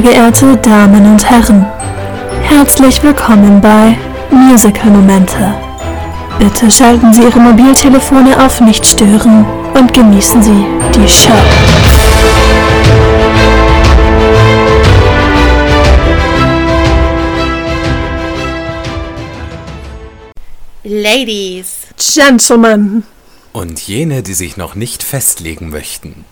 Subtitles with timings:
[0.00, 1.66] Sehr geehrte Damen und Herren,
[2.42, 3.98] herzlich willkommen bei
[4.30, 5.52] Musical Momente.
[6.38, 10.64] Bitte schalten Sie Ihre Mobiltelefone auf Nicht stören und genießen Sie
[10.94, 11.32] die Show.
[20.84, 21.88] Ladies.
[21.96, 23.02] Gentlemen.
[23.52, 26.24] Und jene, die sich noch nicht festlegen möchten.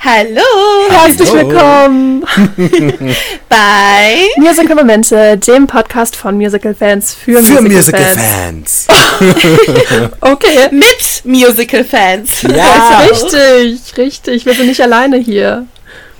[0.00, 0.40] Hallo.
[0.88, 2.24] Herzlich willkommen
[3.48, 8.86] bei Musical Momente, dem Podcast von Musical-Fans für, Für Musical-Fans.
[8.88, 10.10] Musical-Fans.
[10.20, 10.68] Okay.
[10.70, 12.42] mit Musical-Fans.
[12.42, 13.00] Ja.
[13.10, 14.46] Richtig, richtig.
[14.46, 15.66] Wir sind nicht alleine hier.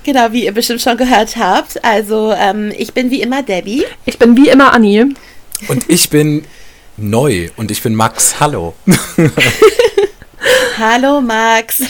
[0.03, 1.83] Genau, wie ihr bestimmt schon gehört habt.
[1.83, 3.85] Also, ähm, ich bin wie immer Debbie.
[4.05, 5.05] Ich bin wie immer Anni.
[5.67, 6.45] Und ich bin
[6.97, 8.39] neu und ich bin Max.
[8.39, 8.75] Hallo.
[10.77, 11.81] Hallo, Max.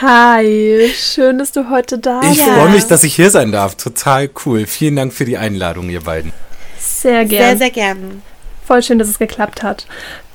[0.00, 2.40] Hi, schön, dass du heute da Ich bist.
[2.40, 2.54] Ja.
[2.54, 3.76] freue mich, dass ich hier sein darf.
[3.76, 4.66] Total cool.
[4.66, 6.32] Vielen Dank für die Einladung, ihr beiden.
[6.78, 7.58] Sehr Sehr, gern.
[7.58, 8.22] sehr gern.
[8.66, 9.86] Voll schön, dass es geklappt hat.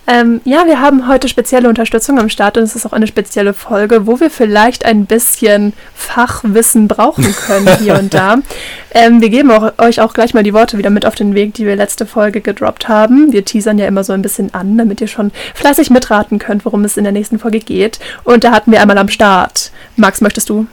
[0.10, 3.54] Ähm, ja, wir haben heute spezielle Unterstützung am Start und es ist auch eine spezielle
[3.54, 8.38] Folge, wo wir vielleicht ein bisschen Fachwissen brauchen können hier und da.
[8.92, 11.54] Ähm, wir geben auch, euch auch gleich mal die Worte wieder mit auf den Weg,
[11.54, 13.32] die wir letzte Folge gedroppt haben.
[13.32, 16.84] Wir teasern ja immer so ein bisschen an, damit ihr schon fleißig mitraten könnt, worum
[16.84, 18.00] es in der nächsten Folge geht.
[18.24, 19.72] Und da hatten wir einmal am Start.
[19.98, 20.68] Max, möchtest du?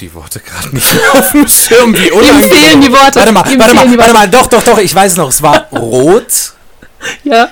[0.00, 1.92] Die Worte gerade nicht auf dem Schirm.
[1.94, 2.50] Wie unangenehm.
[2.50, 3.16] fehlen die Worte.
[3.18, 4.12] Warte mal, Ihm warte mal, warte Worte.
[4.12, 4.28] mal.
[4.28, 4.78] Doch, doch, doch.
[4.78, 5.28] Ich weiß noch.
[5.30, 6.52] Es war rot.
[7.24, 7.48] Ja.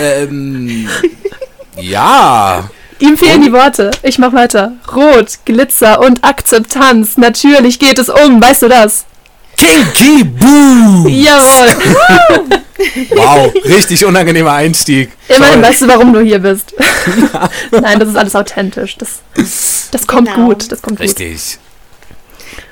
[0.00, 0.88] Ähm,
[1.76, 2.68] ja.
[2.98, 3.90] Ihm fehlen die Worte.
[4.02, 4.72] Ich mach weiter.
[4.94, 7.16] Rot, Glitzer und Akzeptanz.
[7.18, 8.40] Natürlich geht es um.
[8.42, 9.04] Weißt du das?
[9.56, 11.08] Kinky Boo.
[11.08, 11.76] Jawohl.
[13.10, 15.10] Wow, richtig unangenehmer Einstieg.
[15.28, 16.74] Immerhin weißt du, warum du hier bist.
[17.70, 18.96] Nein, das ist alles authentisch.
[18.98, 19.20] Das,
[19.90, 20.48] das kommt Genau.
[20.48, 20.70] gut.
[20.70, 21.04] Das kommt gut.
[21.06, 21.58] Richtig.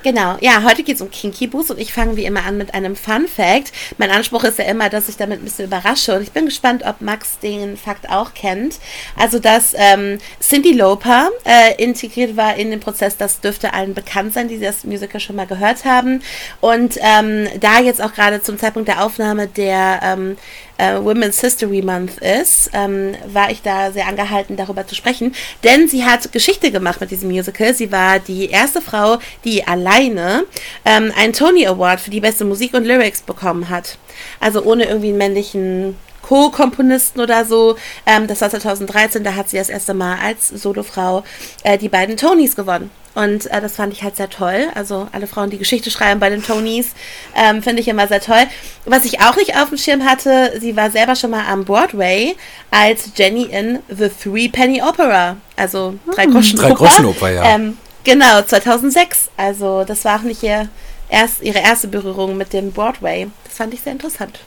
[0.02, 2.74] Genau, ja, heute geht es um Kinky Boots und ich fange wie immer an mit
[2.74, 3.72] einem Fun Fact.
[3.98, 6.82] Mein Anspruch ist ja immer, dass ich damit ein bisschen überrasche und ich bin gespannt,
[6.84, 8.78] ob Max den Fakt auch kennt.
[9.18, 14.34] Also, dass ähm, Cindy Lauper äh, integriert war in den Prozess, das dürfte allen bekannt
[14.34, 16.22] sein, die das Musical schon mal gehört haben.
[16.60, 20.36] Und ähm, da jetzt auch gerade zum Zeitpunkt der Aufnahme der ähm,
[20.78, 25.34] äh, Women's History Month ist, ähm, war ich da sehr angehalten, darüber zu sprechen.
[25.62, 27.74] Denn sie hat Geschichte gemacht mit diesem Musical.
[27.74, 30.44] Sie war die erste Frau, die alleine
[30.84, 33.98] ähm, einen Tony Award für die beste Musik und Lyrics bekommen hat.
[34.40, 37.76] Also ohne irgendwie einen männlichen Co-Komponisten oder so.
[38.06, 41.22] Ähm, das war 2013, da hat sie das erste Mal als Solofrau
[41.62, 42.90] äh, die beiden Tonys gewonnen.
[43.14, 44.68] Und äh, das fand ich halt sehr toll.
[44.74, 46.94] Also alle Frauen, die Geschichte schreiben bei den Tonys,
[47.36, 48.42] ähm, finde ich immer sehr toll.
[48.86, 52.34] Was ich auch nicht auf dem Schirm hatte, sie war selber schon mal am Broadway
[52.70, 55.36] als Jenny in The Three Penny Opera.
[55.56, 57.54] Also drei Groschen Drei Groschen Oper, ja.
[57.54, 59.30] Ähm, genau, 2006.
[59.36, 60.68] Also das war auch nicht ihr
[61.08, 63.28] erst, ihre erste Berührung mit dem Broadway.
[63.44, 64.40] Das fand ich sehr interessant.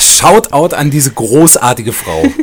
[0.00, 2.24] Shoutout an diese großartige Frau.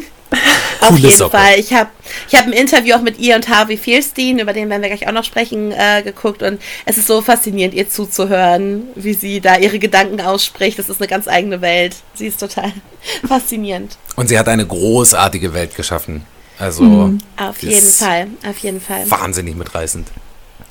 [0.81, 1.37] Auf jeden Socke.
[1.37, 1.59] Fall.
[1.59, 1.89] Ich habe
[2.27, 5.07] ich hab ein Interview auch mit ihr und Harvey Fierstein, über den werden wir gleich
[5.07, 6.43] auch noch sprechen, äh, geguckt.
[6.43, 10.79] Und es ist so faszinierend, ihr zuzuhören, wie sie da ihre Gedanken ausspricht.
[10.79, 11.95] Das ist eine ganz eigene Welt.
[12.15, 12.71] Sie ist total
[13.27, 13.97] faszinierend.
[14.15, 16.25] Und sie hat eine großartige Welt geschaffen.
[16.59, 18.27] Also Auf die jeden Fall.
[18.47, 19.09] Auf jeden Fall.
[19.09, 20.07] wahnsinnig mitreißend.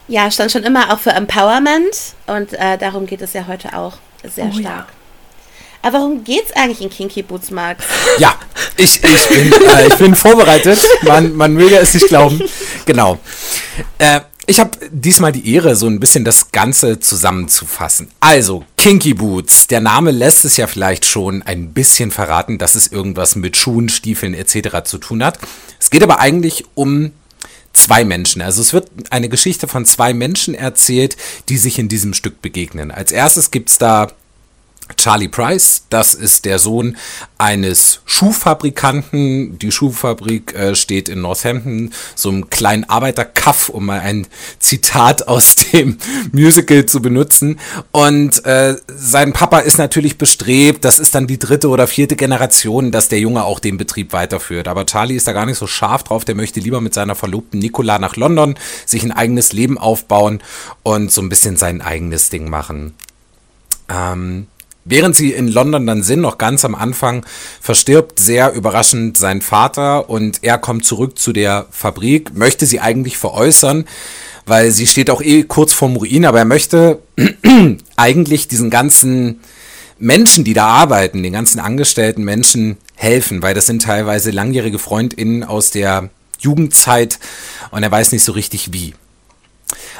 [0.09, 2.15] Ja, stand schon immer auch für Empowerment.
[2.27, 4.87] Und äh, darum geht es ja heute auch sehr Oh ja.
[5.83, 7.85] Aber worum geht's eigentlich in Kinky Boots, Max?
[8.19, 8.37] Ja,
[8.77, 10.79] ich, ich, bin, äh, ich bin vorbereitet.
[11.03, 12.41] Man, man möge es nicht glauben.
[12.87, 13.19] Genau.
[13.99, 18.09] Äh, ich habe diesmal die Ehre, so ein bisschen das Ganze zusammenzufassen.
[18.21, 19.67] Also, Kinky Boots.
[19.69, 23.89] Der Name lässt es ja vielleicht schon ein bisschen verraten, dass es irgendwas mit Schuhen,
[23.89, 24.85] Stiefeln etc.
[24.85, 25.39] zu tun hat.
[25.81, 27.13] Es geht aber eigentlich um
[27.73, 28.43] zwei Menschen.
[28.43, 31.17] Also es wird eine Geschichte von zwei Menschen erzählt,
[31.49, 32.91] die sich in diesem Stück begegnen.
[32.91, 34.09] Als erstes gibt's da
[34.97, 36.97] Charlie Price, das ist der Sohn
[37.39, 39.59] eines Schuhfabrikanten.
[39.59, 44.27] Die Schuhfabrik äh, steht in Northampton, so einem kleinen Arbeiterkaff, um mal ein
[44.59, 45.99] Zitat aus dem
[46.33, 47.59] Musical zu benutzen.
[47.91, 52.91] Und äh, sein Papa ist natürlich bestrebt, das ist dann die dritte oder vierte Generation,
[52.93, 54.69] dass der Junge auch den Betrieb weiterführt.
[54.69, 57.59] Aber Charlie ist da gar nicht so scharf drauf, der möchte lieber mit seiner Verlobten
[57.59, 58.55] Nicola nach London,
[58.87, 60.43] sich ein eigenes Leben aufbauen
[60.83, 62.95] und so ein bisschen sein eigenes Ding machen.
[63.89, 64.47] Ähm,
[64.85, 67.25] Während sie in London dann sind, noch ganz am Anfang,
[67.61, 73.17] verstirbt sehr überraschend sein Vater und er kommt zurück zu der Fabrik, möchte sie eigentlich
[73.17, 73.85] veräußern,
[74.45, 76.99] weil sie steht auch eh kurz vorm Ruin, aber er möchte
[77.97, 79.39] eigentlich diesen ganzen
[79.99, 85.45] Menschen, die da arbeiten, den ganzen angestellten Menschen helfen, weil das sind teilweise langjährige FreundInnen
[85.45, 87.21] aus der Jugendzeit
[87.71, 88.95] und er weiß nicht so richtig wie.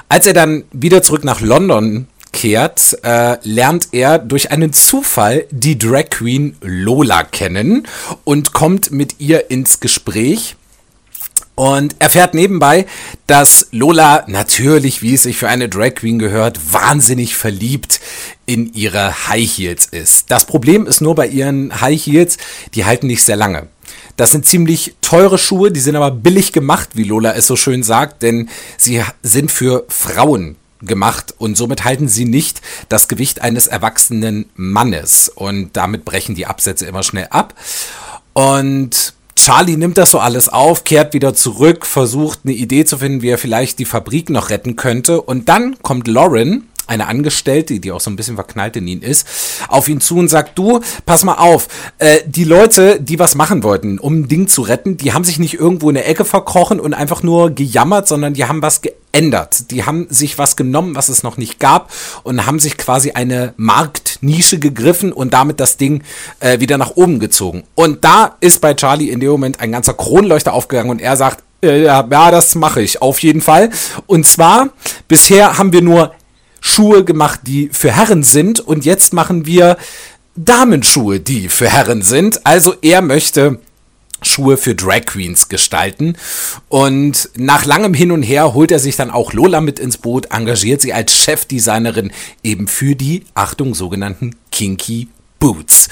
[0.09, 5.79] Als er dann wieder zurück nach London kehrt, äh, lernt er durch einen Zufall die
[5.79, 7.87] Drag Queen Lola kennen
[8.25, 10.57] und kommt mit ihr ins Gespräch.
[11.55, 12.87] Und erfährt nebenbei,
[13.27, 18.01] dass Lola natürlich, wie es sich für eine Drag Queen gehört, wahnsinnig verliebt
[18.47, 20.31] in ihre High Heels ist.
[20.31, 22.39] Das Problem ist nur bei ihren High Heels,
[22.75, 23.69] die halten nicht sehr lange.
[24.17, 27.83] Das sind ziemlich teure Schuhe, die sind aber billig gemacht, wie Lola es so schön
[27.83, 28.49] sagt, denn
[28.79, 35.29] sie sind für Frauen gemacht und somit halten sie nicht das Gewicht eines erwachsenen Mannes
[35.29, 37.55] und damit brechen die Absätze immer schnell ab.
[38.33, 43.23] Und Charlie nimmt das so alles auf, kehrt wieder zurück, versucht eine Idee zu finden,
[43.23, 47.93] wie er vielleicht die Fabrik noch retten könnte und dann kommt Lauren eine Angestellte, die
[47.93, 49.27] auch so ein bisschen verknallt in ihn ist,
[49.69, 51.69] auf ihn zu und sagt, du, pass mal auf,
[51.99, 55.39] äh, die Leute, die was machen wollten, um ein Ding zu retten, die haben sich
[55.39, 59.71] nicht irgendwo in der Ecke verkrochen und einfach nur gejammert, sondern die haben was geändert.
[59.71, 61.93] Die haben sich was genommen, was es noch nicht gab
[62.23, 66.03] und haben sich quasi eine Marktnische gegriffen und damit das Ding
[66.41, 67.65] äh, wieder nach oben gezogen.
[67.75, 71.43] Und da ist bei Charlie in dem Moment ein ganzer Kronleuchter aufgegangen und er sagt,
[71.63, 73.71] äh, ja, ja, das mache ich auf jeden Fall.
[74.07, 74.71] Und zwar,
[75.09, 76.13] bisher haben wir nur
[76.63, 79.77] Schuhe gemacht, die für Herren sind und jetzt machen wir
[80.37, 82.47] Damenschuhe, die für Herren sind.
[82.47, 83.59] Also er möchte
[84.23, 86.17] Schuhe für Drag Queens gestalten.
[86.69, 90.27] Und nach langem Hin und Her holt er sich dann auch Lola mit ins Boot,
[90.31, 92.13] engagiert sie als Chefdesignerin
[92.43, 95.89] eben für die, Achtung, sogenannten Kinky Boots.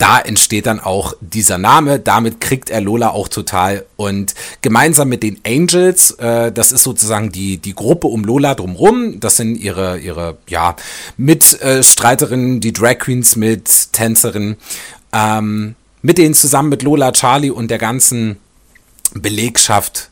[0.00, 3.84] Da entsteht dann auch dieser Name, damit kriegt er Lola auch total.
[3.96, 9.20] Und gemeinsam mit den Angels, äh, das ist sozusagen die, die Gruppe um Lola drumrum,
[9.20, 10.74] das sind ihre, ihre ja,
[11.18, 14.56] Mitstreiterinnen, die Drag Queens mit Tänzerinnen,
[15.12, 18.38] ähm, mit denen zusammen mit Lola, Charlie und der ganzen
[19.12, 20.09] Belegschaft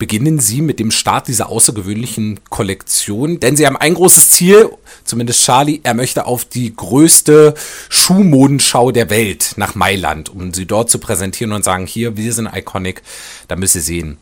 [0.00, 4.70] beginnen sie mit dem Start dieser außergewöhnlichen Kollektion, denn sie haben ein großes Ziel,
[5.04, 7.52] zumindest Charlie, er möchte auf die größte
[7.90, 12.48] Schuhmodenschau der Welt nach Mailand, um sie dort zu präsentieren und sagen, hier, wir sind
[12.52, 13.02] iconic,
[13.46, 14.16] da müsst ihr sehen.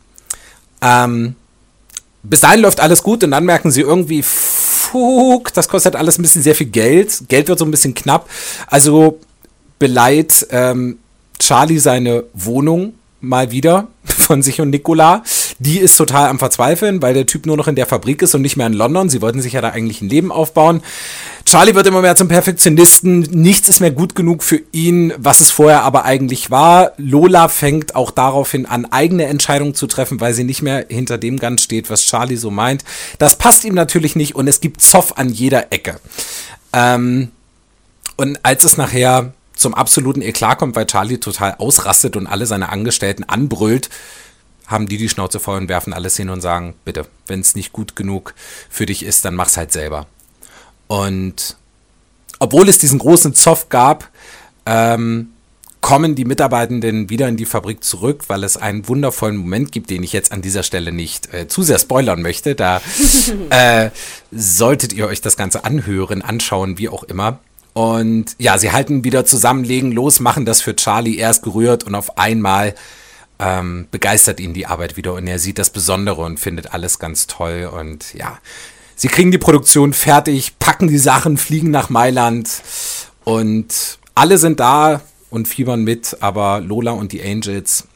[0.81, 1.35] Ähm,
[2.23, 6.23] bis dahin läuft alles gut und dann merken sie irgendwie, fuck, das kostet alles ein
[6.23, 7.23] bisschen sehr viel Geld.
[7.29, 8.29] Geld wird so ein bisschen knapp.
[8.67, 9.21] Also
[9.79, 10.99] beleiht ähm,
[11.39, 15.23] Charlie seine Wohnung mal wieder von sich und Nicola.
[15.59, 18.41] Die ist total am Verzweifeln, weil der Typ nur noch in der Fabrik ist und
[18.41, 19.09] nicht mehr in London.
[19.09, 20.81] Sie wollten sich ja da eigentlich ein Leben aufbauen.
[21.45, 23.19] Charlie wird immer mehr zum Perfektionisten.
[23.31, 26.93] Nichts ist mehr gut genug für ihn, was es vorher aber eigentlich war.
[26.95, 31.37] Lola fängt auch daraufhin an, eigene Entscheidungen zu treffen, weil sie nicht mehr hinter dem
[31.37, 32.85] ganz steht, was Charlie so meint.
[33.17, 35.99] Das passt ihm natürlich nicht und es gibt Zoff an jeder Ecke.
[36.71, 37.31] Ähm,
[38.15, 42.69] und als es nachher zum absoluten Eklat kommt, weil Charlie total ausrastet und alle seine
[42.69, 43.89] Angestellten anbrüllt,
[44.69, 47.73] haben die die Schnauze voll und werfen alles hin und sagen, bitte, wenn es nicht
[47.73, 48.33] gut genug
[48.69, 50.05] für dich ist, dann mach's halt selber.
[50.87, 51.57] Und
[52.39, 54.09] obwohl es diesen großen Zoff gab,
[54.65, 55.29] ähm,
[55.81, 60.03] kommen die Mitarbeitenden wieder in die Fabrik zurück, weil es einen wundervollen Moment gibt, den
[60.03, 62.53] ich jetzt an dieser Stelle nicht äh, zu sehr spoilern möchte.
[62.53, 62.81] Da
[63.49, 63.89] äh,
[64.31, 67.39] solltet ihr euch das Ganze anhören, anschauen, wie auch immer.
[67.73, 71.17] Und ja, sie halten wieder zusammen, legen los, machen das für Charlie.
[71.17, 72.75] Er ist gerührt und auf einmal
[73.39, 77.27] ähm, begeistert ihn die Arbeit wieder und er sieht das Besondere und findet alles ganz
[77.27, 77.69] toll.
[77.73, 78.37] Und ja,
[78.95, 82.49] sie kriegen die Produktion fertig, packen die Sachen, fliegen nach Mailand
[83.23, 87.87] und alle sind da und fiebern mit, aber Lola und die Angels,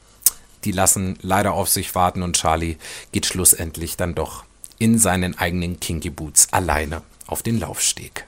[0.64, 2.78] die lassen leider auf sich warten und Charlie
[3.12, 4.46] geht schlussendlich dann doch
[4.80, 8.26] in seinen eigenen Kinky Boots alleine auf den Laufsteg.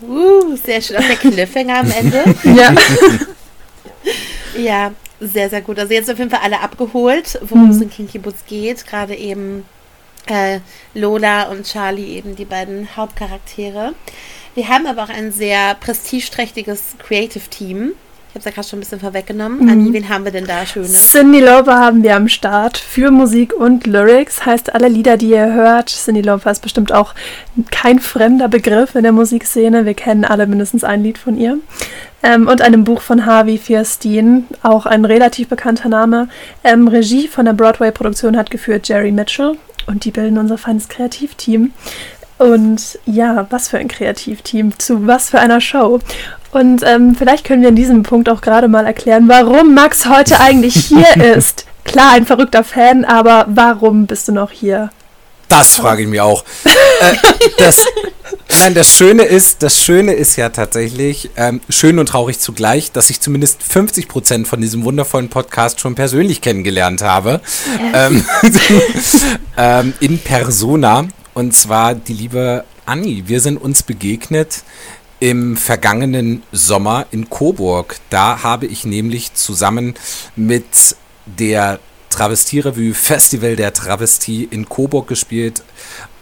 [0.00, 0.96] Uh, sehr schön.
[0.96, 2.24] Auch der Cliffhanger am Ende.
[2.44, 2.74] Ja.
[4.56, 5.78] ja, sehr, sehr gut.
[5.78, 7.70] Also jetzt auf jeden Fall alle abgeholt, worum Mhm.
[7.70, 8.86] es in Kinky Boots geht.
[8.86, 9.64] Gerade eben
[10.26, 10.60] äh,
[10.94, 13.94] Lola und Charlie, eben die beiden Hauptcharaktere.
[14.54, 17.92] Wir haben aber auch ein sehr prestigeträchtiges Creative Team.
[18.38, 19.64] Ich habe es ja gerade schon ein bisschen vorweggenommen.
[19.64, 19.68] Mhm.
[19.68, 21.10] Anni, wen haben wir denn da Schönes?
[21.10, 24.46] Cindy Lauper haben wir am Start für Musik und Lyrics.
[24.46, 27.16] Heißt, alle Lieder, die ihr hört, Cindy Lauper ist bestimmt auch
[27.72, 29.86] kein fremder Begriff in der Musikszene.
[29.86, 31.58] Wir kennen alle mindestens ein Lied von ihr.
[32.22, 36.28] Ähm, und einem Buch von Harvey Fierstein, auch ein relativ bekannter Name.
[36.62, 39.56] Ähm, Regie von der Broadway-Produktion hat geführt Jerry Mitchell
[39.88, 41.72] und die bilden unser feines Kreativteam.
[42.38, 45.98] Und ja, was für ein Kreativteam, zu was für einer Show.
[46.50, 50.40] Und ähm, vielleicht können wir in diesem Punkt auch gerade mal erklären, warum Max heute
[50.40, 51.66] eigentlich hier ist.
[51.84, 54.90] Klar, ein verrückter Fan, aber warum bist du noch hier?
[55.48, 56.44] Das frage ich mich auch.
[56.64, 57.16] äh,
[57.56, 57.86] das,
[58.60, 63.08] nein, das Schöne ist, das Schöne ist ja tatsächlich, ähm, schön und traurig zugleich, dass
[63.08, 67.40] ich zumindest 50 Prozent von diesem wundervollen Podcast schon persönlich kennengelernt habe.
[67.94, 68.24] Ähm,
[69.56, 71.08] ähm, in Persona.
[71.32, 73.24] Und zwar die liebe Anni.
[73.26, 74.62] Wir sind uns begegnet
[75.20, 77.96] im vergangenen Sommer in Coburg.
[78.10, 79.94] Da habe ich nämlich zusammen
[80.36, 80.96] mit
[81.26, 85.62] der Travestierevue Festival der Travestie in Coburg gespielt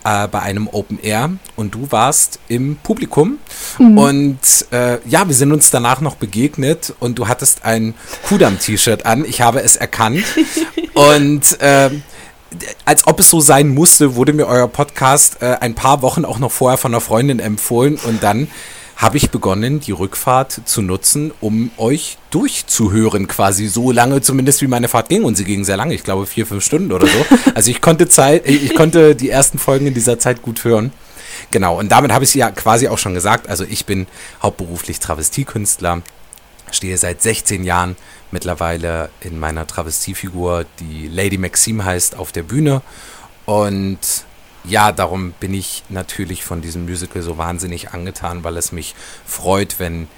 [0.05, 3.39] äh, bei einem Open Air und du warst im Publikum
[3.79, 3.99] mhm.
[3.99, 4.39] und
[4.73, 7.95] äh, ja, wir sind uns danach noch begegnet und du hattest ein
[8.29, 9.25] Kudam-T-Shirt an.
[9.25, 10.25] Ich habe es erkannt
[10.95, 11.91] und äh,
[12.85, 16.39] als ob es so sein musste, wurde mir euer Podcast äh, ein paar Wochen auch
[16.39, 18.49] noch vorher von einer Freundin empfohlen und dann
[18.97, 24.67] habe ich begonnen, die Rückfahrt zu nutzen, um euch durchzuhören, quasi so lange zumindest wie
[24.67, 25.25] meine Fahrt ging.
[25.25, 27.27] Und sie ging sehr lange, ich glaube vier, fünf Stunden oder so.
[27.55, 30.93] Also ich konnte Zeit, ich konnte die ersten Folgen in dieser Zeit gut hören.
[31.51, 33.49] Genau, und damit habe ich es ja quasi auch schon gesagt.
[33.49, 34.07] Also ich bin
[34.43, 36.03] hauptberuflich Travestiekünstler,
[36.71, 37.97] stehe seit 16 Jahren
[38.31, 42.83] mittlerweile in meiner Travestiefigur, die Lady Maxime heißt, auf der Bühne.
[43.45, 43.99] Und
[44.69, 48.95] ja, darum bin ich natürlich von diesem Musical so wahnsinnig angetan, weil es mich
[49.25, 50.09] freut, wenn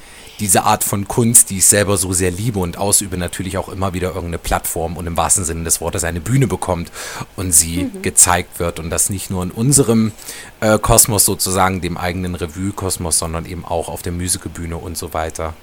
[0.41, 3.93] diese Art von Kunst, die ich selber so sehr liebe und ausübe, natürlich auch immer
[3.93, 6.93] wieder irgendeine Plattform und im wahrsten Sinne des Wortes eine Bühne bekommt
[7.37, 8.03] und sie mhm.
[8.03, 10.13] gezeigt wird und das nicht nur in unserem
[10.61, 15.55] äh, Kosmos sozusagen, dem eigenen Revue-Kosmos, sondern eben auch auf der Musicalbühne und so weiter.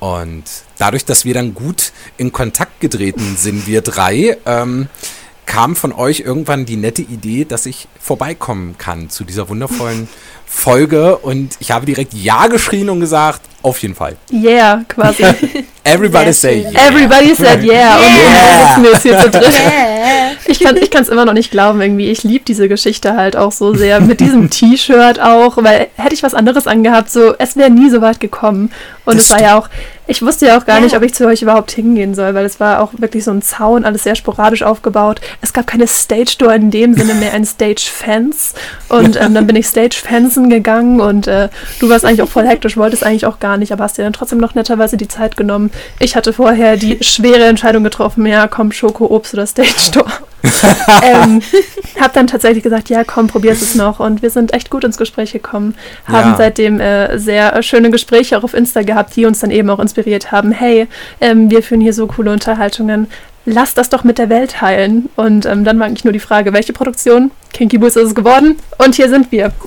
[0.00, 0.44] Und
[0.78, 4.88] dadurch, dass wir dann gut in Kontakt getreten sind, wir drei, ähm,
[5.48, 10.08] kam von euch irgendwann die nette Idee, dass ich vorbeikommen kann zu dieser wundervollen
[10.46, 14.16] Folge und ich habe direkt Ja geschrien und gesagt, auf jeden Fall.
[14.32, 15.24] Yeah, quasi.
[15.84, 16.88] Everybody say yeah.
[16.88, 17.98] Everybody said yeah.
[17.98, 18.76] yeah.
[18.76, 19.54] Und wir sitzen jetzt hier zu dritt.
[20.46, 22.10] Ich kann ich es immer noch nicht glauben irgendwie.
[22.10, 24.00] Ich liebe diese Geschichte halt auch so sehr.
[24.00, 28.00] Mit diesem T-Shirt auch, weil hätte ich was anderes angehabt, so es wäre nie so
[28.00, 28.70] weit gekommen.
[29.08, 29.70] Und das es war ja auch,
[30.06, 30.84] ich wusste ja auch gar ja.
[30.84, 33.40] nicht, ob ich zu euch überhaupt hingehen soll, weil es war auch wirklich so ein
[33.40, 35.22] Zaun, alles sehr sporadisch aufgebaut.
[35.40, 38.52] Es gab keine Stage-Door in dem Sinne mehr, ein Stage-Fence.
[38.90, 41.48] Und ähm, dann bin ich Stage-Fencen gegangen und äh,
[41.80, 44.12] du warst eigentlich auch voll hektisch, wolltest eigentlich auch gar nicht, aber hast dir dann
[44.12, 45.70] trotzdem noch netterweise die Zeit genommen.
[46.00, 50.12] Ich hatte vorher die schwere Entscheidung getroffen, ja, komm, Schoko, Obst oder Stage-Door.
[51.02, 51.42] ähm,
[52.00, 54.00] hab dann tatsächlich gesagt, ja, komm, probier's es noch.
[54.00, 55.74] Und wir sind echt gut ins Gespräch gekommen,
[56.06, 56.36] haben ja.
[56.36, 60.32] seitdem äh, sehr schöne Gespräche auch auf Insta gehabt, die uns dann eben auch inspiriert
[60.32, 60.52] haben.
[60.52, 60.86] Hey,
[61.20, 63.08] ähm, wir führen hier so coole Unterhaltungen.
[63.44, 65.08] Lass das doch mit der Welt teilen.
[65.16, 67.30] Und ähm, dann war eigentlich nur die Frage, welche Produktion?
[67.52, 68.56] Kinky Boots ist es geworden.
[68.78, 69.52] Und hier sind wir.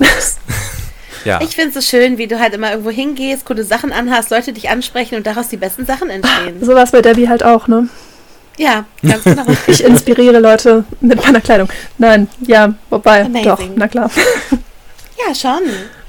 [1.24, 1.40] Ja.
[1.40, 4.52] Ich finde es so schön, wie du halt immer irgendwo hingehst, coole Sachen anhast, Leute
[4.52, 6.56] dich ansprechen und daraus die besten Sachen entstehen.
[6.60, 7.88] So war es bei Debbie halt auch, ne?
[8.58, 9.44] Ja, ganz genau.
[9.66, 11.68] ich inspiriere Leute mit meiner Kleidung.
[11.98, 13.44] Nein, ja, wobei, Amazing.
[13.44, 14.10] doch, na klar.
[15.26, 15.62] Ja, schon.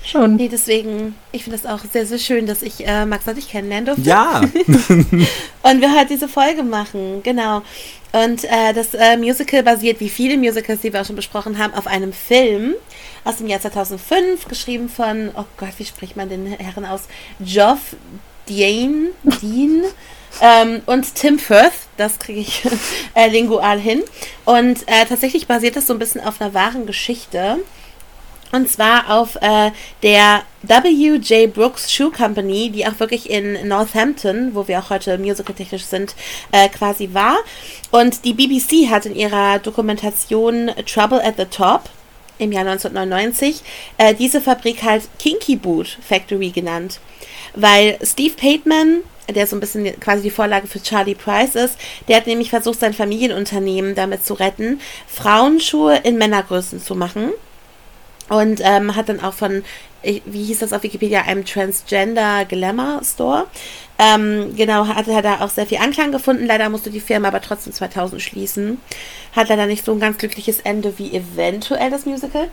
[0.05, 0.35] Schon.
[0.35, 3.49] Nee, deswegen, ich finde es auch sehr, sehr schön, dass ich äh, Max und dich
[3.49, 4.03] kennenlernen durfte.
[4.03, 4.41] Ja.
[5.63, 7.61] und wir halt diese Folge machen, genau.
[8.11, 11.73] Und äh, das äh, Musical basiert, wie viele Musicals, die wir auch schon besprochen haben,
[11.73, 12.75] auf einem Film
[13.23, 17.03] aus dem Jahr 2005, geschrieben von, oh Gott, wie spricht man den Herren aus?
[17.39, 17.95] Geoff
[18.47, 19.07] Dean,
[19.41, 19.83] Dean
[20.41, 22.63] ähm, und Tim Firth, das kriege ich
[23.15, 24.03] äh, lingual hin.
[24.45, 27.59] Und äh, tatsächlich basiert das so ein bisschen auf einer wahren Geschichte.
[28.53, 29.71] Und zwar auf äh,
[30.03, 31.51] der W.J.
[31.51, 36.13] Brooks Shoe Company, die auch wirklich in Northampton, wo wir auch heute musicaltechnisch sind,
[36.51, 37.37] äh, quasi war.
[37.89, 41.89] Und die BBC hat in ihrer Dokumentation Trouble at the Top
[42.37, 43.63] im Jahr 1999
[43.97, 46.99] äh, diese Fabrik halt Kinky Boot Factory genannt.
[47.55, 51.75] Weil Steve Pateman, der so ein bisschen quasi die Vorlage für Charlie Price ist,
[52.07, 57.31] der hat nämlich versucht, sein Familienunternehmen damit zu retten, Frauenschuhe in Männergrößen zu machen.
[58.33, 59.63] Und ähm, hat dann auch von,
[60.01, 63.45] wie hieß das auf Wikipedia, einem Transgender Glamour Store.
[63.99, 66.45] Ähm, genau, hatte er da auch sehr viel Anklang gefunden.
[66.45, 68.79] Leider musste die Firma aber trotzdem 2000 schließen.
[69.35, 72.49] Hat leider nicht so ein ganz glückliches Ende wie eventuell das Musical.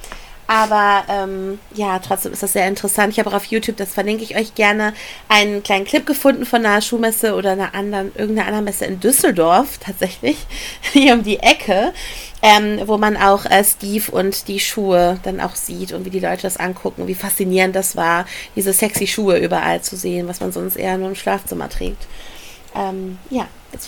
[0.51, 3.13] Aber ähm, ja, trotzdem ist das sehr interessant.
[3.13, 4.95] Ich habe auch auf YouTube, das verlinke ich euch gerne,
[5.29, 9.79] einen kleinen Clip gefunden von einer Schuhmesse oder einer anderen, irgendeiner anderen Messe in Düsseldorf
[9.79, 10.39] tatsächlich,
[10.93, 11.93] hier um die Ecke,
[12.43, 16.19] ähm, wo man auch äh, Steve und die Schuhe dann auch sieht und wie die
[16.19, 18.27] Leute das angucken, wie faszinierend das war,
[18.57, 22.09] diese sexy Schuhe überall zu sehen, was man sonst eher nur im Schlafzimmer trägt.
[22.75, 23.47] Ähm, ja,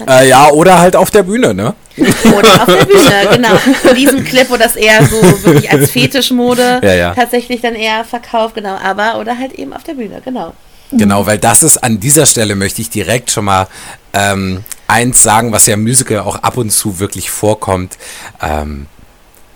[0.09, 1.75] äh, ja, oder halt auf der Bühne, ne?
[1.97, 3.59] Oder auf der Bühne, genau.
[3.91, 7.15] In diesem Clip, wo das eher so wirklich als Fetischmode ja, ja.
[7.15, 8.77] tatsächlich dann eher verkauft, genau.
[8.83, 10.55] Aber, oder halt eben auf der Bühne, genau.
[10.93, 13.67] Genau, weil das ist an dieser Stelle, möchte ich direkt schon mal
[14.13, 17.97] ähm, eins sagen, was ja im Musical auch ab und zu wirklich vorkommt.
[18.43, 18.87] Ähm,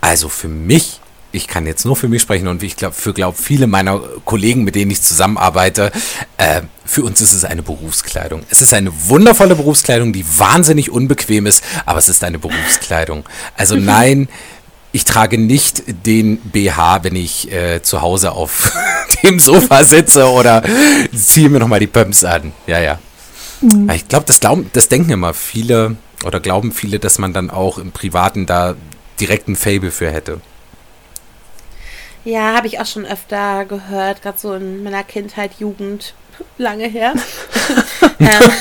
[0.01, 0.99] also für mich
[1.37, 4.63] ich kann jetzt nur für mich sprechen und ich glaube, für glaub, viele meiner Kollegen,
[4.63, 5.91] mit denen ich zusammenarbeite,
[6.37, 8.43] äh, für uns ist es eine Berufskleidung.
[8.49, 13.23] Es ist eine wundervolle Berufskleidung, die wahnsinnig unbequem ist, aber es ist eine Berufskleidung.
[13.55, 14.27] Also nein,
[14.91, 18.71] ich trage nicht den BH, wenn ich äh, zu Hause auf
[19.23, 20.63] dem Sofa sitze oder
[21.15, 22.53] ziehe mir nochmal die Pumps an.
[22.65, 22.99] Ja, ja.
[23.61, 23.89] Mhm.
[23.91, 24.39] Ich glaube, das,
[24.73, 28.75] das denken immer viele oder glauben viele, dass man dann auch im Privaten da
[29.19, 30.41] direkt ein Fable für hätte.
[32.27, 36.13] Ja, habe ich auch schon öfter gehört, gerade so in meiner Kindheit, Jugend,
[36.57, 37.13] lange her.
[38.19, 38.51] Ähm,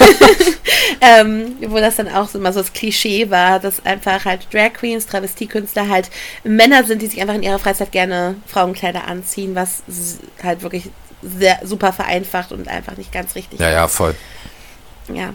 [1.01, 4.75] ähm, wo das dann auch so immer so das Klischee war, dass einfach halt Drag
[4.75, 6.11] Queens, Travestiekünstler halt
[6.45, 9.83] Männer sind, die sich einfach in ihrer Freizeit gerne Frauenkleider anziehen, was
[10.43, 10.91] halt wirklich
[11.23, 13.75] sehr super vereinfacht und einfach nicht ganz richtig Ja, ist.
[13.75, 14.15] ja, voll.
[15.15, 15.33] Ja.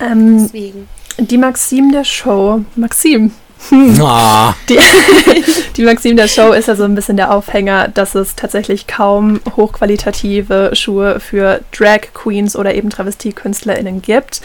[0.00, 0.88] Ähm, Deswegen.
[1.18, 2.64] Die Maxim der Show.
[2.76, 3.32] Maxim,
[3.68, 4.00] hm.
[4.00, 4.54] Ah.
[4.68, 4.78] Die,
[5.76, 9.40] die Maxim der Show ist ja so ein bisschen der Aufhänger, dass es tatsächlich kaum
[9.56, 14.40] hochqualitative Schuhe für Drag Queens oder eben Travestiekünstlerinnen gibt.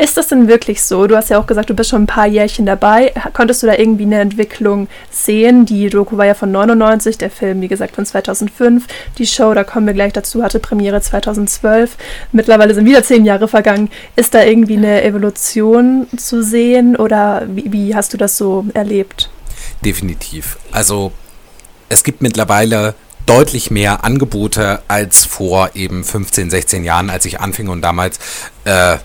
[0.00, 1.08] Ist das denn wirklich so?
[1.08, 3.12] Du hast ja auch gesagt, du bist schon ein paar Jährchen dabei.
[3.32, 5.66] Konntest du da irgendwie eine Entwicklung sehen?
[5.66, 8.86] Die Doku war ja von 99, der Film, wie gesagt, von 2005.
[9.18, 11.96] Die Show, da kommen wir gleich dazu, hatte Premiere 2012.
[12.30, 13.90] Mittlerweile sind wieder zehn Jahre vergangen.
[14.14, 19.30] Ist da irgendwie eine Evolution zu sehen oder wie, wie hast du das so erlebt?
[19.84, 20.58] Definitiv.
[20.70, 21.10] Also
[21.88, 22.94] es gibt mittlerweile
[23.26, 28.18] deutlich mehr Angebote als vor eben 15, 16 Jahren, als ich anfing und damals
[28.64, 28.96] äh,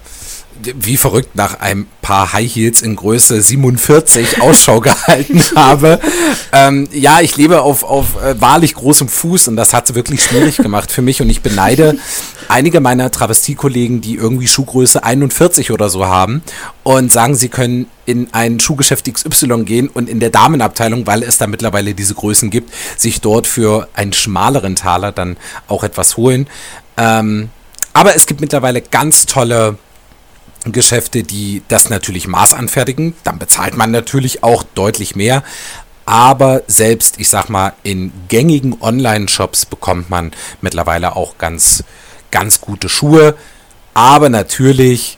[0.75, 5.99] wie verrückt nach ein paar High Heels in Größe 47 Ausschau gehalten habe.
[6.51, 10.23] Ähm, ja, ich lebe auf, auf äh, wahrlich großem Fuß und das hat es wirklich
[10.23, 11.97] schwierig gemacht für mich und ich beneide
[12.49, 16.43] einige meiner Travestiekollegen, die irgendwie Schuhgröße 41 oder so haben
[16.83, 21.37] und sagen, sie können in ein Schuhgeschäft XY gehen und in der Damenabteilung, weil es
[21.37, 26.47] da mittlerweile diese Größen gibt, sich dort für einen schmaleren Taler dann auch etwas holen.
[26.97, 27.49] Ähm,
[27.93, 29.77] aber es gibt mittlerweile ganz tolle
[30.71, 33.15] Geschäfte, die das natürlich maßanfertigen.
[33.23, 35.43] Dann bezahlt man natürlich auch deutlich mehr.
[36.05, 41.83] Aber selbst, ich sag mal, in gängigen Online-Shops bekommt man mittlerweile auch ganz,
[42.31, 43.35] ganz gute Schuhe.
[43.93, 45.17] Aber natürlich,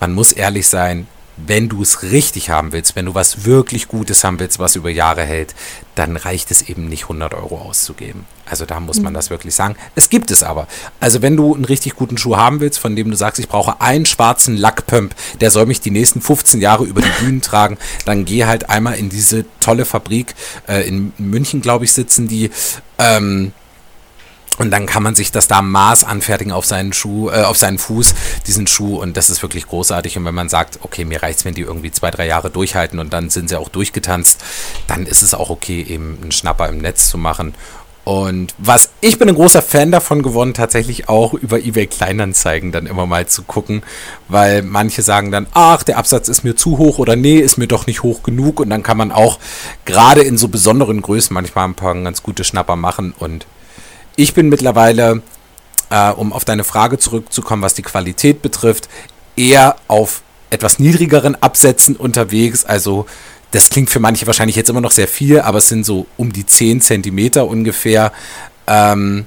[0.00, 1.06] man muss ehrlich sein,
[1.46, 4.90] wenn du es richtig haben willst, wenn du was wirklich Gutes haben willst, was über
[4.90, 5.54] Jahre hält,
[5.94, 8.24] dann reicht es eben nicht 100 Euro auszugeben.
[8.46, 9.16] Also da muss man mhm.
[9.16, 9.76] das wirklich sagen.
[9.94, 10.66] Es gibt es aber.
[11.00, 13.80] Also wenn du einen richtig guten Schuh haben willst, von dem du sagst, ich brauche
[13.80, 18.24] einen schwarzen Lackpump, der soll mich die nächsten 15 Jahre über die Bühnen tragen, dann
[18.24, 20.34] geh halt einmal in diese tolle Fabrik.
[20.66, 22.50] Äh, in München, glaube ich, sitzen die.
[22.98, 23.52] Ähm,
[24.58, 27.78] und dann kann man sich das da Maß anfertigen auf seinen Schuh, äh, auf seinen
[27.78, 28.14] Fuß,
[28.46, 29.00] diesen Schuh.
[29.00, 30.18] Und das ist wirklich großartig.
[30.18, 33.12] Und wenn man sagt, okay, mir reicht's, wenn die irgendwie zwei, drei Jahre durchhalten und
[33.12, 34.42] dann sind sie auch durchgetanzt,
[34.88, 37.54] dann ist es auch okay, eben einen Schnapper im Netz zu machen.
[38.08, 42.86] Und was ich bin ein großer Fan davon geworden, tatsächlich auch über eBay Kleinanzeigen dann
[42.86, 43.82] immer mal zu gucken,
[44.28, 47.66] weil manche sagen dann, ach, der Absatz ist mir zu hoch oder nee, ist mir
[47.66, 48.60] doch nicht hoch genug.
[48.60, 49.38] Und dann kann man auch
[49.84, 53.46] gerade in so besonderen Größen manchmal ein paar ganz gute Schnapper machen und
[54.18, 55.22] ich bin mittlerweile,
[55.90, 58.88] äh, um auf deine Frage zurückzukommen, was die Qualität betrifft,
[59.36, 62.64] eher auf etwas niedrigeren Absätzen unterwegs.
[62.64, 63.06] Also
[63.52, 66.32] das klingt für manche wahrscheinlich jetzt immer noch sehr viel, aber es sind so um
[66.32, 68.12] die 10 Zentimeter ungefähr.
[68.66, 69.26] Ähm,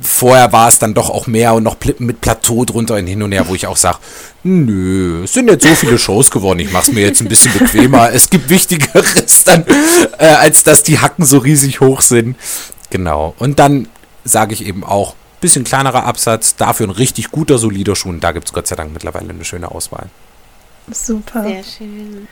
[0.00, 3.30] vorher war es dann doch auch mehr und noch mit Plateau drunter und hin und
[3.30, 3.98] her, wo ich auch sage,
[4.42, 7.52] nö, es sind jetzt so viele Shows geworden, ich mache es mir jetzt ein bisschen
[7.56, 8.12] bequemer.
[8.12, 9.64] Es gibt Wichtigeres dann,
[10.18, 12.36] äh, als dass die Hacken so riesig hoch sind.
[12.90, 13.34] Genau.
[13.38, 13.88] Und dann
[14.24, 18.08] sage ich eben auch, bisschen kleinerer Absatz, dafür ein richtig guter, solider Schuh.
[18.08, 20.08] Und da gibt es Gott sei Dank mittlerweile eine schöne Auswahl.
[20.90, 21.44] Super.
[21.44, 22.28] Sehr schön.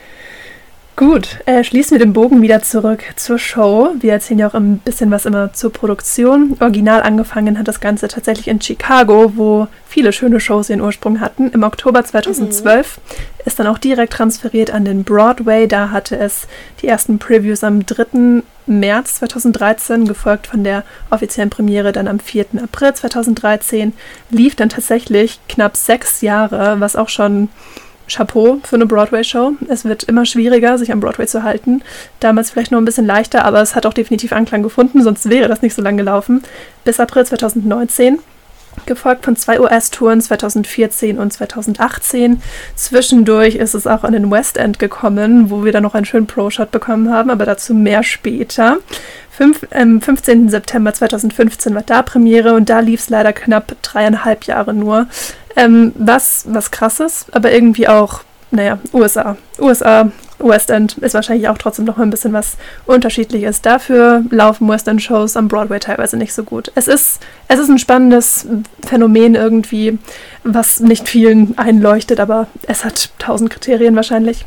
[0.97, 3.91] Gut, äh, schließen wir den Bogen wieder zurück zur Show.
[3.99, 6.57] Wir erzählen ja auch ein bisschen was immer zur Produktion.
[6.59, 11.51] Original angefangen hat das Ganze tatsächlich in Chicago, wo viele schöne Shows ihren Ursprung hatten.
[11.51, 13.45] Im Oktober 2012 mhm.
[13.45, 15.67] ist dann auch direkt transferiert an den Broadway.
[15.67, 16.47] Da hatte es
[16.81, 18.41] die ersten Previews am 3.
[18.65, 22.45] März 2013, gefolgt von der offiziellen Premiere dann am 4.
[22.63, 23.93] April 2013.
[24.31, 27.49] Lief dann tatsächlich knapp sechs Jahre, was auch schon
[28.07, 29.53] Chapeau für eine Broadway-Show.
[29.67, 31.81] Es wird immer schwieriger, sich am Broadway zu halten.
[32.19, 35.47] Damals vielleicht noch ein bisschen leichter, aber es hat auch definitiv Anklang gefunden, sonst wäre
[35.47, 36.43] das nicht so lang gelaufen.
[36.83, 38.19] Bis April 2019
[38.85, 42.41] gefolgt von zwei US-Touren 2014 und 2018.
[42.75, 46.27] Zwischendurch ist es auch an den West End gekommen, wo wir dann noch einen schönen
[46.27, 48.77] Pro-Shot bekommen haben, aber dazu mehr später.
[49.31, 50.49] Fünf, ähm, 15.
[50.49, 55.07] September 2015 war da Premiere und da lief es leider knapp dreieinhalb Jahre nur.
[55.55, 59.37] Ähm, was, was krasses, aber irgendwie auch, naja, USA.
[59.59, 63.61] USA West End ist wahrscheinlich auch trotzdem noch ein bisschen was Unterschiedliches.
[63.61, 66.71] Dafür laufen West End Shows am Broadway teilweise nicht so gut.
[66.75, 68.47] Es ist, es ist ein spannendes
[68.85, 69.97] Phänomen irgendwie,
[70.43, 74.45] was nicht vielen einleuchtet, aber es hat tausend Kriterien wahrscheinlich.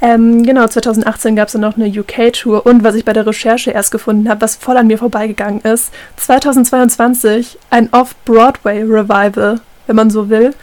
[0.00, 3.70] Ähm, genau, 2018 gab es dann noch eine UK-Tour und was ich bei der Recherche
[3.70, 10.28] erst gefunden habe, was voll an mir vorbeigegangen ist, 2022 ein Off-Broadway-Revival, wenn man so
[10.28, 10.54] will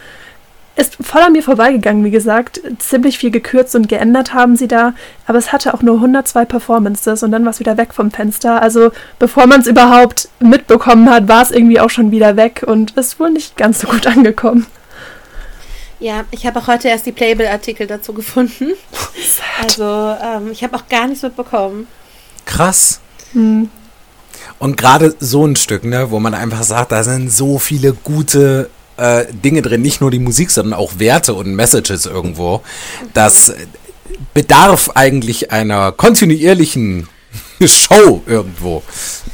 [0.80, 2.60] ist voll an mir vorbeigegangen, wie gesagt.
[2.78, 4.94] Ziemlich viel gekürzt und geändert haben sie da,
[5.26, 8.62] aber es hatte auch nur 102 Performances und dann war es wieder weg vom Fenster.
[8.62, 12.92] Also bevor man es überhaupt mitbekommen hat, war es irgendwie auch schon wieder weg und
[12.96, 14.66] ist wohl nicht ganz so gut angekommen.
[16.00, 18.72] Ja, ich habe auch heute erst die Playbill-Artikel dazu gefunden.
[19.62, 21.86] Also ähm, ich habe auch gar nichts mitbekommen.
[22.46, 23.00] Krass.
[23.34, 23.68] Hm.
[24.58, 28.70] Und gerade so ein Stück, ne, wo man einfach sagt, da sind so viele gute
[29.00, 32.62] äh, Dinge drin, nicht nur die Musik, sondern auch Werte und Messages irgendwo.
[33.14, 33.54] Das
[34.34, 37.08] bedarf eigentlich einer kontinuierlichen
[37.64, 38.82] Show irgendwo.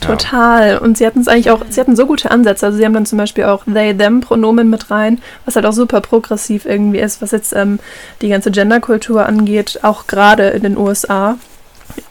[0.01, 0.71] Total.
[0.71, 0.79] Ja.
[0.79, 2.67] Und sie hatten es eigentlich auch, sie hatten so gute Ansätze.
[2.67, 6.65] Also sie haben dann zum Beispiel auch they-them-Pronomen mit rein, was halt auch super progressiv
[6.65, 7.79] irgendwie ist, was jetzt ähm,
[8.23, 11.37] die ganze Genderkultur angeht, auch gerade in den USA.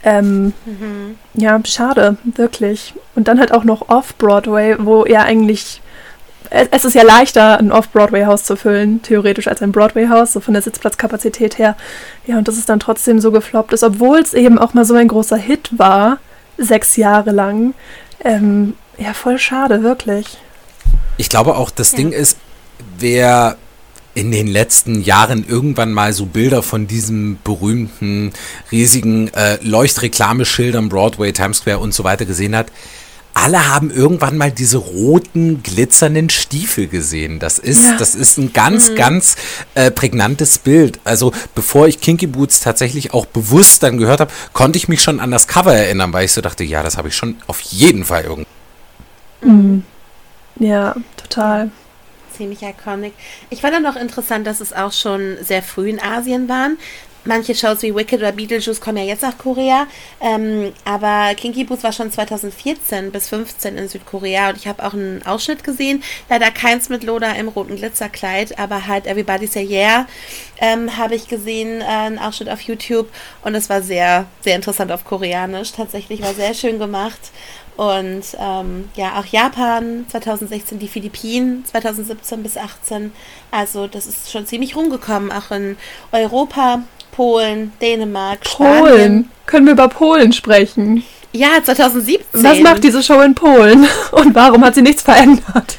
[0.03, 1.17] Ähm, mhm.
[1.33, 2.93] Ja, schade, wirklich.
[3.15, 5.81] Und dann halt auch noch Off-Broadway, wo ja eigentlich
[6.49, 10.63] es ist ja leichter, ein Off-Broadway-Haus zu füllen, theoretisch, als ein Broadway-Haus, so von der
[10.63, 11.75] Sitzplatzkapazität her.
[12.25, 14.93] Ja, und das ist dann trotzdem so gefloppt ist, obwohl es eben auch mal so
[14.95, 16.19] ein großer Hit war,
[16.57, 17.73] sechs Jahre lang.
[18.23, 20.37] Ähm, ja, voll schade, wirklich.
[21.17, 21.97] Ich glaube auch, das ja.
[21.97, 22.37] Ding ist,
[22.97, 23.57] wer
[24.13, 28.31] in den letzten Jahren irgendwann mal so Bilder von diesem berühmten,
[28.71, 32.71] riesigen äh, Leuchtreklameschildern Broadway, Times Square und so weiter gesehen hat,
[33.35, 37.37] alle haben irgendwann mal diese roten, glitzernden Stiefel gesehen.
[37.39, 37.97] Das ist, ja.
[37.97, 38.95] das ist ein ganz, mhm.
[38.95, 39.35] ganz
[39.75, 40.99] äh, prägnantes Bild.
[41.03, 45.19] Also bevor ich Kinky Boots tatsächlich auch bewusst dann gehört habe, konnte ich mich schon
[45.19, 48.05] an das Cover erinnern, weil ich so dachte, ja, das habe ich schon auf jeden
[48.05, 48.47] Fall irgendwie.
[49.41, 49.83] Mhm.
[50.57, 51.71] Ja, total
[52.35, 53.13] ziemlich iconic.
[53.49, 56.77] Ich fand dann noch interessant, dass es auch schon sehr früh in Asien waren
[57.25, 59.87] manche Shows wie Wicked oder Beetlejuice kommen ja jetzt nach Korea,
[60.21, 64.93] ähm, aber Kinky Boots war schon 2014 bis 15 in Südkorea und ich habe auch
[64.93, 70.07] einen Ausschnitt gesehen, leider keins mit Loda im roten Glitzerkleid, aber halt Everybody Say Yeah
[70.59, 73.09] ähm, habe ich gesehen, äh, einen Ausschnitt auf YouTube
[73.43, 77.31] und es war sehr, sehr interessant auf Koreanisch, tatsächlich war sehr schön gemacht
[77.77, 83.11] und ähm, ja, auch Japan 2016, die Philippinen 2017 bis 18.
[83.51, 85.77] Also das ist schon ziemlich rumgekommen, auch in
[86.13, 86.83] Europa
[87.15, 88.85] Polen, Dänemark, Polen.
[88.85, 89.31] Spanien.
[89.45, 91.03] Können wir über Polen sprechen?
[91.31, 92.43] Ja, 2017.
[92.43, 95.77] Was macht diese Show in Polen und warum hat sie nichts verändert?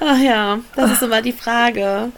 [0.00, 2.10] Ach ja, das ist immer die Frage.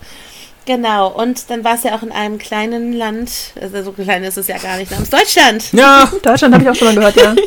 [0.64, 3.30] Genau, und dann war es ja auch in einem kleinen Land,
[3.60, 5.72] also so klein ist es ja gar nicht, namens Deutschland.
[5.72, 7.34] Ja, Deutschland habe ich auch schon mal gehört, ja.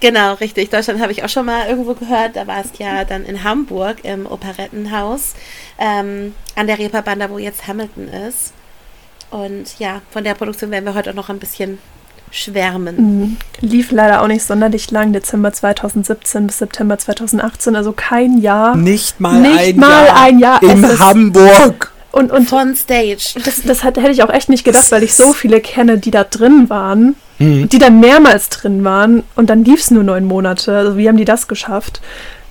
[0.00, 0.68] Genau, richtig.
[0.68, 2.36] Deutschland habe ich auch schon mal irgendwo gehört.
[2.36, 5.32] Da war es ja dann in Hamburg im Operettenhaus
[5.78, 8.52] ähm, an der Reeperbahn, wo jetzt Hamilton ist.
[9.30, 11.78] Und ja, von der Produktion werden wir heute auch noch ein bisschen
[12.30, 12.96] schwärmen.
[12.96, 13.36] Mhm.
[13.60, 18.76] Lief leider auch nicht sonderlich lang, Dezember 2017 bis September 2018, also kein Jahr.
[18.76, 20.62] Nicht mal, nicht ein, mal Jahr ein Jahr.
[20.62, 21.92] In Hamburg.
[22.12, 23.34] Und, und von Stage.
[23.44, 26.10] Das, das hat, hätte ich auch echt nicht gedacht, weil ich so viele kenne, die
[26.10, 27.68] da drin waren, mhm.
[27.68, 30.74] die da mehrmals drin waren und dann lief es nur neun Monate.
[30.74, 32.00] Also wie haben die das geschafft?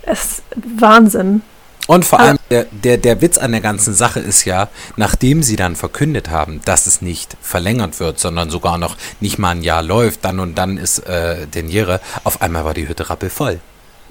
[0.04, 1.42] Es ist Wahnsinn.
[1.88, 5.56] Und vor allem, der, der, der Witz an der ganzen Sache ist ja, nachdem sie
[5.56, 9.84] dann verkündet haben, dass es nicht verlängert wird, sondern sogar noch nicht mal ein Jahr
[9.84, 13.60] läuft, dann und dann ist äh, Deniere, auf einmal war die Hütte rappelvoll.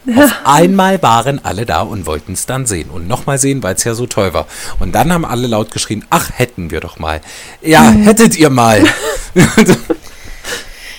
[0.06, 0.26] Ja.
[0.26, 3.84] Auf einmal waren alle da und wollten es dann sehen und nochmal sehen, weil es
[3.84, 4.46] ja so toll war.
[4.78, 7.22] Und dann haben alle laut geschrien, ach, hätten wir doch mal.
[7.62, 8.04] Ja, mhm.
[8.04, 8.84] hättet ihr mal.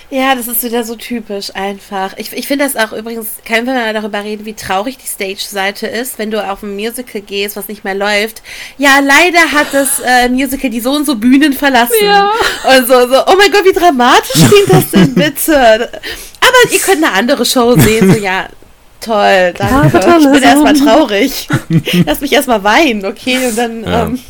[0.08, 2.12] Ja, das ist wieder so typisch einfach.
[2.16, 5.88] Ich, ich finde das auch übrigens, können wir mal darüber reden, wie traurig die Stage-Seite
[5.88, 8.42] ist, wenn du auf ein Musical gehst, was nicht mehr läuft.
[8.78, 11.94] Ja, leider hat das äh, Musical die so und so Bühnen verlassen.
[12.00, 12.30] Ja.
[12.64, 15.90] Und so, so, oh mein Gott, wie dramatisch klingt das denn bitte?
[16.40, 18.12] Aber ihr könnt eine andere Show sehen.
[18.12, 18.48] So, ja,
[19.00, 19.98] toll, danke.
[19.98, 21.48] Ja, ich bin erstmal traurig.
[22.06, 23.44] Lass mich erstmal weinen, okay?
[23.48, 24.04] Und dann, ja.
[24.04, 24.20] ähm,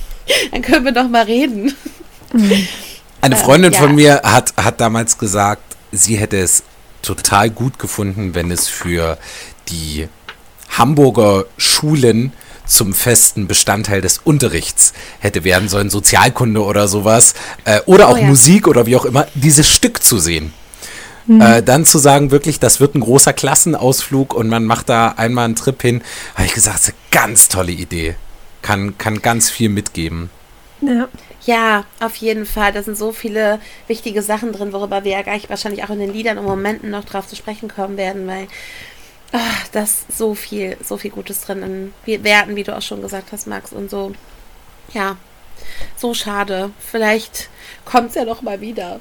[0.53, 1.77] dann können wir doch mal reden.
[2.33, 2.67] Mhm.
[3.21, 3.81] Eine Freundin ja.
[3.81, 6.63] von mir hat, hat damals gesagt, sie hätte es
[7.03, 9.19] total gut gefunden, wenn es für
[9.69, 10.09] die
[10.71, 12.33] Hamburger Schulen
[12.67, 18.21] zum festen Bestandteil des Unterrichts hätte werden sollen, Sozialkunde oder sowas, äh, oder auch oh,
[18.21, 18.27] ja.
[18.27, 20.53] Musik oder wie auch immer, dieses Stück zu sehen.
[21.27, 21.41] Mhm.
[21.41, 25.45] Äh, dann zu sagen, wirklich, das wird ein großer Klassenausflug und man macht da einmal
[25.45, 26.03] einen Trip hin,
[26.35, 28.17] habe ich gesagt, das ist eine ganz tolle Idee.
[28.63, 30.31] Kann, kann ganz viel mitgeben.
[30.81, 31.09] Ja.
[31.47, 32.73] Ja, auf jeden Fall.
[32.73, 36.13] Da sind so viele wichtige Sachen drin, worüber wir ja gleich wahrscheinlich auch in den
[36.13, 38.49] Liedern und Momenten noch drauf zu sprechen kommen werden, weil
[39.33, 39.39] oh,
[39.73, 43.47] das so viel, so viel Gutes drin in Werten, wie du auch schon gesagt hast,
[43.47, 44.13] Max, und so.
[44.93, 45.17] Ja,
[45.97, 46.71] so schade.
[46.81, 47.49] Vielleicht
[47.85, 49.01] kommt es ja noch mal wieder.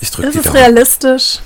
[0.00, 1.40] Ich drücke Das ist realistisch.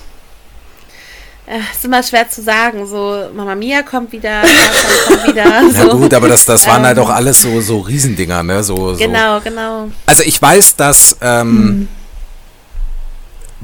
[1.48, 2.86] Äh, ist immer schwer zu sagen.
[2.86, 4.42] So, Mama Mia kommt wieder,
[5.08, 5.44] kommt wieder.
[5.62, 5.96] Ja So.
[5.96, 8.62] gut, aber das, das waren halt Ähm, auch alles so, so Riesendinger, ne?
[8.62, 8.98] So, so.
[8.98, 9.88] Genau, genau.
[10.04, 11.88] Also ich weiß, dass, ähm,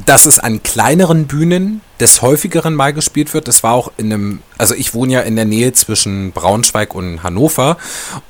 [0.06, 3.46] dass es an kleineren Bühnen des häufigeren mal gespielt wird.
[3.46, 7.22] Das war auch in einem, also ich wohne ja in der Nähe zwischen Braunschweig und
[7.22, 7.76] Hannover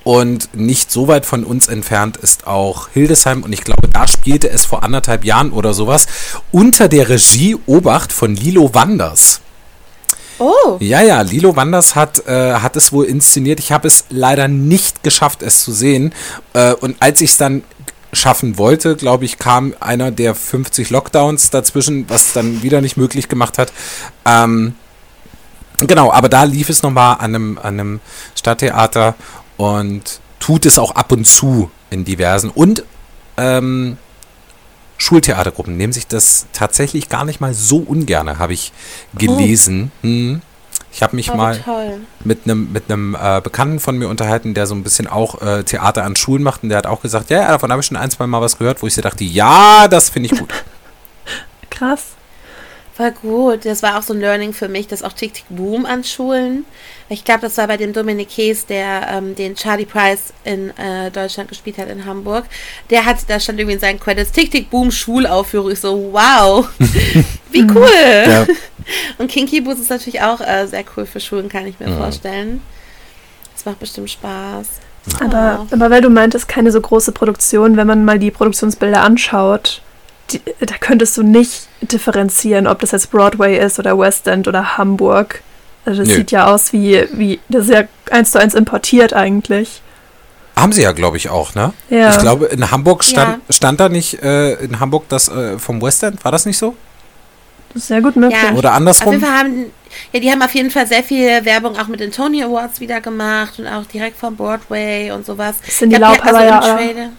[0.02, 4.50] und nicht so weit von uns entfernt ist auch Hildesheim und ich glaube, da spielte
[4.50, 6.06] es vor anderthalb Jahren oder sowas
[6.52, 9.40] unter der Regie Obacht von Lilo Wanders.
[10.38, 13.60] Oh, Ja, ja, Lilo Wanders hat, äh, hat es wohl inszeniert.
[13.60, 16.12] Ich habe es leider nicht geschafft, es zu sehen.
[16.54, 17.62] Äh, und als ich es dann
[18.14, 23.28] schaffen wollte, glaube ich, kam einer der 50 Lockdowns dazwischen, was dann wieder nicht möglich
[23.28, 23.72] gemacht hat.
[24.24, 24.74] Ähm,
[25.78, 28.00] genau, aber da lief es nochmal an einem, an einem
[28.34, 29.14] Stadttheater
[29.56, 32.50] und tut es auch ab und zu in diversen.
[32.50, 32.84] Und
[33.36, 33.96] ähm,
[34.98, 38.72] Schultheatergruppen nehmen sich das tatsächlich gar nicht mal so ungerne, habe ich
[39.14, 39.90] gelesen.
[40.02, 40.42] Hm.
[40.94, 42.02] Ich habe mich oh, mal toll.
[42.22, 45.64] mit einem mit einem äh, Bekannten von mir unterhalten, der so ein bisschen auch äh,
[45.64, 47.96] Theater an Schulen macht und der hat auch gesagt, ja, ja davon habe ich schon
[47.96, 50.52] ein, zwei Mal was gehört, wo ich so dachte, ja, das finde ich gut.
[51.70, 52.12] Krass.
[52.96, 53.64] Voll gut.
[53.64, 56.64] Das war auch so ein Learning für mich, das auch Tick Tick Boom an Schulen.
[57.08, 61.10] Ich glaube, das war bei dem Dominik Kees, der ähm, den Charlie Price in äh,
[61.10, 62.44] Deutschland gespielt hat, in Hamburg.
[62.90, 65.72] Der hat, da stand irgendwie in seinen Credits Tick Tick Boom Schulaufführung.
[65.72, 66.68] Ich so, wow,
[67.50, 67.88] wie cool.
[68.26, 68.46] Ja.
[69.18, 71.98] Und Kinky Boots ist natürlich auch äh, sehr cool für Schulen, kann ich mir Mhm.
[71.98, 72.60] vorstellen.
[73.54, 74.68] Das macht bestimmt Spaß.
[75.20, 75.74] Aber, Oh.
[75.74, 79.82] aber weil du meintest, keine so große Produktion, wenn man mal die Produktionsbilder anschaut,
[80.30, 84.76] die, da könntest du nicht differenzieren, ob das jetzt Broadway ist oder West End oder
[84.78, 85.42] Hamburg.
[85.84, 86.14] Also das Nö.
[86.16, 89.82] sieht ja aus wie, wie, das ist ja eins zu eins importiert eigentlich.
[90.56, 91.72] Haben sie ja, glaube ich, auch, ne?
[91.90, 92.12] Ja.
[92.12, 93.52] Ich glaube, in Hamburg stand, Ja.
[93.52, 96.74] stand da nicht äh, in Hamburg das äh, vom West End, war das nicht so?
[97.74, 98.40] Sehr gut möglich.
[98.40, 98.56] Ja.
[98.56, 99.12] Oder Auf andersrum?
[99.14, 99.64] jeden Fall haben,
[100.12, 103.00] ja, die haben auf jeden Fall sehr viel Werbung auch mit den Tony Awards wieder
[103.00, 105.56] gemacht und auch direkt vom Broadway und sowas.
[105.66, 107.10] Ich glaub, die so ja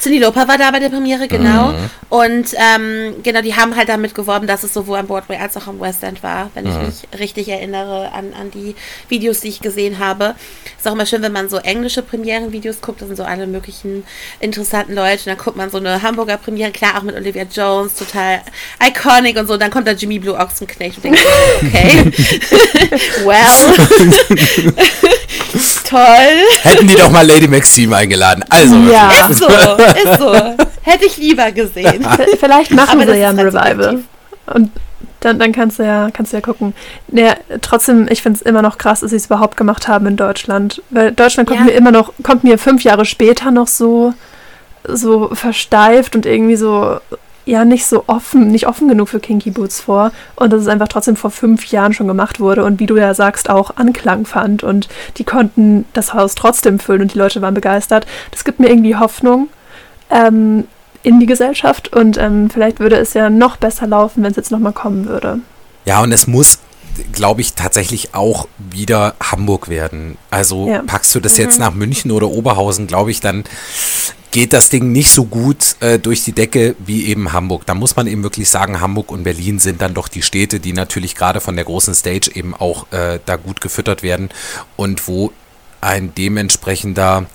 [0.00, 1.72] Cindy Lauper war da bei der Premiere, genau.
[1.72, 1.90] Mhm.
[2.08, 5.66] Und ähm, genau, die haben halt damit geworben, dass es sowohl am Broadway als auch
[5.66, 6.70] am West End war, wenn Mhm.
[6.70, 6.78] ich
[7.10, 8.74] mich richtig erinnere an, an die
[9.08, 10.34] Videos, die ich gesehen habe.
[10.78, 14.04] Ist auch immer schön, wenn man so englische Premierenvideos guckt, da sind so alle möglichen
[14.40, 15.20] interessanten Leute.
[15.20, 18.40] Und dann guckt man so eine Hamburger Premiere, klar, auch mit Olivia Jones, total
[18.86, 19.56] iconic und so.
[19.56, 21.20] Dann kommt da Jimmy Blue Ochsenknecht und denkt,
[21.62, 22.10] okay,
[23.24, 23.44] well,
[25.94, 26.42] toll.
[26.62, 28.44] Hätten die doch mal Lady Maxime eingeladen.
[28.48, 29.10] Also, Ja.
[29.28, 30.34] Ist so, ist so.
[30.82, 32.06] Hätte ich lieber gesehen.
[32.40, 34.00] Vielleicht machen Aber das sie ja ein Revival.
[34.46, 34.70] Und
[35.20, 36.74] dann, dann kannst du ja, kannst du ja gucken.
[37.08, 40.16] Naja, trotzdem, ich finde es immer noch krass, dass sie es überhaupt gemacht haben in
[40.16, 40.82] Deutschland.
[40.90, 41.66] Weil Deutschland kommt Ja.
[41.66, 44.12] mir immer noch, kommt mir fünf Jahre später noch so,
[44.86, 46.98] so versteift und irgendwie so,
[47.46, 50.12] ja, nicht so offen, nicht offen genug für Kinky Boots vor.
[50.36, 53.14] Und dass es einfach trotzdem vor fünf Jahren schon gemacht wurde und wie du ja
[53.14, 54.62] sagst, auch Anklang fand.
[54.62, 58.06] Und die konnten das Haus trotzdem füllen und die Leute waren begeistert.
[58.30, 59.48] Das gibt mir irgendwie Hoffnung.
[60.10, 60.64] Ähm,
[61.04, 64.50] in die Gesellschaft und ähm, vielleicht würde es ja noch besser laufen, wenn es jetzt
[64.50, 65.38] nochmal kommen würde.
[65.84, 66.58] Ja, und es muss,
[67.12, 70.16] glaube ich, tatsächlich auch wieder Hamburg werden.
[70.30, 70.82] Also Ja.
[70.86, 73.44] packst du das jetzt nach München oder Oberhausen, glaube ich, dann
[74.30, 77.66] geht das Ding nicht so gut äh, durch die Decke wie eben Hamburg.
[77.66, 80.72] Da muss man eben wirklich sagen, Hamburg und Berlin sind dann doch die Städte, die
[80.72, 84.30] natürlich gerade von der großen Stage eben auch äh, da gut gefüttert werden
[84.76, 85.30] und wo
[85.80, 87.26] ein dementsprechender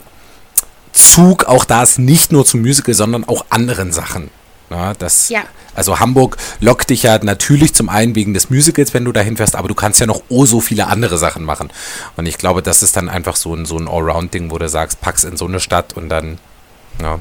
[0.91, 4.30] Zug auch da ist, nicht nur zum Musical, sondern auch anderen Sachen.
[4.69, 5.43] Ja, das, Ja.
[5.75, 9.55] Also Hamburg lockt dich ja natürlich zum einen wegen des Musicals, wenn du dahin fährst,
[9.55, 11.69] aber du kannst ja noch oh so viele andere Sachen machen.
[12.17, 15.01] Und ich glaube, das ist dann einfach so ein, so ein Allround-Ding, wo du sagst,
[15.01, 16.38] pack's in so eine Stadt und dann,
[17.01, 17.19] ja,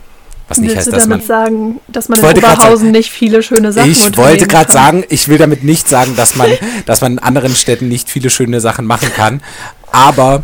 [0.49, 1.19] was nicht Willst heißt, du dass man...
[1.19, 5.29] damit sagen, dass man in Oberhausen nicht viele schöne Sachen Ich wollte gerade sagen, ich
[5.29, 6.51] will damit nicht sagen, dass man,
[6.87, 9.43] dass man in anderen Städten nicht viele schöne Sachen machen kann,
[9.93, 10.43] aber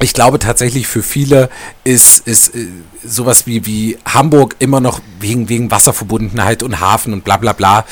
[0.00, 1.48] ich glaube tatsächlich für viele
[1.84, 2.68] ist, ist äh,
[3.04, 7.84] sowas wie, wie Hamburg immer noch wegen, wegen Wasserverbundenheit und Hafen und bla bla bla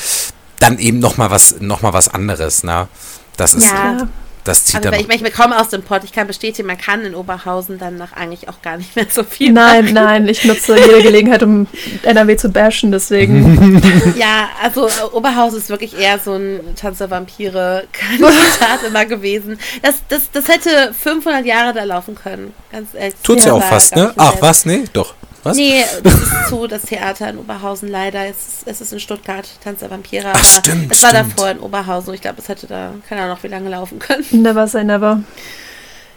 [0.65, 2.65] dann eben nochmal was, noch mal was anderes.
[2.65, 2.89] Ne?
[3.37, 4.09] Das ist, Ja.
[4.45, 6.77] Das zieht Also dann ich, ich, ich komme aus dem Pott, ich kann bestätigen, man
[6.77, 9.95] kann in Oberhausen dann nach eigentlich auch gar nicht mehr so viel Nein, machen.
[9.95, 11.67] nein, ich nutze jede Gelegenheit, um
[12.03, 13.83] NRW zu bashen, deswegen.
[14.17, 19.59] Ja, also äh, Oberhausen ist wirklich eher so ein Tanz der Vampire-Kandidat immer gewesen.
[19.83, 23.15] Das, das, das hätte 500 Jahre da laufen können, ganz ehrlich.
[23.23, 24.13] Tut's ja auch fast, ne?
[24.17, 24.67] Ach, was?
[24.67, 25.15] Nee, doch.
[25.45, 25.57] Was?
[25.57, 28.27] Nee, das ist zu, das Theater in Oberhausen leider.
[28.27, 30.33] Es ist, es ist in Stuttgart, Tanz der Vampire.
[30.35, 31.33] Ach, stimmt, Es war stimmt.
[31.33, 32.15] davor in Oberhausen.
[32.15, 34.25] Ich glaube, es hätte da, keine Ahnung, wie lange laufen können.
[34.31, 35.23] Never say never.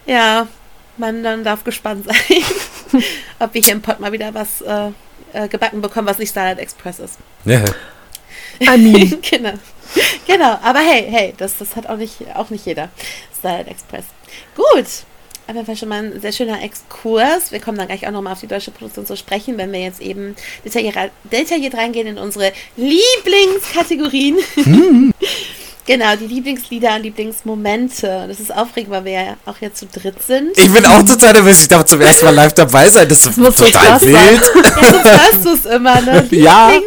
[0.06, 0.48] Ja,
[0.96, 3.02] man dann darf gespannt sein,
[3.38, 4.90] ob wir hier im Pod mal wieder was äh,
[5.32, 7.18] äh, gebacken bekommen, was nicht Starlight Express ist.
[7.44, 7.62] Ja.
[8.60, 9.18] I mean.
[9.30, 9.52] genau.
[10.26, 12.88] Genau, aber hey, hey, das, das hat auch nicht, auch nicht jeder.
[13.38, 14.04] Starlight Express.
[14.54, 14.86] Gut.
[15.54, 17.52] Jeden Fall schon mal ein sehr schöner Exkurs.
[17.52, 20.00] Wir kommen dann gleich auch nochmal auf die deutsche Produktion zu sprechen, wenn wir jetzt
[20.00, 20.96] eben detailliert,
[21.32, 24.36] detailliert reingehen in unsere Lieblingskategorien.
[25.86, 28.26] genau, die Lieblingslieder und Lieblingsmomente.
[28.28, 30.56] Das ist aufregend, weil wir ja auch jetzt zu dritt sind.
[30.58, 31.62] Ich bin auch total nervös.
[31.62, 33.08] Ich darf zum ersten Mal live dabei sein.
[33.08, 34.12] Das ist muss total sein.
[34.12, 34.42] wild.
[34.54, 36.28] Ja, sonst hörst du es immer, ne?
[36.30, 36.72] Ja.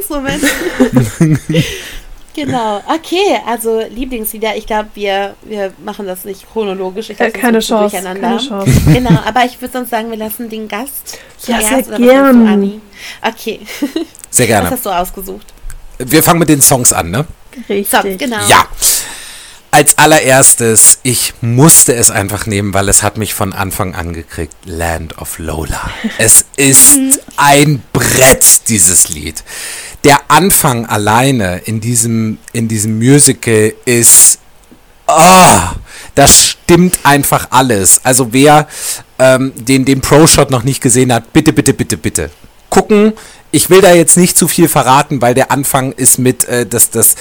[2.33, 4.55] genau, okay, also Lieblingslieder.
[4.55, 7.09] Ich glaube, wir, wir machen das nicht chronologisch.
[7.09, 7.95] Ich Äh, glaub, sonst keine Chance.
[7.97, 8.27] durcheinander.
[8.37, 8.81] Keine Chance.
[8.93, 11.17] Genau, aber ich würde sonst sagen, wir lassen den Gast
[11.47, 12.45] Ja, zuerst, sehr oder was denkst gern.
[12.45, 12.81] du, Anni?
[13.21, 13.59] Okay,
[14.29, 14.69] Sehr was gerne.
[14.71, 15.47] hast du ausgesucht?
[15.99, 17.25] Wir fangen mit den Songs an, ne?
[17.69, 17.87] Richtig.
[17.89, 18.37] So, genau.
[18.47, 18.65] Ja.
[19.73, 24.53] Als allererstes, ich musste es einfach nehmen, weil es hat mich von Anfang an gekriegt.
[24.65, 25.89] Land of Lola.
[26.17, 26.99] Es ist
[27.37, 29.45] ein Brett, dieses Lied.
[30.03, 34.39] Der Anfang alleine in diesem, in diesem Musical ist,
[35.07, 35.75] ah,
[36.15, 38.03] das stimmt einfach alles.
[38.03, 38.67] Also wer
[39.19, 42.29] ähm, den, den Pro-Shot noch nicht gesehen hat, bitte, bitte, bitte, bitte.
[42.69, 43.13] Gucken.
[43.51, 46.89] Ich will da jetzt nicht zu viel verraten, weil der Anfang ist mit, äh, das,
[46.89, 47.15] das,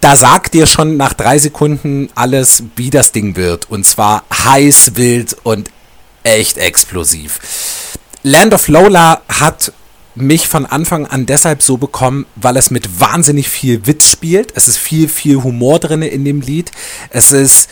[0.00, 3.70] da sagt dir schon nach drei Sekunden alles, wie das Ding wird.
[3.70, 5.70] Und zwar heiß, wild und
[6.22, 7.40] echt explosiv.
[8.22, 9.72] Land of Lola hat
[10.16, 14.52] mich von Anfang an deshalb so bekommen, weil es mit wahnsinnig viel Witz spielt.
[14.56, 16.72] Es ist viel, viel Humor drin in dem Lied.
[17.10, 17.68] Es ist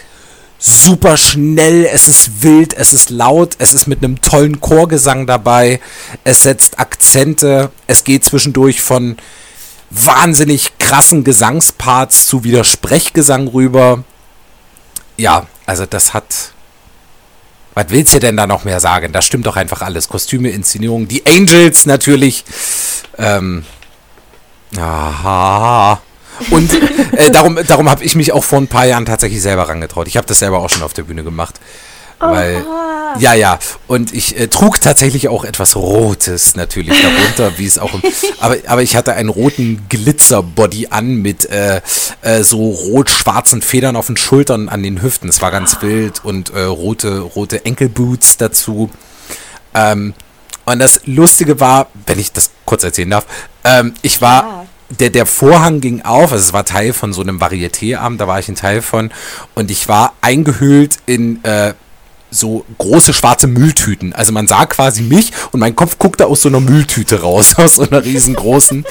[0.59, 5.81] super schnell, es ist wild, es ist laut, es ist mit einem tollen Chorgesang dabei.
[6.23, 7.71] Es setzt Akzente.
[7.87, 9.17] Es geht zwischendurch von
[9.95, 14.05] wahnsinnig krassen Gesangsparts zu wieder Sprechgesang rüber.
[15.17, 16.53] Ja, also das hat.
[17.75, 19.13] Was willst du denn da noch mehr sagen?
[19.13, 20.09] Da stimmt doch einfach alles.
[20.09, 22.45] Kostüme, Inszenierung, die Angels natürlich.
[23.19, 23.65] Ähm,
[24.77, 26.01] aha.
[26.51, 26.73] Und
[27.17, 30.09] äh, darum, darum habe ich mich auch vor ein paar Jahren tatsächlich selber rangetraut.
[30.09, 31.61] Ich habe das selber auch schon auf der Bühne gemacht.
[32.31, 32.65] Weil,
[33.19, 33.59] ja, ja.
[33.87, 37.93] Und ich äh, trug tatsächlich auch etwas Rotes natürlich darunter, wie es auch.
[37.95, 38.03] Im,
[38.41, 41.81] aber, aber ich hatte einen roten Glitzerbody an mit äh,
[42.23, 45.29] äh, so rot-schwarzen Federn auf den Schultern, an den Hüften.
[45.29, 48.91] Es war ganz wild und äh, rote, rote Enkelboots dazu.
[49.75, 50.15] Ähm,
[50.65, 53.27] und das Lustige war, wenn ich das kurz erzählen darf,
[53.65, 54.67] ähm, ich war, Ja.
[54.99, 58.39] der, der Vorhang ging auf, also es war Teil von so einem Varieté-Abend, da war
[58.39, 59.11] ich ein Teil von,
[59.55, 61.75] und ich war eingehüllt in äh,
[62.35, 64.13] so große schwarze Mülltüten.
[64.13, 67.77] Also man sah quasi mich und mein Kopf guckte aus so einer Mülltüte raus, aus
[67.77, 68.85] so einer riesengroßen.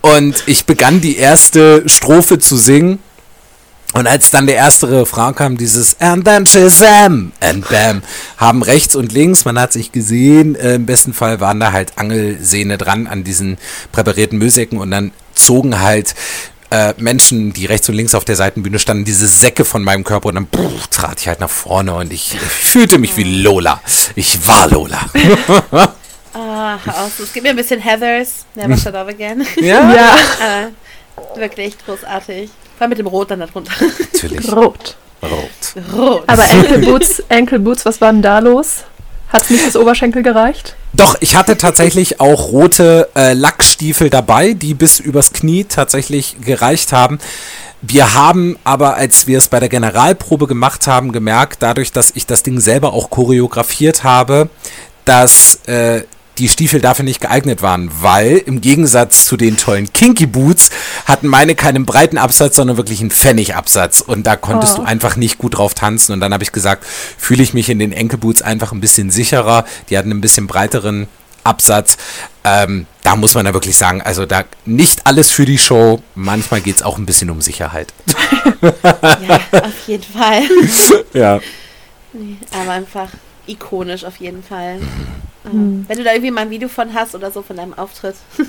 [0.00, 2.98] Und ich begann die erste Strophe zu singen.
[3.92, 8.02] Und als dann der erste Refrain kam, dieses And then Shazam and Bam,
[8.36, 11.98] haben rechts und links, man hat sich gesehen, äh, im besten Fall waren da halt
[11.98, 13.58] Angelsehne dran an diesen
[13.90, 16.14] präparierten Müllsäcken und dann zogen halt
[16.70, 20.28] äh, Menschen, die rechts und links auf der Seitenbühne standen, diese Säcke von meinem Körper
[20.28, 23.80] und dann puh, trat ich halt nach vorne und ich, ich fühlte mich wie Lola.
[24.14, 25.00] Ich war Lola.
[26.32, 27.18] Ah, hör auf.
[27.18, 28.46] Es gibt mir ein bisschen Heathers.
[28.54, 29.44] Never shut up again.
[29.60, 30.16] Ja, Ja,
[30.64, 32.48] äh, wirklich großartig.
[32.78, 33.72] Vor allem mit dem Rot dann darunter.
[33.98, 34.52] natürlich.
[34.52, 34.96] rot.
[35.22, 35.84] Rot.
[35.92, 36.22] Rot.
[36.28, 38.84] Aber Enkelboots, Enkelboots, was war denn da los?
[39.32, 40.76] Hat es nicht bis Oberschenkel gereicht?
[40.92, 46.92] Doch, ich hatte tatsächlich auch rote äh, Lackstiefel dabei, die bis übers Knie tatsächlich gereicht
[46.92, 47.18] haben.
[47.80, 52.26] Wir haben aber, als wir es bei der Generalprobe gemacht haben, gemerkt, dadurch, dass ich
[52.26, 54.50] das Ding selber auch choreografiert habe,
[55.04, 56.02] dass äh,
[56.40, 60.70] die Stiefel dafür nicht geeignet waren, weil im Gegensatz zu den tollen Kinky Boots
[61.04, 64.76] hatten meine keinen breiten Absatz, sondern wirklich einen Pfennigabsatz und da konntest Oh.
[64.78, 66.84] du einfach nicht gut drauf tanzen und dann habe ich gesagt,
[67.18, 71.06] fühle ich mich in den Enkelboots einfach ein bisschen sicherer, die hatten ein bisschen breiteren
[71.44, 71.96] Absatz.
[72.44, 76.60] Ähm, da muss man da wirklich sagen, also da nicht alles für die Show, manchmal
[76.60, 77.92] geht es auch ein bisschen um Sicherheit.
[78.62, 80.42] ja, auf jeden Fall.
[81.12, 81.40] Ja.
[82.12, 83.08] Nee, aber einfach
[83.50, 84.76] ikonisch auf jeden Fall.
[85.44, 85.86] Äh, Hm.
[85.88, 88.14] Wenn du da irgendwie mal ein Video von hast oder so von deinem Auftritt.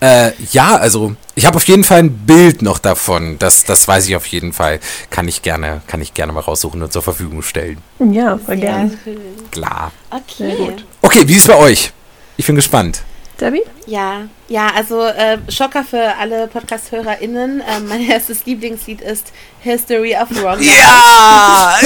[0.00, 3.36] Äh, ja, also ich habe auf jeden Fall ein Bild noch davon.
[3.40, 4.78] Das, das weiß ich auf jeden Fall.
[5.10, 7.78] Kann ich gerne, kann ich gerne mal raussuchen und zur Verfügung stellen.
[7.98, 8.98] Ja, voll Sehr gern.
[9.02, 9.18] schön.
[9.50, 9.90] Klar.
[10.10, 10.76] Okay.
[11.02, 11.90] Okay, wie ist es bei euch?
[12.36, 13.02] Ich bin gespannt.
[13.40, 13.62] Debbie?
[13.88, 17.62] Ja, ja, also äh, Schocker für alle Podcast-HörerInnen.
[17.66, 20.62] Ähm, mein erstes Lieblingslied ist History of Wrong.
[20.62, 21.76] Ja!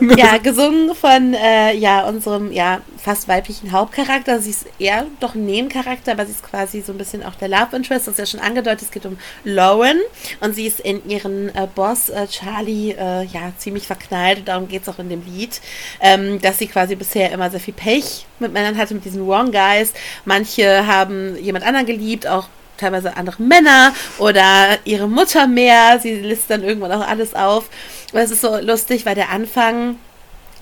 [0.16, 4.40] ja, gesungen von äh, ja, unserem ja, fast weiblichen Hauptcharakter.
[4.40, 7.48] Sie ist eher doch ein Nebencharakter, aber sie ist quasi so ein bisschen auch der
[7.48, 8.06] Love Interest.
[8.06, 9.98] Das ist ja schon angedeutet, es geht um Lauren
[10.40, 14.68] und sie ist in ihren äh, Boss äh, Charlie äh, ja ziemlich verknallt und darum
[14.68, 15.60] geht es auch in dem Lied,
[16.00, 19.52] ähm, dass sie quasi bisher immer sehr viel Pech mit Männern hatte, mit diesen Wrong
[19.52, 19.92] Guys.
[20.24, 21.03] Manche haben
[21.40, 25.98] jemand anderen geliebt, auch teilweise andere Männer oder ihre Mutter mehr.
[26.00, 27.68] Sie listet dann irgendwann auch alles auf.
[28.12, 29.96] Und es ist so lustig, weil der Anfang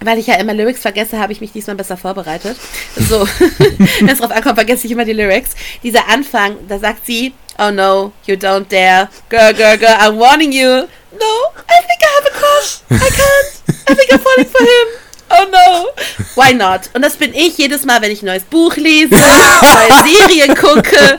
[0.05, 2.57] weil ich ja immer Lyrics vergesse, habe ich mich diesmal besser vorbereitet.
[2.97, 3.21] So,
[4.01, 5.51] wenn es drauf ankommt, vergesse ich immer die Lyrics.
[5.83, 9.09] Dieser Anfang, da sagt sie, oh no, you don't dare.
[9.29, 10.67] Girl, girl, girl, I'm warning you.
[10.67, 11.33] No,
[11.69, 12.81] I think I have a crush.
[12.91, 13.89] I can't.
[13.89, 15.02] I think I'm falling for him
[15.33, 15.89] oh no,
[16.35, 16.91] why not?
[16.95, 21.19] Und das bin ich jedes Mal, wenn ich ein neues Buch lese, neue Serien gucke,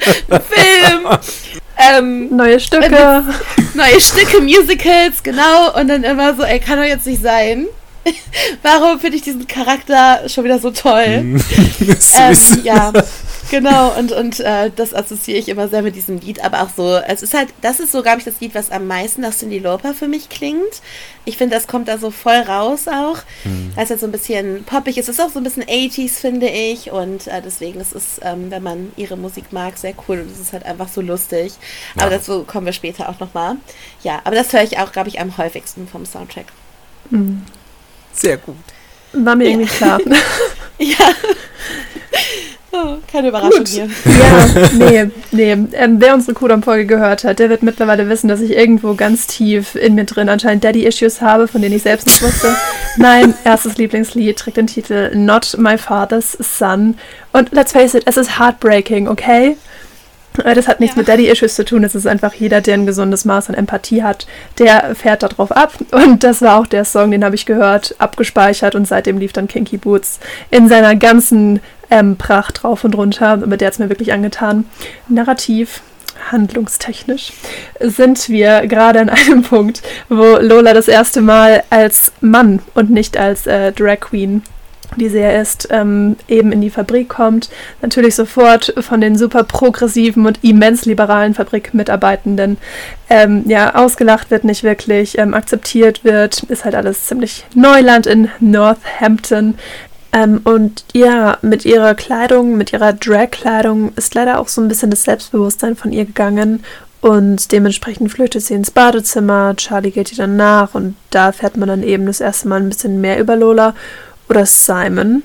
[0.49, 1.07] Film.
[1.77, 3.23] Ähm, neue Stücke.
[3.73, 5.73] Neue Stücke, Musicals, genau.
[5.79, 7.67] Und dann immer so, ey, kann doch jetzt nicht sein.
[8.63, 11.01] Warum finde ich diesen Charakter schon wieder so toll?
[12.17, 12.91] ähm, ja,
[13.53, 13.97] genau.
[13.97, 16.43] Und, und äh, das assoziiere ich immer sehr mit diesem Lied.
[16.43, 18.87] Aber auch so, es ist halt, das ist so, glaube ich, das Lied, was am
[18.87, 20.81] meisten nach Cindy Lauper für mich klingt.
[21.25, 23.19] Ich finde, das kommt da so voll raus auch.
[23.43, 23.71] Mhm.
[23.75, 25.07] Weil es halt so ein bisschen poppig ist.
[25.07, 26.91] Es ist auch so ein bisschen 80s, finde ich.
[26.91, 30.21] Und äh, deswegen ist es, ähm, wenn man ihre Musik mag, sehr cool.
[30.21, 31.53] Und es ist halt einfach so lustig.
[31.95, 32.03] Ja.
[32.03, 33.57] Aber dazu kommen wir später auch nochmal.
[34.01, 36.47] Ja, aber das höre ich auch, glaube ich, am häufigsten vom Soundtrack.
[37.11, 37.43] Mhm.
[38.13, 38.55] Sehr gut.
[39.13, 39.51] War mir ja.
[39.51, 39.99] irgendwie klar.
[40.79, 41.13] ja.
[42.75, 43.67] Oh, keine Überraschung Gut.
[43.67, 43.87] hier.
[44.05, 45.51] Ja, nee, nee.
[45.73, 49.75] Ähm, wer unsere Kudam-Folge gehört hat, der wird mittlerweile wissen, dass ich irgendwo ganz tief
[49.75, 52.55] in mir drin anscheinend Daddy-Issues habe, von denen ich selbst nicht wusste.
[52.97, 56.95] Mein erstes Lieblingslied trägt den Titel Not My Father's Son.
[57.31, 59.55] Und let's face it, es ist heartbreaking, okay?
[60.43, 61.01] Äh, das hat nichts ja.
[61.01, 61.83] mit Daddy-Issues zu tun.
[61.83, 64.25] Es ist einfach jeder, der ein gesundes Maß an Empathie hat,
[64.57, 65.73] der fährt darauf ab.
[65.91, 69.47] Und das war auch der Song, den habe ich gehört, abgespeichert und seitdem lief dann
[69.47, 70.19] Kinky Boots
[70.49, 71.59] in seiner ganzen
[71.93, 73.37] ähm, Pracht drauf und runter.
[73.37, 74.65] Mit der hat es mir wirklich angetan.
[75.07, 75.81] Narrativ,
[76.31, 77.33] handlungstechnisch
[77.79, 83.17] sind wir gerade an einem Punkt, wo Lola das erste Mal als Mann und nicht
[83.17, 84.41] als äh, Drag Queen
[84.97, 87.49] die sie ja ist, ähm, eben in die Fabrik kommt,
[87.81, 92.57] natürlich sofort von den super progressiven und immens liberalen Fabrikmitarbeitenden
[93.09, 98.29] ähm, ja, ausgelacht wird, nicht wirklich ähm, akzeptiert wird, ist halt alles ziemlich Neuland in
[98.39, 99.55] Northampton.
[100.13, 104.91] Ähm, und ja, mit ihrer Kleidung, mit ihrer Drag-Kleidung ist leider auch so ein bisschen
[104.91, 106.63] das Selbstbewusstsein von ihr gegangen
[107.01, 109.55] und dementsprechend flüchtet sie ins Badezimmer.
[109.57, 112.69] Charlie geht ihr dann nach und da fährt man dann eben das erste Mal ein
[112.69, 113.73] bisschen mehr über Lola
[114.29, 115.23] oder Simon,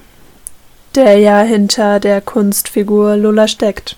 [0.94, 3.96] der ja hinter der Kunstfigur Lola steckt.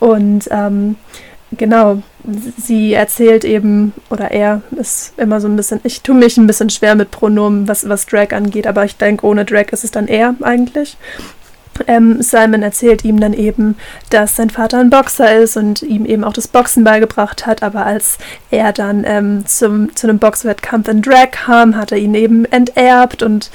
[0.00, 0.96] Und ähm,
[1.50, 2.02] genau,
[2.56, 6.70] sie erzählt eben, oder er ist immer so ein bisschen, ich tue mich ein bisschen
[6.70, 10.08] schwer mit Pronomen, was, was Drag angeht, aber ich denke, ohne Drag ist es dann
[10.08, 10.96] er eigentlich.
[11.86, 13.76] Ähm, Simon erzählt ihm dann eben,
[14.10, 17.86] dass sein Vater ein Boxer ist und ihm eben auch das Boxen beigebracht hat, aber
[17.86, 18.18] als
[18.50, 23.22] er dann ähm, zum, zu einem Boxwettkampf in Drag kam, hat er ihn eben enterbt
[23.22, 23.50] und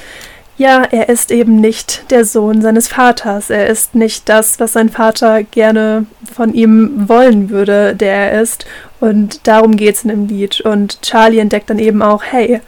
[0.58, 3.50] ja, er ist eben nicht der Sohn seines Vaters.
[3.50, 8.66] Er ist nicht das, was sein Vater gerne von ihm wollen würde, der er ist.
[9.00, 10.62] Und darum geht es in dem Lied.
[10.62, 12.62] Und Charlie entdeckt dann eben auch, hey,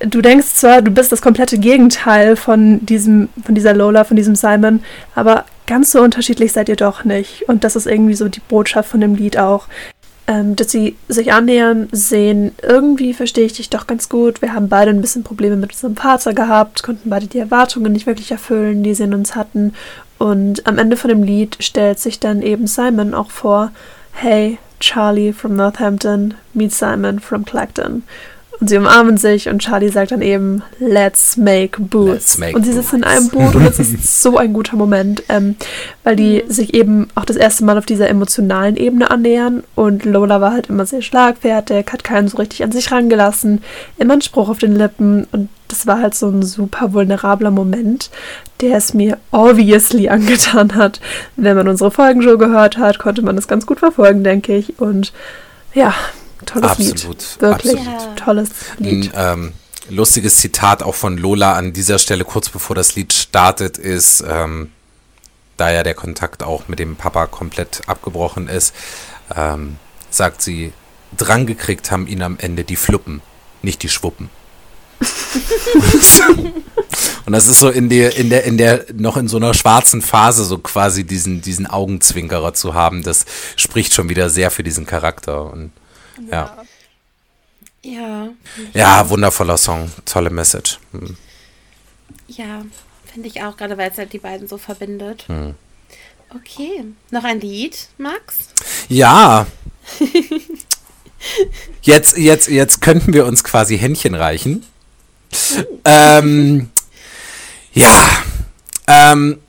[0.00, 4.36] du denkst zwar, du bist das komplette Gegenteil von diesem, von dieser Lola, von diesem
[4.36, 4.82] Simon,
[5.14, 7.48] aber ganz so unterschiedlich seid ihr doch nicht.
[7.48, 9.66] Und das ist irgendwie so die Botschaft von dem Lied auch
[10.26, 14.40] ähm, dass sie sich annähern, sehen, irgendwie verstehe ich dich doch ganz gut.
[14.40, 18.06] Wir haben beide ein bisschen Probleme mit unserem Vater gehabt, konnten beide die Erwartungen nicht
[18.06, 19.74] wirklich erfüllen, die sie in uns hatten.
[20.18, 23.72] Und am Ende von dem Lied stellt sich dann eben Simon auch vor,
[24.12, 28.02] hey, Charlie from Northampton, meet Simon from Clacton.
[28.60, 32.12] Und sie umarmen sich und Charlie sagt dann eben, let's make boots.
[32.12, 35.24] Let's make und sie sitzen in einem Boot und es ist so ein guter Moment,
[35.28, 35.56] ähm,
[36.04, 39.64] weil die sich eben auch das erste Mal auf dieser emotionalen Ebene annähern.
[39.74, 43.62] Und Lola war halt immer sehr schlagfertig, hat keinen so richtig an sich rangelassen,
[43.98, 45.26] immer einen Spruch auf den Lippen.
[45.32, 48.10] Und das war halt so ein super vulnerabler Moment,
[48.60, 51.00] der es mir obviously angetan hat.
[51.36, 54.78] Wenn man unsere Folgen schon gehört hat, konnte man das ganz gut verfolgen, denke ich.
[54.78, 55.12] Und
[55.74, 55.92] ja,
[56.44, 57.40] tolles absolut, Lied.
[57.40, 58.18] Wirklich absolut.
[58.18, 59.14] tolles Lied.
[59.14, 59.52] Ein ähm,
[59.88, 64.70] lustiges Zitat auch von Lola an dieser Stelle, kurz bevor das Lied startet, ist, ähm,
[65.56, 68.74] da ja der Kontakt auch mit dem Papa komplett abgebrochen ist,
[69.34, 69.76] ähm,
[70.10, 70.72] sagt sie,
[71.16, 73.22] drangekriegt haben ihn am Ende die Fluppen,
[73.62, 74.30] nicht die Schwuppen.
[77.26, 80.02] Und das ist so in der, in der, in der, noch in so einer schwarzen
[80.02, 83.24] Phase, so quasi diesen, diesen Augenzwinkerer zu haben, das
[83.56, 85.50] spricht schon wieder sehr für diesen Charakter.
[85.50, 85.72] Und
[86.30, 86.64] ja.
[87.82, 88.28] Ja.
[88.72, 90.78] Ja, wundervoller Song, tolle Message.
[90.92, 91.16] Hm.
[92.28, 92.64] Ja,
[93.12, 95.28] finde ich auch, gerade weil es halt die beiden so verbindet.
[95.28, 95.54] Hm.
[96.34, 98.48] Okay, noch ein Lied, Max?
[98.88, 99.46] Ja.
[101.82, 104.64] jetzt, jetzt, jetzt könnten wir uns quasi Händchen reichen.
[105.84, 106.70] ähm,
[107.72, 108.08] ja.
[108.86, 109.40] Ähm,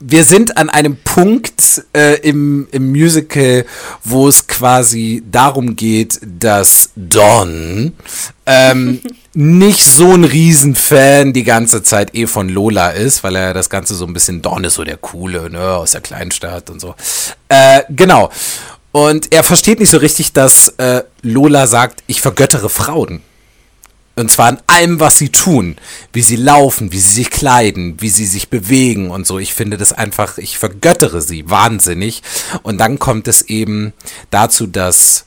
[0.00, 3.64] wir sind an einem Punkt äh, im, im Musical,
[4.04, 7.94] wo es quasi darum geht, dass Don
[8.46, 9.00] ähm,
[9.34, 13.94] nicht so ein Riesenfan die ganze Zeit eh von Lola ist, weil er das Ganze
[13.94, 16.94] so ein bisschen Don ist so der Coole, ne, aus der Kleinstadt und so.
[17.48, 18.30] Äh, genau.
[18.92, 23.22] Und er versteht nicht so richtig, dass äh, Lola sagt, ich vergöttere Frauen.
[24.18, 25.76] Und zwar in allem, was sie tun.
[26.12, 29.38] Wie sie laufen, wie sie sich kleiden, wie sie sich bewegen und so.
[29.38, 32.22] Ich finde das einfach, ich vergöttere sie wahnsinnig.
[32.64, 33.92] Und dann kommt es eben
[34.30, 35.26] dazu, dass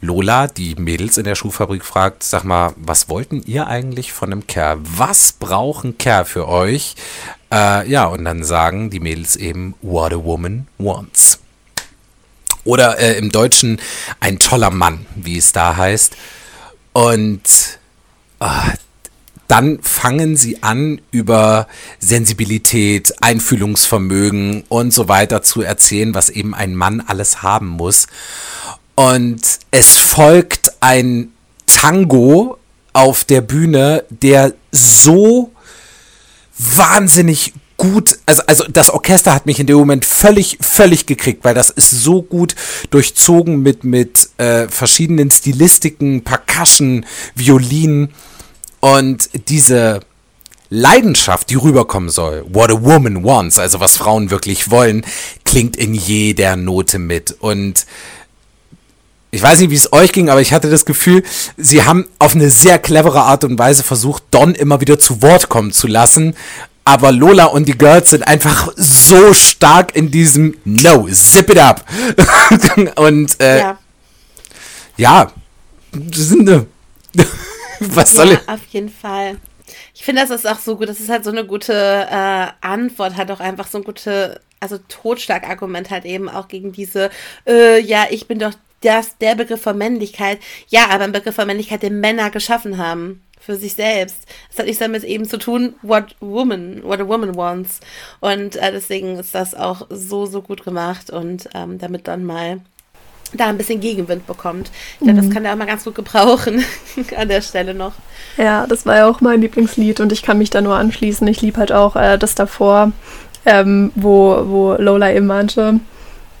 [0.00, 4.46] Lola, die Mädels in der Schuhfabrik, fragt, sag mal, was wollten ihr eigentlich von einem
[4.48, 4.78] Kerl?
[4.82, 6.96] Was braucht ein Kerl für euch?
[7.52, 11.38] Äh, ja, und dann sagen die Mädels eben, what a woman wants.
[12.64, 13.80] Oder äh, im Deutschen
[14.18, 16.16] ein toller Mann, wie es da heißt.
[16.92, 17.77] Und
[19.48, 21.66] dann fangen sie an, über
[21.98, 28.06] Sensibilität, Einfühlungsvermögen und so weiter zu erzählen, was eben ein Mann alles haben muss.
[28.94, 31.32] Und es folgt ein
[31.66, 32.58] Tango
[32.92, 35.52] auf der Bühne, der so
[36.58, 41.54] wahnsinnig gut, also, also das Orchester hat mich in dem Moment völlig, völlig gekriegt, weil
[41.54, 42.54] das ist so gut
[42.90, 48.10] durchzogen mit, mit äh, verschiedenen Stilistiken, Percussion, Violinen
[48.80, 50.00] und diese
[50.70, 55.04] Leidenschaft, die rüberkommen soll, what a woman wants, also was Frauen wirklich wollen,
[55.44, 57.36] klingt in jeder Note mit.
[57.40, 57.86] Und
[59.30, 61.22] ich weiß nicht, wie es euch ging, aber ich hatte das Gefühl,
[61.56, 65.48] sie haben auf eine sehr clevere Art und Weise versucht, Don immer wieder zu Wort
[65.48, 66.34] kommen zu lassen.
[66.88, 71.84] Aber Lola und die Girls sind einfach so stark in diesem No, zip it up.
[72.96, 73.78] und äh, ja.
[74.96, 75.32] ja,
[76.14, 76.66] sind eine
[77.80, 78.48] Was soll ich?
[78.48, 79.36] Auf jeden Fall.
[79.94, 80.88] Ich finde, das ist auch so gut.
[80.88, 81.74] Das ist halt so eine gute
[82.10, 87.10] äh, Antwort, halt auch einfach so ein gute, also Totschlagargument halt eben auch gegen diese,
[87.46, 90.38] äh, ja, ich bin doch das, der Begriff von Männlichkeit.
[90.68, 93.22] Ja, aber ein Begriff von Männlichkeit, den Männer geschaffen haben.
[93.48, 94.26] Für sich selbst.
[94.50, 97.80] Das hat nichts damit eben zu tun, what woman, what a woman wants.
[98.20, 102.60] Und äh, deswegen ist das auch so, so gut gemacht und ähm, damit dann mal
[103.32, 104.70] da ein bisschen Gegenwind bekommt.
[105.00, 105.24] Ich glaube, mhm.
[105.24, 106.62] das kann er auch mal ganz gut gebrauchen
[107.16, 107.94] an der Stelle noch.
[108.36, 111.26] Ja, das war ja auch mein Lieblingslied und ich kann mich da nur anschließen.
[111.26, 112.92] Ich liebe halt auch äh, das davor,
[113.46, 115.80] ähm, wo, wo Lola eben meinte,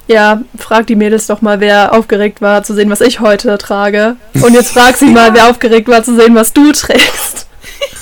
[0.08, 4.16] ja, frag die Mädels doch mal, wer aufgeregt war zu sehen, was ich heute trage.
[4.42, 7.46] Und jetzt frag sie mal, wer aufgeregt war zu sehen, was du trägst.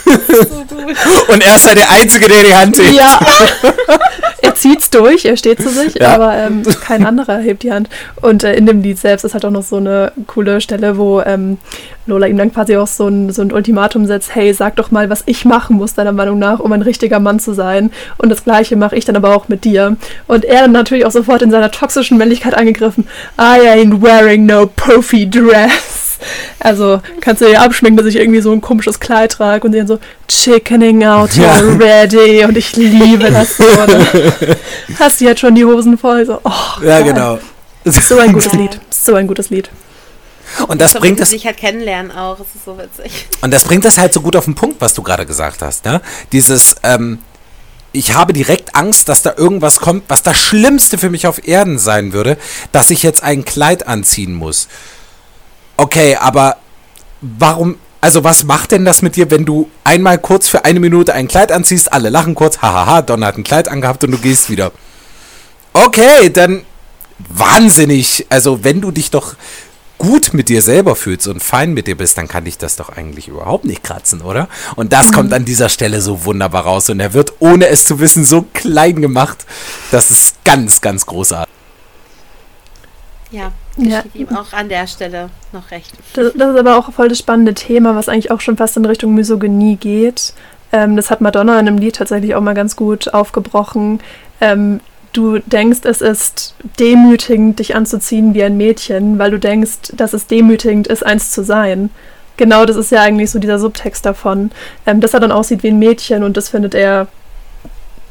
[1.28, 2.92] Und er ist halt der Einzige, der die Hand hebt.
[2.92, 3.18] Ja.
[4.42, 6.14] er zieht's durch, er steht zu sich, ja.
[6.14, 7.88] aber ähm, kein anderer hebt die Hand.
[8.20, 11.20] Und äh, in dem Lied selbst ist halt auch noch so eine coole Stelle, wo
[11.20, 11.58] ähm,
[12.06, 15.10] Lola ihm dann quasi auch so ein, so ein Ultimatum setzt, hey, sag doch mal,
[15.10, 17.90] was ich machen muss, deiner Meinung nach, um ein richtiger Mann zu sein.
[18.18, 19.96] Und das gleiche mache ich dann aber auch mit dir.
[20.26, 23.08] Und er dann natürlich auch sofort in seiner toxischen Männlichkeit angegriffen,
[23.38, 26.05] I ain't wearing no puffy dress.
[26.58, 29.86] Also kannst du dir abschminken, dass ich irgendwie so ein komisches Kleid trage und dann
[29.86, 29.98] so
[30.28, 31.52] chickening out ja.
[31.52, 33.64] already und ich liebe das so.
[34.98, 36.24] Hast du jetzt schon die Hosen voll?
[36.26, 36.50] So, oh,
[36.82, 37.04] ja, geil.
[37.04, 37.38] genau.
[37.84, 38.80] So ein gutes Lied.
[38.90, 39.70] So ein gutes Lied.
[40.68, 41.30] Und das bringt es.
[41.30, 42.38] sich halt kennenlernen auch.
[42.38, 43.26] Das ist so witzig.
[43.42, 45.84] Und das bringt das halt so gut auf den Punkt, was du gerade gesagt hast.
[45.84, 46.00] Ne?
[46.32, 47.18] Dieses, ähm,
[47.92, 51.78] ich habe direkt Angst, dass da irgendwas kommt, was das Schlimmste für mich auf Erden
[51.78, 52.36] sein würde,
[52.72, 54.68] dass ich jetzt ein Kleid anziehen muss.
[55.76, 56.56] Okay, aber
[57.20, 61.12] warum, also was macht denn das mit dir, wenn du einmal kurz für eine Minute
[61.14, 64.50] ein Kleid anziehst, alle lachen kurz, hahaha, Donner hat ein Kleid angehabt und du gehst
[64.50, 64.72] wieder.
[65.72, 66.64] Okay, dann
[67.18, 68.26] wahnsinnig.
[68.30, 69.34] Also wenn du dich doch
[69.98, 72.90] gut mit dir selber fühlst und fein mit dir bist, dann kann dich das doch
[72.90, 74.48] eigentlich überhaupt nicht kratzen, oder?
[74.76, 75.12] Und das mhm.
[75.12, 78.46] kommt an dieser Stelle so wunderbar raus und er wird, ohne es zu wissen, so
[78.52, 79.46] klein gemacht.
[79.90, 81.52] Das ist ganz, ganz großartig.
[83.30, 84.02] Ja, ich ja.
[84.14, 85.92] ihm auch an der Stelle noch recht.
[86.14, 88.84] Das, das, ist aber auch voll das spannende Thema, was eigentlich auch schon fast in
[88.84, 90.32] Richtung Misogynie geht.
[90.72, 94.00] Ähm, das hat Madonna in einem Lied tatsächlich auch mal ganz gut aufgebrochen.
[94.40, 94.80] Ähm,
[95.12, 100.26] du denkst, es ist demütigend, dich anzuziehen wie ein Mädchen, weil du denkst, dass es
[100.26, 101.90] demütigend ist, eins zu sein.
[102.38, 104.50] genau das ist ja eigentlich so dieser Subtext davon,
[104.84, 107.08] ähm, dass er dann aussieht wie ein Mädchen und das findet er,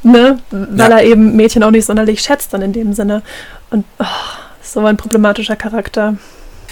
[0.01, 0.97] ne, weil Ja.
[0.97, 3.21] er eben Mädchen auch nicht sonderlich schätzt dann in dem Sinne.
[3.69, 4.05] Und oh,
[4.65, 6.15] so ein problematischer Charakter.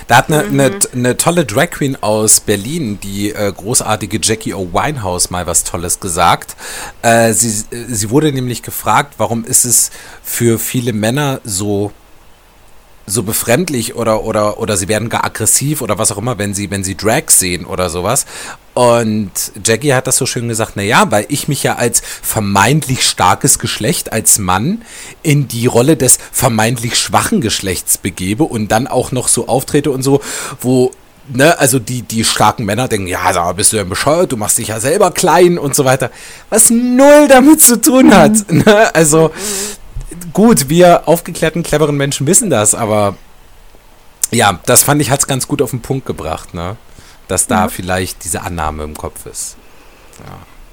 [0.07, 4.73] Da hat eine, eine, eine tolle Drag Queen aus Berlin, die äh, großartige Jackie O.
[4.73, 6.55] Winehouse, mal was Tolles gesagt.
[7.01, 9.91] Äh, sie, sie wurde nämlich gefragt, warum ist es
[10.21, 11.91] für viele Männer so
[13.05, 16.71] so befremdlich oder oder oder sie werden gar aggressiv oder was auch immer, wenn sie
[16.71, 18.25] wenn sie Drag sehen oder sowas.
[18.73, 19.31] Und
[19.63, 23.59] Jackie hat das so schön gesagt, na ja, weil ich mich ja als vermeintlich starkes
[23.59, 24.81] Geschlecht als Mann
[25.21, 30.01] in die Rolle des vermeintlich schwachen Geschlechts begebe und dann auch noch so auftrete und
[30.01, 30.21] so,
[30.59, 30.91] wo
[31.29, 34.57] Ne, also die, die starken Männer denken, ja, mal, bist du denn bescheuert, du machst
[34.57, 36.11] dich ja selber klein und so weiter.
[36.49, 38.33] Was null damit zu tun hat.
[38.49, 38.93] Ne?
[38.93, 39.31] Also,
[40.31, 43.15] gut, wir aufgeklärten, cleveren Menschen wissen das, aber
[44.31, 46.77] ja, das fand ich, hat es ganz gut auf den Punkt gebracht, ne?
[47.27, 49.55] Dass da vielleicht diese Annahme im Kopf ist.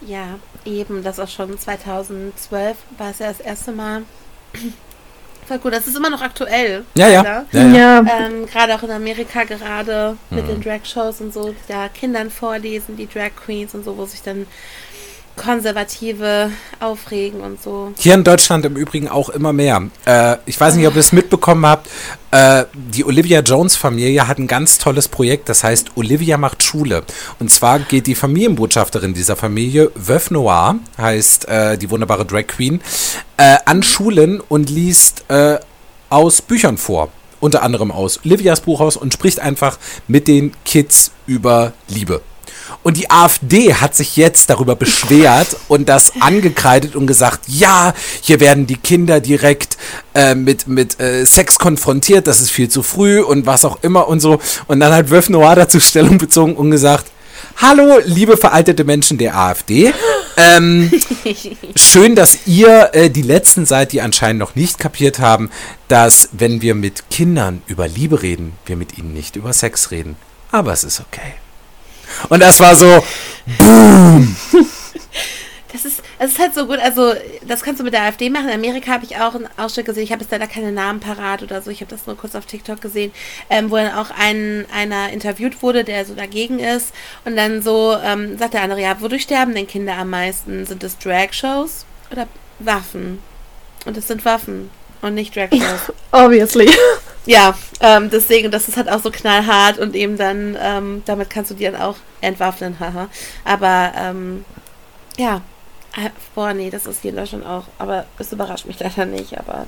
[0.06, 4.02] Ja, eben, das auch schon 2012 war es ja das erste Mal.
[5.46, 6.84] Voll gut, das ist immer noch aktuell.
[6.94, 7.22] Ja, ja.
[7.52, 7.68] leider.
[7.68, 8.26] ja, ja.
[8.26, 10.48] Ähm, gerade auch in Amerika gerade mit Mhm.
[10.48, 14.22] den Drag-Shows und so, die da Kindern vorlesen, die Drag Queens und so, wo sich
[14.22, 14.46] dann
[15.40, 17.92] Konservative aufregen und so.
[17.98, 19.82] Hier in Deutschland im Übrigen auch immer mehr.
[20.04, 21.88] Äh, ich weiß nicht, ob ihr es mitbekommen habt.
[22.30, 27.04] Äh, die Olivia Jones-Familie hat ein ganz tolles Projekt, das heißt Olivia macht Schule.
[27.38, 32.82] Und zwar geht die Familienbotschafterin dieser Familie, Veuve Noir, heißt äh, die wunderbare Drag Queen,
[33.38, 35.58] äh, an Schulen und liest äh,
[36.10, 37.08] aus Büchern vor.
[37.40, 42.20] Unter anderem aus Olivias Buch aus und spricht einfach mit den Kids über Liebe.
[42.82, 48.40] Und die AfD hat sich jetzt darüber beschwert und das angekreidet und gesagt, ja, hier
[48.40, 49.76] werden die Kinder direkt
[50.14, 54.08] äh, mit, mit äh, Sex konfrontiert, das ist viel zu früh und was auch immer
[54.08, 54.40] und so.
[54.66, 57.06] Und dann hat Wöf Noir dazu Stellung bezogen und gesagt,
[57.56, 59.92] Hallo, liebe veraltete Menschen der AfD.
[60.36, 60.90] Ähm,
[61.76, 65.50] schön, dass ihr äh, die Letzten seid, die anscheinend noch nicht kapiert haben,
[65.88, 70.16] dass wenn wir mit Kindern über Liebe reden, wir mit ihnen nicht über Sex reden.
[70.50, 71.34] Aber es ist okay.
[72.28, 73.04] Und das war so,
[75.72, 77.14] Das ist, es ist halt so gut, also
[77.46, 78.48] das kannst du mit der AfD machen.
[78.48, 81.42] In Amerika habe ich auch einen Ausschnitt gesehen, ich habe jetzt leider keine Namen parat
[81.42, 83.12] oder so, ich habe das nur kurz auf TikTok gesehen,
[83.48, 86.92] ähm, wo dann auch ein, einer interviewt wurde, der so dagegen ist
[87.24, 90.66] und dann so ähm, sagt der andere, ja, wodurch sterben denn Kinder am meisten?
[90.66, 92.26] Sind es Drag-Shows oder
[92.58, 93.20] Waffen?
[93.86, 94.70] Und es sind Waffen
[95.02, 95.92] und nicht Drag-Shows.
[96.12, 96.68] Obviously.
[97.26, 101.50] Ja, ähm, deswegen, das ist halt auch so knallhart und eben dann, ähm, damit kannst
[101.50, 103.08] du die dann auch entwaffnen, haha.
[103.44, 104.44] Aber, ähm,
[105.18, 105.42] ja,
[105.96, 109.38] äh, boah, nee, das ist hier in Deutschland auch, aber es überrascht mich leider nicht,
[109.38, 109.66] aber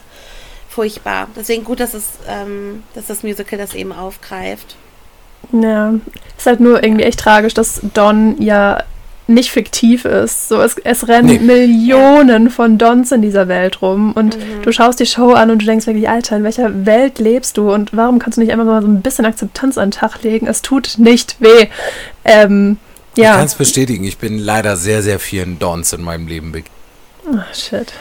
[0.68, 1.28] furchtbar.
[1.36, 4.76] Deswegen gut, dass es, ähm, dass das Musical das eben aufgreift.
[5.52, 5.94] Ja,
[6.38, 8.82] ist halt nur irgendwie echt tragisch, dass Don ja
[9.28, 10.48] nicht fiktiv ist.
[10.48, 11.38] So, es, es rennen Nee.
[11.38, 14.62] Millionen von Dons in dieser Welt rum und Mhm.
[14.62, 17.72] du schaust die Show an und du denkst wirklich, Alter, in welcher Welt lebst du
[17.72, 20.46] und warum kannst du nicht einfach mal so ein bisschen Akzeptanz an den Tag legen?
[20.46, 21.68] Es tut nicht weh.
[22.24, 22.78] Ähm,
[23.14, 23.36] ich ja.
[23.36, 26.72] kann es bestätigen, ich bin leider sehr, sehr vielen Dawns in meinem Leben begegnet.
[27.30, 27.92] Oh, shit.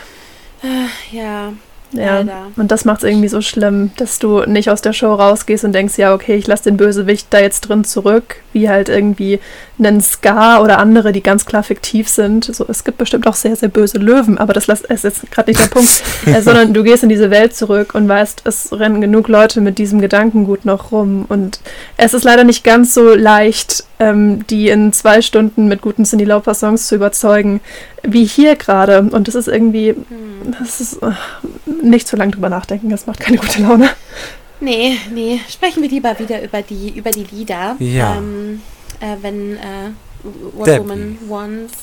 [1.11, 1.53] Ja,
[1.93, 2.47] Ja, Leider.
[2.55, 5.73] und das macht es irgendwie so schlimm, dass du nicht aus der Show rausgehst und
[5.73, 9.39] denkst, ja, okay, ich lasse den Bösewicht da jetzt drin zurück, wie halt irgendwie
[9.85, 12.45] einen Scar oder andere, die ganz klar fiktiv sind.
[12.45, 15.51] So, es gibt bestimmt auch sehr, sehr böse Löwen, aber das lass- ist jetzt gerade
[15.51, 19.01] nicht der Punkt, äh, sondern du gehst in diese Welt zurück und weißt, es rennen
[19.01, 21.59] genug Leute mit diesem Gedankengut noch rum und
[21.97, 26.25] es ist leider nicht ganz so leicht, ähm, die in zwei Stunden mit guten Cindy
[26.25, 27.61] Lauper Songs zu überzeugen,
[28.03, 29.01] wie hier gerade.
[29.01, 29.95] Und das ist irgendwie,
[30.59, 31.11] das ist äh,
[31.83, 33.89] nicht zu lange drüber nachdenken, das macht keine gute Laune.
[34.59, 37.75] Nee, nee, sprechen wir lieber wieder über die, über die Lieder.
[37.79, 38.15] Ja.
[38.17, 38.61] Ähm,
[39.01, 39.91] äh, wenn äh,
[40.53, 40.79] What Debbie.
[40.79, 41.73] Woman Wants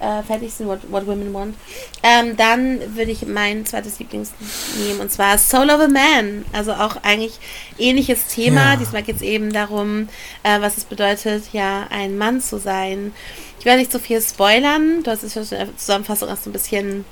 [0.00, 1.56] äh, fertig sind, What, What Women Want,
[2.02, 6.44] ähm, dann würde ich mein zweites Lieblingslied nehmen und zwar Soul of a Man.
[6.52, 7.38] Also auch eigentlich
[7.78, 8.72] ähnliches Thema.
[8.72, 8.76] Ja.
[8.76, 10.08] Diesmal geht es eben darum,
[10.42, 13.12] äh, was es bedeutet, ja, ein Mann zu sein.
[13.58, 15.02] Ich werde nicht so viel spoilern.
[15.02, 17.04] Du hast es schon in der Zusammenfassung so ein bisschen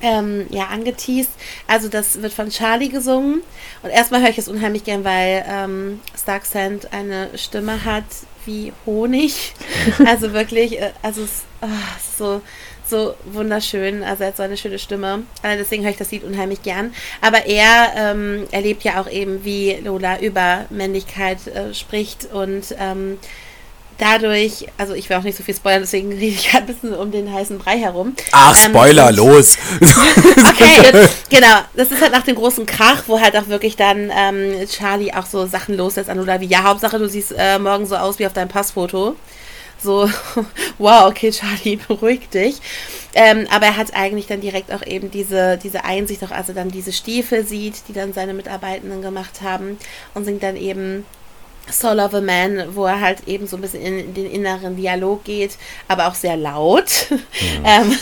[0.00, 1.30] ähm, ja, angeteased.
[1.66, 3.42] Also das wird von Charlie gesungen.
[3.82, 8.04] Und erstmal höre ich es unheimlich gern, weil ähm, Stark Sand eine Stimme hat
[8.46, 9.54] wie Honig.
[10.04, 11.44] Also wirklich, äh, also ist
[12.16, 12.40] so,
[12.88, 14.02] so wunderschön.
[14.02, 15.24] Also er hat so eine schöne Stimme.
[15.42, 16.94] Äh, deswegen höre ich das Lied unheimlich gern.
[17.20, 23.18] Aber er ähm, erlebt ja auch eben, wie Lola über Männlichkeit äh, spricht und ähm,
[23.98, 26.94] dadurch, also ich will auch nicht so viel spoilern, deswegen rede ich gerade ein bisschen
[26.94, 28.14] um den heißen Brei herum.
[28.32, 29.56] Ach, ähm, Spoiler, ähm, los!
[29.80, 31.58] okay, genau.
[31.74, 35.26] Das ist halt nach dem großen Krach, wo halt auch wirklich dann ähm, Charlie auch
[35.26, 38.26] so Sachen loslässt an Lola wie, ja, Hauptsache du siehst äh, morgen so aus wie
[38.26, 39.16] auf deinem Passfoto.
[39.82, 40.10] So,
[40.78, 42.60] wow, okay, Charlie, beruhig dich.
[43.14, 46.54] Ähm, aber er hat eigentlich dann direkt auch eben diese, diese Einsicht, auch als er
[46.54, 49.78] dann diese Stiefel sieht, die dann seine Mitarbeitenden gemacht haben
[50.14, 51.04] und singt dann eben
[51.70, 55.24] Soul of a Man, wo er halt eben so ein bisschen in, den inneren Dialog
[55.24, 55.56] geht,
[55.88, 57.08] aber auch sehr laut.
[57.10, 57.16] Mhm.
[57.64, 57.98] ähm,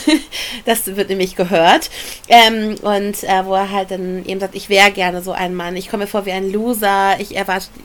[0.65, 1.89] das wird nämlich gehört.
[2.27, 5.75] Ähm, und äh, wo er halt dann eben sagt, ich wäre gerne so ein Mann.
[5.75, 7.15] Ich komme mir vor wie ein Loser.
[7.19, 7.35] Ich,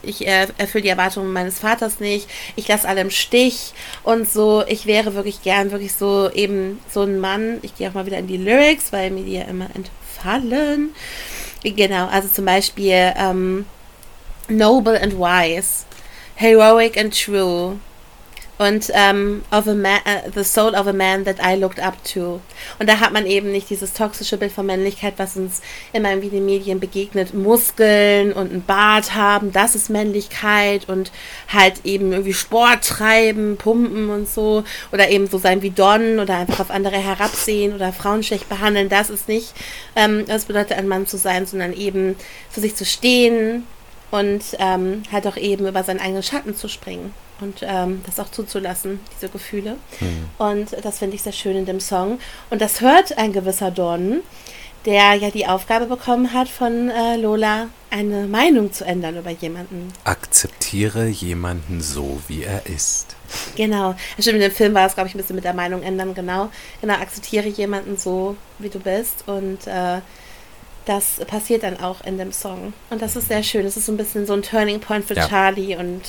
[0.03, 2.29] ich äh, erfülle die Erwartungen meines Vaters nicht.
[2.57, 3.73] Ich lasse alle im Stich.
[4.03, 7.59] Und so, ich wäre wirklich gern wirklich so eben so ein Mann.
[7.63, 10.91] Ich gehe auch mal wieder in die Lyrics, weil mir die ja immer entfallen.
[11.63, 13.67] Genau, also zum Beispiel, ähm,
[14.51, 15.87] noble and wise,
[16.37, 17.79] heroic and true,
[18.61, 21.95] und ähm, of a man, uh, The Soul of a Man That I Looked Up
[22.13, 22.43] To.
[22.79, 25.63] Und da hat man eben nicht dieses toxische Bild von Männlichkeit, was uns
[25.95, 27.33] immer in den Medien begegnet.
[27.33, 31.11] Muskeln und ein Bart haben, das ist Männlichkeit und
[31.49, 34.63] halt eben irgendwie Sport treiben, pumpen und so.
[34.93, 38.91] Oder eben so sein wie Don oder einfach auf andere herabsehen oder Frauen schlecht behandeln.
[38.91, 39.55] Das ist nicht,
[39.97, 42.15] ähm, das bedeutet ein Mann zu sein, sondern eben
[42.51, 43.65] für sich zu stehen,
[44.11, 48.31] und ähm, halt auch eben über seinen eigenen Schatten zu springen und ähm, das auch
[48.31, 49.77] zuzulassen, diese Gefühle.
[50.01, 50.29] Mhm.
[50.39, 52.19] Und das finde ich sehr schön in dem Song.
[52.51, 54.21] Und das hört ein gewisser Don,
[54.85, 59.93] der ja die Aufgabe bekommen hat von äh, Lola, eine Meinung zu ändern über jemanden.
[60.05, 63.17] Akzeptiere jemanden so, wie er ist.
[63.57, 63.95] Genau.
[64.19, 66.51] Stimmt, in dem Film war es, glaube ich, ein bisschen mit der Meinung ändern, genau.
[66.81, 70.01] Genau, akzeptiere jemanden so, wie du bist und äh,
[70.91, 72.73] das passiert dann auch in dem Song.
[72.91, 73.65] Und das ist sehr schön.
[73.65, 75.29] Das ist so ein bisschen so ein Turning Point für ja.
[75.29, 76.03] Charlie und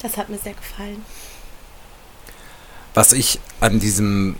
[0.00, 1.04] das hat mir sehr gefallen.
[2.94, 4.36] Was ich an diesem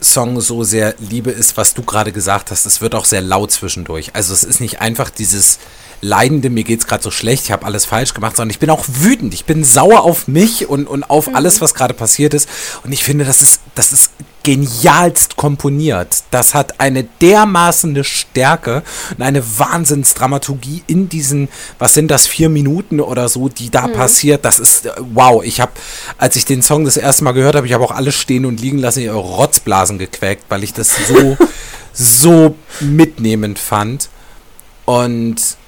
[0.00, 2.66] Song so sehr liebe, ist, was du gerade gesagt hast.
[2.66, 4.16] Es wird auch sehr laut zwischendurch.
[4.16, 5.60] Also es ist nicht einfach dieses
[6.02, 8.70] Leidende, mir geht es gerade so schlecht, ich habe alles falsch gemacht, sondern ich bin
[8.70, 9.34] auch wütend.
[9.34, 11.36] Ich bin sauer auf mich und, und auf mhm.
[11.36, 12.48] alles, was gerade passiert ist.
[12.84, 14.10] Und ich finde, das ist, das ist
[14.42, 16.22] genialst komponiert.
[16.30, 21.48] Das hat eine dermaßen Stärke und eine Wahnsinnsdramaturgie in diesen,
[21.78, 23.92] was sind das, vier Minuten oder so, die da mhm.
[23.92, 24.44] passiert.
[24.44, 25.44] Das ist äh, wow.
[25.44, 25.72] Ich habe,
[26.16, 28.60] als ich den Song das erste Mal gehört habe, ich habe auch alles stehen und
[28.60, 31.36] liegen lassen, ihre Rotzblasen gequäkt, weil ich das so,
[31.92, 34.08] so mitnehmend fand.
[34.86, 35.59] Und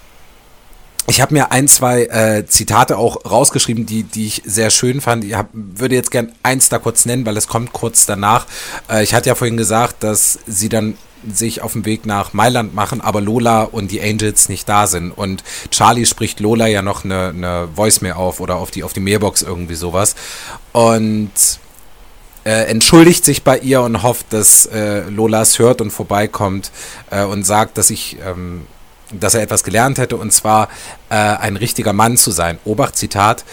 [1.08, 5.24] ich habe mir ein, zwei äh, Zitate auch rausgeschrieben, die, die ich sehr schön fand.
[5.24, 8.46] Ich hab, würde jetzt gern eins da kurz nennen, weil es kommt kurz danach.
[8.88, 10.96] Äh, ich hatte ja vorhin gesagt, dass sie dann
[11.30, 15.10] sich auf den Weg nach Mailand machen, aber Lola und die Angels nicht da sind.
[15.12, 19.00] Und Charlie spricht Lola ja noch eine, eine Voicemail auf oder auf die, auf die
[19.00, 20.14] Mailbox irgendwie sowas.
[20.72, 21.30] Und
[22.44, 26.72] äh, entschuldigt sich bei ihr und hofft, dass äh, Lola es hört und vorbeikommt
[27.10, 28.66] äh, und sagt, dass ich ähm,
[29.20, 30.68] dass er etwas gelernt hätte, und zwar
[31.08, 32.58] äh, ein richtiger Mann zu sein.
[32.64, 33.44] Obacht, Zitat.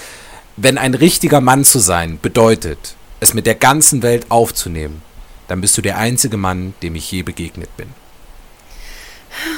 [0.58, 5.02] Wenn ein richtiger Mann zu sein bedeutet, es mit der ganzen Welt aufzunehmen,
[5.48, 7.88] dann bist du der einzige Mann, dem ich je begegnet bin.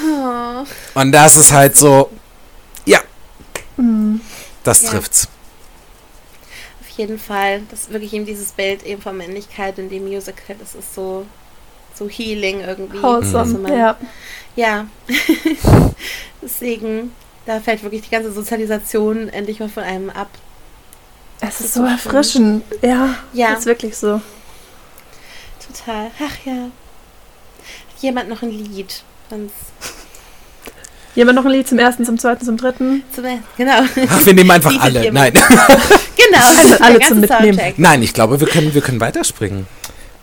[0.06, 0.66] Oh.
[0.93, 2.10] Und das ist halt so,
[2.86, 2.99] ja,
[3.78, 4.22] mhm.
[4.64, 4.89] das ja.
[4.89, 5.28] trifft's.
[6.82, 10.56] Auf jeden Fall, das ist wirklich eben dieses Bild eben von Männlichkeit in dem Musical,
[10.60, 11.26] das ist so,
[11.96, 13.02] so healing irgendwie.
[13.02, 13.68] Wholesome, mhm.
[13.68, 13.98] ja.
[14.56, 14.86] Ja,
[16.42, 17.14] deswegen,
[17.46, 20.30] da fällt wirklich die ganze Sozialisation endlich mal von einem ab.
[21.39, 22.64] Es ist, ist so erfrischend.
[22.82, 24.22] Ja, ja, ist wirklich so.
[25.66, 26.12] Total.
[26.20, 26.54] Ach ja.
[26.54, 29.04] Hat jemand noch ein Lied?
[29.30, 29.54] Sonst
[31.14, 33.04] Jemand noch ein Lied zum ersten, zum zweiten, zum dritten?
[33.14, 33.26] Zum,
[33.58, 33.82] genau.
[34.10, 35.12] Ach, wir nehmen einfach alle.
[35.12, 35.34] Nein.
[36.16, 36.46] genau.
[36.58, 37.54] Also alle zum Mitnehmen.
[37.58, 37.80] Soundtrack.
[37.80, 39.68] Nein, ich glaube, wir können, wir können weiterspringen.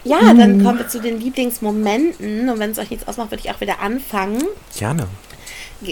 [0.09, 0.39] Ja, mhm.
[0.39, 2.49] dann kommen wir zu den Lieblingsmomenten.
[2.49, 4.43] Und wenn es euch nichts ausmacht, würde ich auch wieder anfangen.
[4.77, 5.07] Gerne.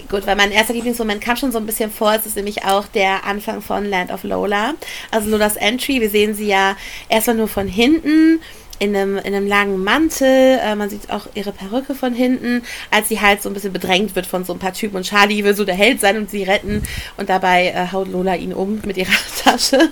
[0.09, 2.13] Gut, weil mein erster Lieblingsmoment kam schon so ein bisschen vor.
[2.13, 4.75] Es ist nämlich auch der Anfang von Land of Lola.
[5.13, 6.01] Also das Entry.
[6.01, 6.77] Wir sehen sie ja
[7.09, 8.41] erstmal nur von hinten
[8.79, 10.59] in einem, in einem langen Mantel.
[10.63, 14.15] Äh, man sieht auch ihre Perücke von hinten, als sie halt so ein bisschen bedrängt
[14.17, 14.97] wird von so ein paar Typen.
[14.97, 16.83] Und Charlie will so der Held sein und sie retten.
[17.17, 19.13] Und dabei äh, haut Lola ihn um mit ihrer
[19.43, 19.91] Tasche.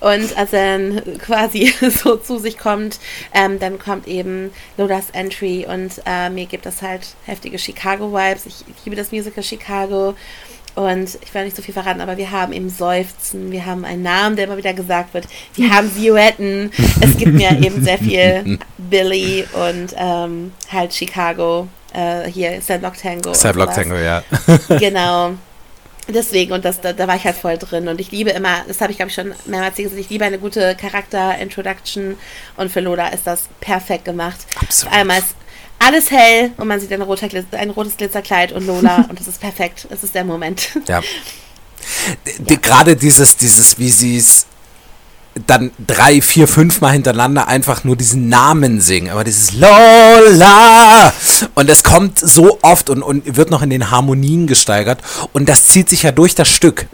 [0.00, 2.98] Und als er dann quasi so zu sich kommt,
[3.34, 8.46] ähm, dann kommt eben Lolas Entry und äh, mir gibt das halt heftige Chicago-Vibes.
[8.46, 10.14] Ich liebe das Musical Chicago.
[10.74, 14.02] Und ich werde nicht so viel verraten, aber wir haben eben Seufzen, wir haben einen
[14.02, 16.70] Namen, der immer wieder gesagt wird, wir haben Silhouetten.
[17.00, 21.68] Es gibt mir eben sehr viel Billy und ähm, halt Chicago.
[21.92, 23.32] Äh, hier Block Tango.
[23.32, 24.22] Cell Block Tango, ja.
[24.78, 25.32] genau.
[26.08, 27.88] Deswegen, und das, da, da war ich halt voll drin.
[27.88, 30.38] Und ich liebe immer, das habe ich glaube ich schon mehrmals gesagt, ich liebe eine
[30.38, 32.16] gute Charakter-Introduction.
[32.56, 34.38] Und für Lola ist das perfekt gemacht.
[34.60, 34.94] Absolut.
[34.94, 35.34] Einmal ist
[35.80, 39.40] alles hell und man sieht ein, roter, ein rotes Glitzerkleid und Lola und das ist
[39.40, 39.88] perfekt.
[39.90, 40.68] Es ist der Moment.
[40.86, 41.02] Ja.
[42.38, 44.44] Die, Gerade dieses, dieses, wie sie es
[45.46, 49.08] dann drei, vier, fünf Mal hintereinander einfach nur diesen Namen singen.
[49.10, 51.12] Aber dieses Lola!
[51.54, 55.00] Und es kommt so oft und, und wird noch in den Harmonien gesteigert.
[55.32, 56.86] Und das zieht sich ja durch das Stück.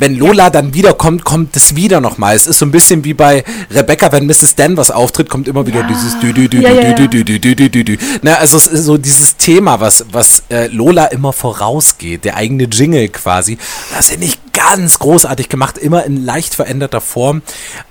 [0.00, 2.34] Wenn Lola dann wiederkommt, kommt es wieder nochmal.
[2.34, 4.56] Es ist so ein bisschen wie bei Rebecca, wenn Mrs.
[4.56, 5.86] Danvers auftritt, kommt immer wieder Ja.
[5.86, 7.98] dieses dü dü dü dü dü dü dü dü dü.
[8.22, 12.64] Ne, also es ist so dieses Thema, was, was äh, Lola immer vorausgeht, der eigene
[12.64, 13.58] Jingle quasi.
[13.94, 17.42] Das finde ich ganz großartig gemacht, immer in leicht veränderter Form.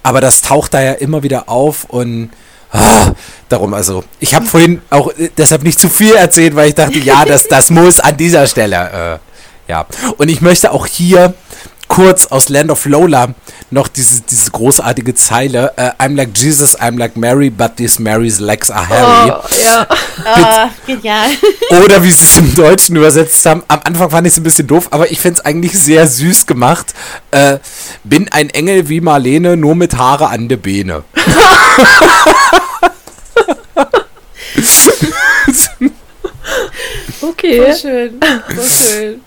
[0.02, 2.32] Aber das taucht da ja immer wieder auf und
[2.72, 3.12] ah,
[3.50, 6.98] darum, also ich habe vorhin auch äh, deshalb nicht zu viel erzählt, weil ich dachte,
[6.98, 9.20] ja, das, das muss an dieser Stelle.
[9.68, 9.86] Äh, ja,
[10.18, 11.36] und ich möchte auch hier
[11.90, 13.34] kurz aus Land of Lola
[13.72, 18.40] noch diese, diese großartige Zeile äh, I'm like Jesus, I'm like Mary, but these Mary's
[18.40, 19.32] legs are hairy.
[19.32, 19.88] Oh, ja.
[20.26, 21.30] Oh, genial.
[21.84, 23.64] Oder wie sie es im Deutschen übersetzt haben.
[23.68, 26.46] Am Anfang fand ich es ein bisschen doof, aber ich finde es eigentlich sehr süß
[26.46, 26.94] gemacht.
[27.32, 27.60] Äh,
[28.04, 31.04] bin ein Engel wie Marlene, nur mit Haare an der Beine.
[37.22, 37.72] Okay.
[37.72, 38.20] So schön.
[38.56, 39.22] So schön.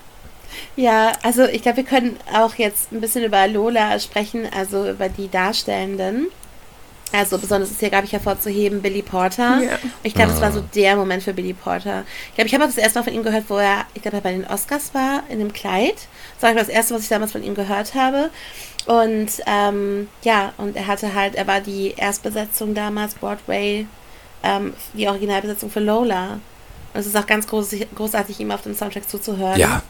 [0.83, 5.09] Ja, also ich glaube, wir können auch jetzt ein bisschen über Lola sprechen, also über
[5.09, 6.27] die Darstellenden.
[7.13, 9.63] Also besonders ist hier, glaube ich, hervorzuheben Billy Porter.
[9.63, 9.79] Ja.
[10.03, 12.03] Ich glaube, das war so der Moment für Billy Porter.
[12.31, 14.17] Ich glaube, ich habe auch das erste Mal von ihm gehört, wo er, ich glaube,
[14.17, 15.95] er bei den Oscars war, in dem Kleid.
[16.41, 18.31] Das war das erste, was ich damals von ihm gehört habe.
[18.87, 23.87] Und ähm, ja, und er hatte halt, er war die Erstbesetzung damals, Broadway,
[24.43, 26.41] ähm, die Originalbesetzung für Lola.
[26.93, 29.61] Und es ist auch ganz groß, großartig, ihm auf dem Soundtrack zuzuhören.
[29.61, 29.83] Ja,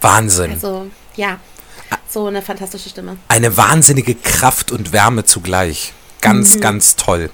[0.00, 0.52] Wahnsinn.
[0.52, 0.86] Also,
[1.16, 1.38] ja,
[2.08, 3.16] so eine fantastische Stimme.
[3.28, 5.92] Eine wahnsinnige Kraft und Wärme zugleich.
[6.20, 7.30] Ganz, ganz toll.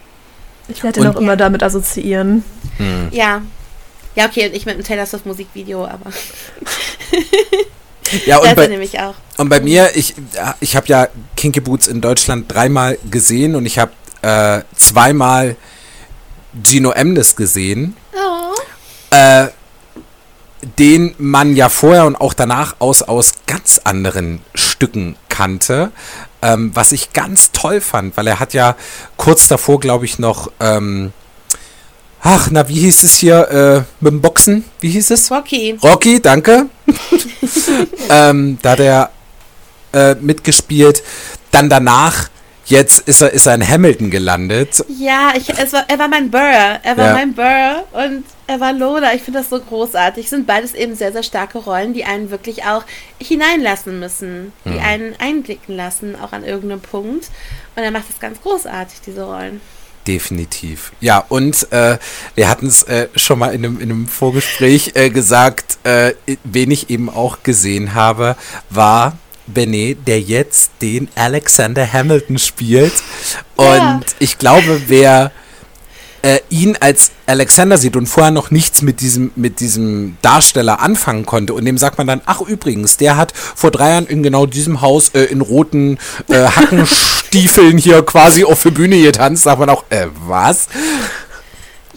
[0.69, 2.45] Ich werde ihn Und- auch immer damit assoziieren.
[3.11, 3.43] Ja.
[4.15, 6.11] Ja, okay, und ich mit dem Taylor Swift Musikvideo, aber
[8.27, 9.15] Ja, und bei, nämlich auch.
[9.39, 10.15] Und bei mir, ich,
[10.61, 15.57] ich habe ja Kinky Boots in Deutschland dreimal gesehen und ich habe äh, zweimal
[16.63, 18.53] Gino Emnes gesehen, Oh.
[19.17, 19.47] äh,
[20.79, 25.91] den man ja vorher und auch danach aus, aus ganz anderen Stücken kannte,
[26.41, 28.77] ähm, was ich ganz toll fand, weil er hat ja
[29.17, 31.13] kurz davor, glaube ich, noch, ähm,
[32.23, 34.65] ach, na, wie hieß es hier äh, mit dem Boxen?
[34.81, 35.31] Wie hieß es?
[35.31, 35.79] Rocky.
[35.83, 36.67] Rocky, danke.
[38.11, 39.11] ähm, da hat er
[39.93, 41.03] äh, mitgespielt.
[41.51, 42.29] Dann danach,
[42.67, 44.85] jetzt ist er, ist er in Hamilton gelandet.
[44.99, 46.41] Ja, ich, war, er war mein Burr.
[46.83, 47.13] Er war Ja.
[47.15, 49.15] mein Burr und er war Lola.
[49.15, 50.29] Ich finde das so großartig.
[50.29, 52.85] Sind beides eben sehr, sehr starke Rollen, die einen wirklich auch
[53.21, 54.53] hineinlassen müssen.
[54.65, 57.29] Die einen einblicken lassen, auch an irgendeinem Punkt.
[57.75, 59.61] Und er macht das ganz großartig, diese Rollen.
[60.07, 60.93] Definitiv.
[61.01, 61.97] Ja, und äh,
[62.35, 66.71] wir hatten es äh, schon mal in einem, in einem Vorgespräch äh, gesagt, äh, wen
[66.73, 68.37] ich eben auch gesehen habe,
[68.69, 72.93] war Benet, der jetzt den Alexander Hamilton spielt.
[73.57, 74.01] Und Ja.
[74.19, 75.31] ich glaube, wer
[76.23, 81.27] äh, ihn als Alexander sieht und vorher noch nichts mit diesem, mit diesem Darsteller anfangen
[81.27, 84.47] konnte und dem sagt man dann, ach übrigens, der hat vor drei Jahren in genau
[84.47, 85.99] diesem Haus äh, in roten
[86.29, 90.69] äh, Hackenstiefeln hier quasi auf der Bühne getanzt, sagt man auch, äh, was?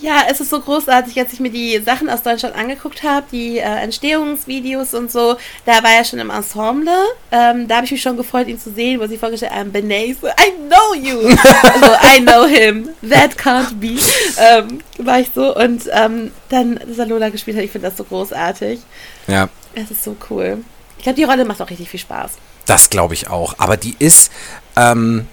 [0.05, 3.57] Ja, es ist so großartig, als ich mir die Sachen aus Deutschland angeguckt habe, die
[3.57, 5.35] äh, Entstehungsvideos und so.
[5.65, 6.93] Da war er schon im Ensemble.
[7.31, 10.21] Ähm, da habe ich mich schon gefreut, ihn zu sehen, wo sie vorgestellt haben, Benet,
[10.21, 11.27] so, I know you.
[11.63, 12.89] also, I know him.
[13.09, 13.97] That can't be.
[14.37, 15.55] Ähm, war ich so.
[15.55, 18.81] Und ähm, dann, dass er Lola gespielt hat, ich finde das so großartig.
[19.25, 20.59] Ja, Es ist so cool.
[20.97, 22.33] Ich glaube, die Rolle macht auch richtig viel Spaß.
[22.67, 23.55] das glaube ich auch.
[23.57, 24.31] Aber die ist,
[24.75, 25.27] ähm,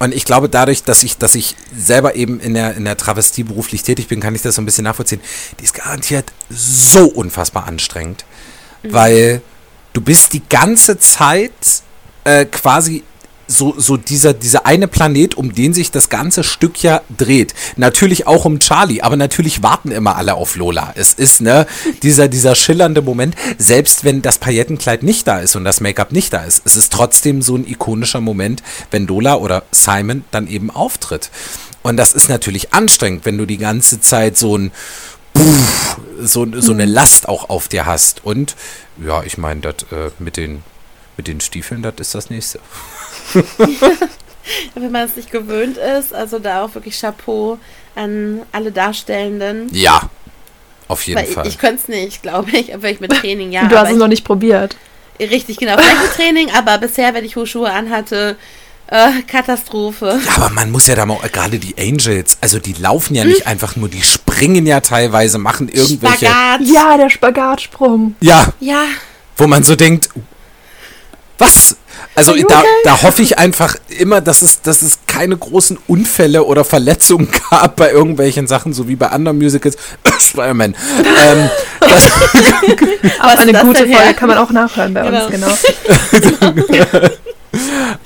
[0.00, 3.44] und ich glaube, dadurch, dass ich, dass ich selber eben in der, in der Travestie
[3.44, 5.20] beruflich tätig bin, kann ich das so ein bisschen nachvollziehen.
[5.60, 8.24] Die ist garantiert so unfassbar anstrengend,
[8.82, 9.40] weil
[9.92, 11.52] du bist die ganze Zeit
[12.24, 13.04] äh, quasi
[13.46, 17.54] so, so dieser, dieser eine Planet, um den sich das ganze Stück ja dreht.
[17.76, 20.92] Natürlich auch um Charlie, aber natürlich warten immer alle auf Lola.
[20.96, 21.66] Es ist, ne,
[22.02, 26.32] dieser, dieser schillernde Moment, selbst wenn das Paillettenkleid nicht da ist und das Make-up nicht
[26.32, 30.70] da ist, es ist trotzdem so ein ikonischer Moment, wenn Lola oder Simon dann eben
[30.70, 31.30] auftritt.
[31.82, 34.72] Und das ist natürlich anstrengend, wenn du die ganze Zeit so ein
[36.20, 38.24] so, so eine Last auch auf dir hast.
[38.24, 38.54] Und
[39.04, 40.62] ja, ich meine, das äh, mit den
[41.16, 42.60] mit den Stiefeln, das ist das nächste.
[44.74, 47.58] Wenn man es nicht gewöhnt ist, also da auch wirklich Chapeau
[47.94, 49.68] an alle Darstellenden.
[49.72, 50.10] Ja,
[50.88, 51.46] auf jeden Weil ich, Fall.
[51.46, 52.74] ich könnte es nicht, glaube ich.
[52.74, 53.66] Aber ich mit Training, ja.
[53.66, 54.76] du hast es ich, noch nicht probiert.
[55.18, 55.78] Richtig, genau.
[55.78, 58.36] Flächentraining, aber bisher, wenn ich hohe Schuhe anhatte,
[58.88, 60.20] äh, Katastrophe.
[60.26, 63.42] Ja, aber man muss ja da mal, gerade die Angels, also die laufen ja nicht
[63.42, 63.46] hm?
[63.46, 66.26] einfach nur, die springen ja teilweise, machen irgendwelche.
[66.26, 66.60] Spagat.
[66.62, 68.16] Ja, der Spagatsprung.
[68.20, 68.52] Ja.
[68.60, 68.84] Ja.
[69.36, 70.10] Wo man so denkt,
[71.44, 71.76] was?
[72.16, 76.64] Also da, da hoffe ich einfach immer, dass es, dass es keine großen Unfälle oder
[76.64, 79.76] Verletzungen gab bei irgendwelchen Sachen, so wie bei anderen Musicals.
[80.18, 80.74] Spider-Man.
[81.22, 81.50] ähm,
[83.18, 84.14] Aber eine gute Folge her?
[84.14, 85.24] kann man auch nachhören bei genau.
[85.24, 85.48] uns, genau.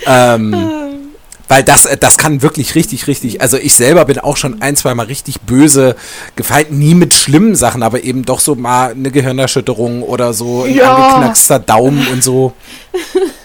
[0.06, 1.07] ähm,
[1.48, 4.76] weil das, äh, das kann wirklich richtig, richtig, also ich selber bin auch schon ein,
[4.76, 5.96] zwei Mal richtig böse
[6.36, 10.74] gefallen, nie mit schlimmen Sachen, aber eben doch so mal eine Gehirnerschütterung oder so ein
[10.74, 10.94] ja.
[10.94, 12.52] angeknackster Daumen und so.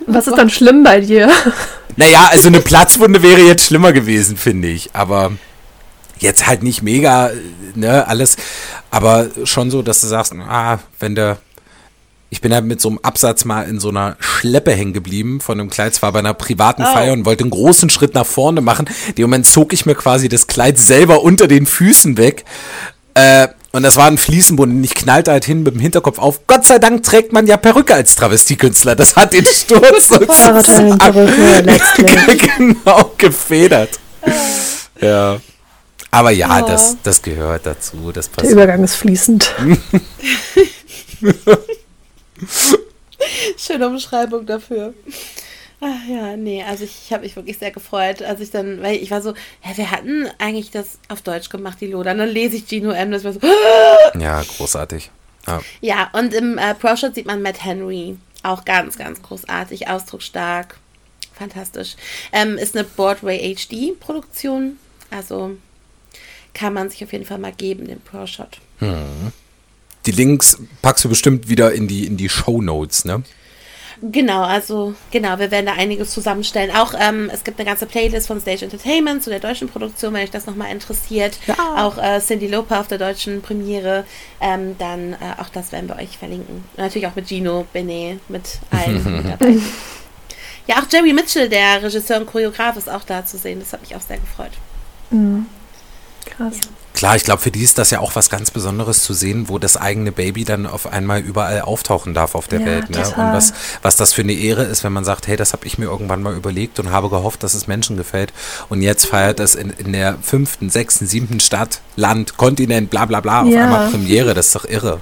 [0.06, 1.32] Was ist dann schlimm bei dir?
[1.96, 5.32] Naja, also eine Platzwunde wäre jetzt schlimmer gewesen, finde ich, aber
[6.20, 7.32] jetzt halt nicht mega,
[7.76, 8.36] ne, alles,
[8.90, 11.38] aber schon so, dass du sagst, ah, wenn der
[12.34, 15.60] ich bin halt mit so einem Absatz mal in so einer Schleppe hängen geblieben von
[15.60, 15.94] einem Kleid.
[15.94, 16.92] zwar bei einer privaten oh.
[16.92, 18.90] Feier und wollte einen großen Schritt nach vorne machen.
[19.16, 22.44] Im Moment zog ich mir quasi das Kleid selber unter den Füßen weg.
[23.14, 24.78] Äh, und das war ein Fliesenboden.
[24.78, 26.48] Und ich knallte halt hin mit dem Hinterkopf auf.
[26.48, 28.96] Gott sei Dank trägt man ja Perücke als Travestiekünstler.
[28.96, 30.98] Das hat den Sturz sozusagen
[32.58, 34.00] genau gefedert.
[35.00, 35.40] Ja.
[36.10, 36.68] Aber ja, oh.
[36.68, 38.12] das, das gehört dazu.
[38.12, 39.54] Das Der Übergang ist fließend.
[43.58, 44.94] Schöne Umschreibung dafür.
[45.86, 48.96] Ach ja, nee, also ich, ich habe mich wirklich sehr gefreut, als ich dann, weil
[48.96, 49.34] ich war so,
[49.66, 52.12] ja, wir hatten eigentlich das auf Deutsch gemacht, die Loda.
[52.12, 53.12] Und dann lese ich Gino M.
[53.12, 53.40] Das war so,
[54.20, 55.12] ja, großartig.
[55.46, 58.18] Ja, ja und im äh, Pro-Shot sieht man Matt Henry.
[58.44, 60.78] Auch ganz, ganz großartig, ausdrucksstark.
[61.34, 61.96] Fantastisch.
[62.32, 64.78] Ähm, ist eine Broadway HD-Produktion.
[65.12, 65.58] Also
[66.54, 68.60] kann man sich auf jeden Fall mal geben, den Pro-Shot.
[68.80, 69.34] Hm.
[70.06, 73.24] Die Links packst du bestimmt wieder in die, in die Show Notes, ne?
[74.12, 76.76] Genau, also genau, wir werden da einiges zusammenstellen.
[76.76, 80.24] Auch ähm, es gibt eine ganze Playlist von Stage Entertainment zu der deutschen Produktion, wenn
[80.24, 81.40] euch das nochmal interessiert.
[81.48, 81.56] Ja.
[81.78, 84.04] Auch äh, Cindy Lauper auf der deutschen Premiere.
[84.42, 86.66] Ähm, dann äh, auch das werden wir euch verlinken.
[86.76, 89.56] Und natürlich auch mit Gino, Benet, mit allen mit dabei.
[90.68, 93.60] Ja, auch Jerry Mitchell, der Regisseur und Choreograf, ist auch da zu sehen.
[93.60, 94.52] Das hat mich auch sehr gefreut.
[95.12, 95.46] Mhm.
[96.26, 96.58] Krass.
[96.62, 96.83] Ja.
[97.04, 99.60] Klar, ich glaube, für die ist das ja auch was ganz Besonderes zu sehen, wo
[99.60, 102.92] das eigene Baby dann auf einmal überall auftauchen darf auf der ja, Welt.
[102.92, 103.00] Ne?
[103.00, 105.78] Und was, was das für eine Ehre ist, wenn man sagt, hey, das habe ich
[105.78, 108.32] mir irgendwann mal überlegt und habe gehofft, dass es Menschen gefällt.
[108.70, 113.20] Und jetzt feiert es in, in der fünften, sechsten, siebten Stadt, Land, Kontinent, bla bla
[113.20, 113.66] bla, auf ja.
[113.66, 114.34] einmal Premiere.
[114.34, 115.02] Das ist doch irre.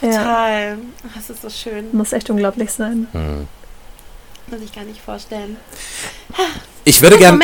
[0.00, 0.72] Total.
[0.72, 0.76] Ja.
[1.14, 1.86] Das ist so schön.
[1.92, 3.08] Muss echt unglaublich sein.
[3.12, 3.48] Hm.
[4.48, 5.56] Muss ich gar nicht vorstellen.
[6.88, 7.38] Ich würde gerne.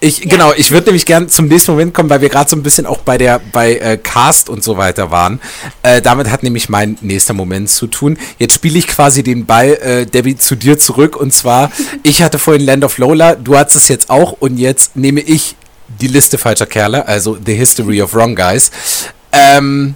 [0.00, 0.30] Ich, ja.
[0.30, 2.84] Genau, ich würde nämlich gerne zum nächsten Moment kommen, weil wir gerade so ein bisschen
[2.84, 5.40] auch bei der bei äh, Cast und so weiter waren.
[5.82, 8.18] Äh, damit hat nämlich mein nächster Moment zu tun.
[8.38, 11.16] Jetzt spiele ich quasi den Ball, äh, Debbie, zu dir zurück.
[11.16, 11.72] Und zwar,
[12.02, 15.56] ich hatte vorhin Land of Lola, du hattest es jetzt auch und jetzt nehme ich
[16.00, 18.70] die Liste falscher Kerle, also The History of Wrong Guys.
[19.32, 19.94] Ähm,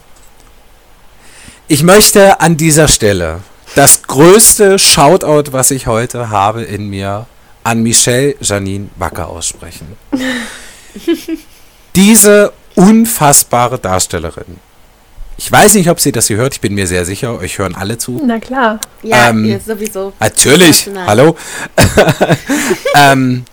[1.69, 3.41] ich möchte an dieser Stelle
[3.75, 7.27] das größte Shoutout, was ich heute habe in mir,
[7.67, 9.97] an Michelle Janine Wacker aussprechen.
[11.97, 14.61] Diese unfassbare Darstellerin.
[15.37, 17.75] Ich weiß nicht, ob sie das hier hört, ich bin mir sehr sicher, euch hören
[17.75, 18.23] alle zu.
[18.25, 18.79] Na klar.
[19.03, 20.13] Ja, ähm, sowieso.
[20.21, 20.89] Natürlich.
[21.07, 21.37] Hallo.
[22.95, 23.45] ähm,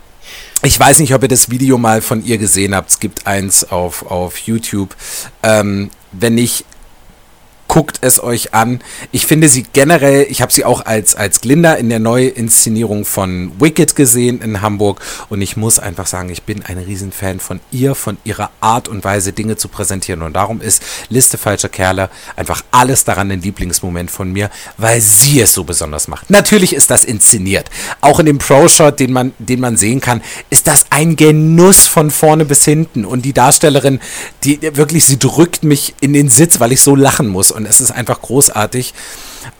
[0.61, 2.91] ich weiß nicht, ob ihr das Video mal von ihr gesehen habt.
[2.91, 4.95] Es gibt eins auf, auf YouTube.
[5.41, 6.65] Ähm, wenn nicht,
[7.73, 8.81] guckt es euch an.
[9.11, 13.51] Ich finde sie generell, ich habe sie auch als, als Glinda in der Neuinszenierung von
[13.59, 17.95] Wicked gesehen in Hamburg und ich muss einfach sagen, ich bin ein Riesenfan von ihr,
[17.95, 22.63] von ihrer Art und Weise, Dinge zu präsentieren und darum ist Liste falscher Kerle einfach
[22.69, 26.29] alles daran ein Lieblingsmoment von mir, weil sie es so besonders macht.
[26.29, 27.71] Natürlich ist das inszeniert.
[28.01, 30.21] Auch in dem Pro-Shot, den man, den man sehen kann,
[30.51, 33.99] ist das ein Genuss von vorne bis hinten und die Darstellerin,
[34.43, 37.69] die wirklich, sie drückt mich in den Sitz, weil ich so lachen muss und und
[37.69, 38.93] es ist einfach großartig.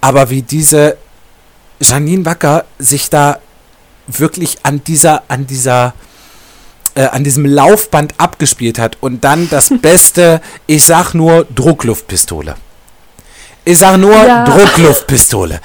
[0.01, 0.97] Aber wie diese
[1.79, 3.39] Janine Wacker sich da
[4.07, 5.93] wirklich an dieser, an dieser,
[6.95, 12.55] äh, an diesem Laufband abgespielt hat und dann das Beste, ich sag nur Druckluftpistole.
[13.65, 14.43] Ich sag nur ja.
[14.43, 15.61] Druckluftpistole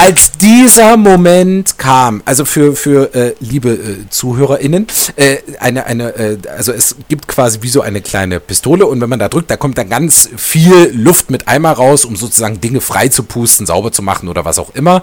[0.00, 4.86] als dieser Moment kam, also für, für äh, liebe äh, ZuhörerInnen,
[5.16, 9.10] äh, eine, eine, äh, also es gibt quasi wie so eine kleine Pistole und wenn
[9.10, 12.80] man da drückt, da kommt dann ganz viel Luft mit Eimer raus, um sozusagen Dinge
[12.80, 15.02] frei zu pusten, sauber zu machen oder was auch immer,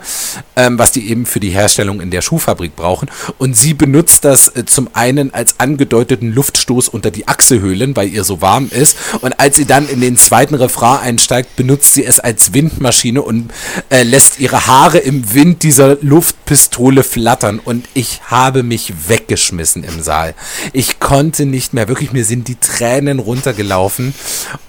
[0.56, 3.08] ähm, was die eben für die Herstellung in der Schuhfabrik brauchen.
[3.38, 8.24] Und sie benutzt das äh, zum einen als angedeuteten Luftstoß unter die Achselhöhlen, weil ihr
[8.24, 8.98] so warm ist.
[9.22, 13.52] Und als sie dann in den zweiten Refrain einsteigt, benutzt sie es als Windmaschine und
[13.92, 19.84] äh, lässt ihre Haare Haare im Wind dieser Luftpistole flattern und ich habe mich weggeschmissen
[19.84, 20.34] im Saal.
[20.72, 24.14] Ich konnte nicht mehr, wirklich, mir sind die Tränen runtergelaufen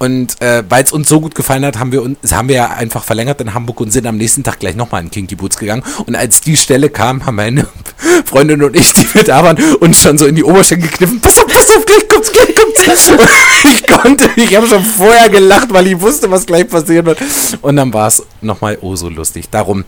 [0.01, 2.71] und äh, weil es uns so gut gefallen hat, haben wir uns, haben wir ja
[2.71, 5.85] einfach verlängert in Hamburg und sind am nächsten Tag gleich nochmal in Kinky Boots gegangen
[6.07, 7.69] und als die Stelle kam, haben meine
[8.25, 11.39] Freundin und ich, die wir da waren, uns schon so in die Oberschenkel gekniffen, pass
[11.39, 12.68] auf, pass auf, gleich kommt's, gleich kommt's.
[13.65, 17.19] Ich konnte, ich habe schon vorher gelacht, weil ich wusste, was gleich passieren wird
[17.61, 19.51] und dann war es nochmal oh so lustig.
[19.51, 19.85] Darum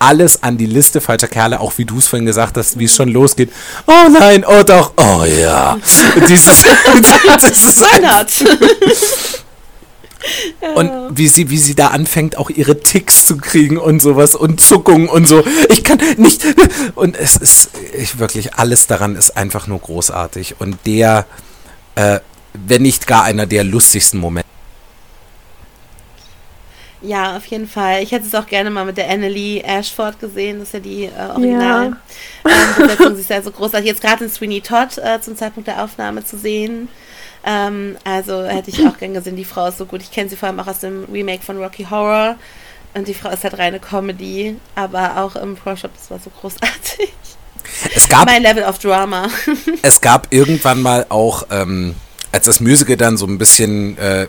[0.00, 2.94] alles an die Liste falscher Kerle, auch wie du es vorhin gesagt hast, wie es
[2.96, 3.52] schon losgeht.
[3.86, 5.78] Oh nein, oh doch, oh ja.
[6.28, 6.64] Dieses,
[7.46, 7.84] dieses
[10.74, 14.60] und wie sie, wie sie da anfängt, auch ihre Ticks zu kriegen und sowas und
[14.60, 15.44] Zuckungen und so.
[15.68, 16.44] Ich kann nicht.
[16.94, 20.56] Und es ist ich, wirklich, alles daran ist einfach nur großartig.
[20.58, 21.26] Und der,
[21.94, 22.20] äh,
[22.52, 24.48] wenn nicht gar einer der lustigsten Momente.
[27.02, 28.02] Ja, auf jeden Fall.
[28.02, 30.58] Ich hätte es auch gerne mal mit der Annelie Ashford gesehen.
[30.58, 31.96] Das ist ja die äh, Original.
[32.44, 33.06] Ja.
[33.06, 33.86] Ähm, sie ist ja so großartig.
[33.86, 36.88] Jetzt gerade in Sweeney Todd äh, zum Zeitpunkt der Aufnahme zu sehen.
[37.46, 39.36] Ähm, also hätte ich auch gern gesehen.
[39.36, 40.02] Die Frau ist so gut.
[40.02, 42.36] Ich kenne sie vor allem auch aus dem Remake von Rocky Horror.
[42.92, 44.56] Und die Frau ist halt reine Comedy.
[44.74, 47.12] Aber auch im Pro Shop, das war so großartig.
[47.94, 49.28] Es gab, mein Level of Drama.
[49.82, 51.46] es gab irgendwann mal auch.
[51.50, 51.94] Ähm
[52.32, 54.26] als das Musical dann so ein bisschen äh,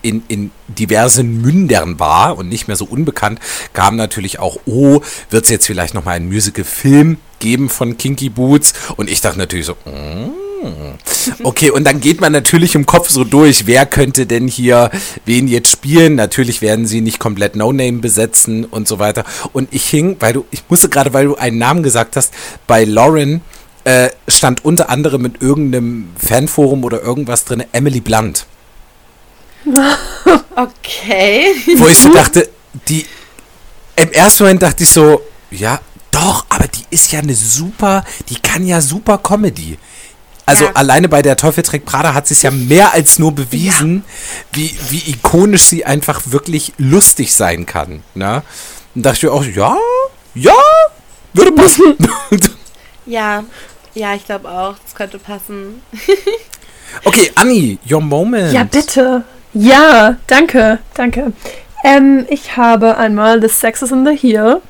[0.00, 3.40] in, in diversen Mündern war und nicht mehr so unbekannt,
[3.72, 5.00] kam natürlich auch, oh,
[5.30, 8.72] wird es jetzt vielleicht nochmal einen Musical-Film geben von Kinky Boots?
[8.96, 10.42] Und ich dachte natürlich so, mm,
[11.42, 14.90] Okay, und dann geht man natürlich im Kopf so durch, wer könnte denn hier
[15.24, 16.14] wen jetzt spielen?
[16.14, 19.24] Natürlich werden sie nicht komplett No-Name besetzen und so weiter.
[19.52, 22.32] Und ich hing, weil du, ich musste gerade, weil du einen Namen gesagt hast,
[22.66, 23.40] bei Lauren
[23.84, 28.46] äh, stand unter anderem in irgendeinem Fanforum oder irgendwas drin Emily Blunt.
[30.54, 31.46] Okay.
[31.76, 32.48] Wo ich so dachte,
[32.86, 33.06] die
[33.96, 35.80] im ersten Moment dachte ich so, ja,
[36.10, 39.78] doch, aber die ist ja eine super, die kann ja super Comedy.
[40.44, 40.72] Also ja.
[40.72, 44.58] alleine bei der Teufel trägt Prada hat sie es ja mehr als nur bewiesen, ja.
[44.58, 48.02] wie, wie ikonisch sie einfach wirklich lustig sein kann.
[48.14, 48.42] Ne?
[48.94, 49.76] Und dachte ich auch, ja,
[50.34, 50.56] ja,
[51.32, 51.96] würde passen.
[53.06, 53.44] ja,
[53.94, 55.82] ja, ich glaube auch, das könnte passen.
[57.04, 58.52] okay, Anni, your moment.
[58.52, 59.24] Ja, bitte.
[59.54, 61.32] Ja, danke, danke.
[61.84, 64.62] Ähm, ich habe einmal The Sex is in the Heel.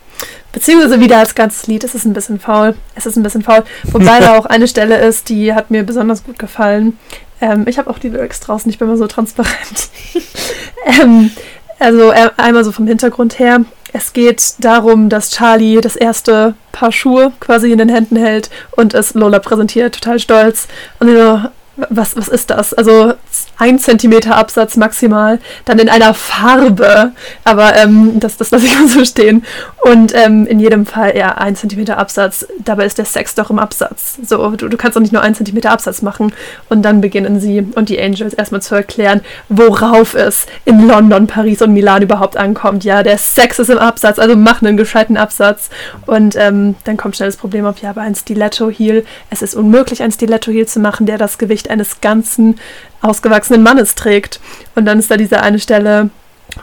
[0.52, 1.84] Beziehungsweise wieder als ganzes Lied.
[1.84, 2.74] Es ist ein bisschen faul.
[2.94, 3.64] Es ist ein bisschen faul.
[3.84, 6.98] Wobei da auch eine Stelle ist, die hat mir besonders gut gefallen.
[7.40, 8.70] Ähm, ich habe auch die Lyrics draußen.
[8.70, 9.88] Ich bin mal so transparent.
[11.00, 11.30] ähm,
[11.78, 13.64] also äh, einmal so vom Hintergrund her.
[13.92, 18.94] Es geht darum, dass Charlie das erste Paar Schuhe quasi in den Händen hält und
[18.94, 20.66] es Lola präsentiert, total stolz.
[20.98, 21.40] Und sie so,
[21.76, 22.74] was, was ist das?
[22.74, 23.14] Also
[23.58, 27.12] ein Zentimeter Absatz maximal, dann in einer Farbe,
[27.44, 29.44] aber ähm, das, das lasse ich mal so stehen.
[29.80, 33.58] Und ähm, in jedem Fall ja ein Zentimeter Absatz, dabei ist der Sex doch im
[33.58, 34.18] Absatz.
[34.24, 36.32] So, du, du kannst doch nicht nur einen Zentimeter Absatz machen.
[36.68, 41.62] Und dann beginnen sie und die Angels erstmal zu erklären, worauf es in London, Paris
[41.62, 42.84] und Milan überhaupt ankommt.
[42.84, 45.70] Ja, der Sex ist im Absatz, also mach einen gescheiten Absatz.
[46.06, 50.02] Und ähm, dann kommt schnell das Problem auf, ja, aber ein Stiletto-Heel, es ist unmöglich,
[50.02, 52.56] ein Stiletto-Heel zu machen, der das Gewicht Gesicht eines ganzen
[53.00, 54.40] ausgewachsenen Mannes trägt.
[54.74, 56.10] Und dann ist da diese eine Stelle,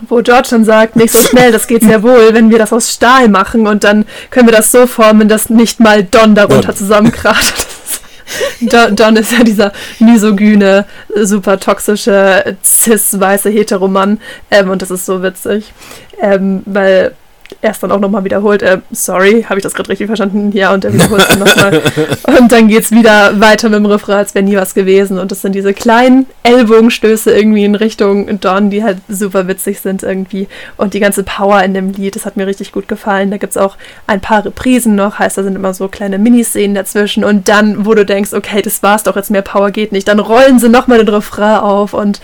[0.07, 2.93] wo George dann sagt, nicht so schnell, das geht sehr wohl, wenn wir das aus
[2.93, 7.67] Stahl machen und dann können wir das so formen, dass nicht mal Don darunter zusammenkracht.
[8.61, 10.85] Don, Don, ist ja dieser misogyne,
[11.15, 14.19] super toxische, cis-weiße Heteromann
[14.51, 15.73] ähm, und das ist so witzig,
[16.21, 17.15] ähm, weil
[17.61, 18.61] er es dann auch nochmal wiederholt.
[18.61, 20.51] Äh, sorry, habe ich das gerade richtig verstanden?
[20.53, 21.81] Ja, und er wiederholt es nochmal.
[22.39, 25.19] Und dann geht es wieder weiter mit dem Refrain, als wäre nie was gewesen.
[25.19, 30.03] Und das sind diese kleinen Ellbogenstöße irgendwie in Richtung Don, die halt super witzig sind
[30.03, 30.47] irgendwie.
[30.77, 33.31] Und die ganze Power in dem Lied, das hat mir richtig gut gefallen.
[33.31, 33.75] Da gibt es auch
[34.07, 37.23] ein paar Reprisen noch, heißt, da sind immer so kleine Miniszenen dazwischen.
[37.23, 40.19] Und dann, wo du denkst, okay, das war's doch, jetzt mehr Power geht nicht, dann
[40.19, 42.21] rollen sie nochmal den Refrain auf und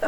[0.00, 0.06] äh,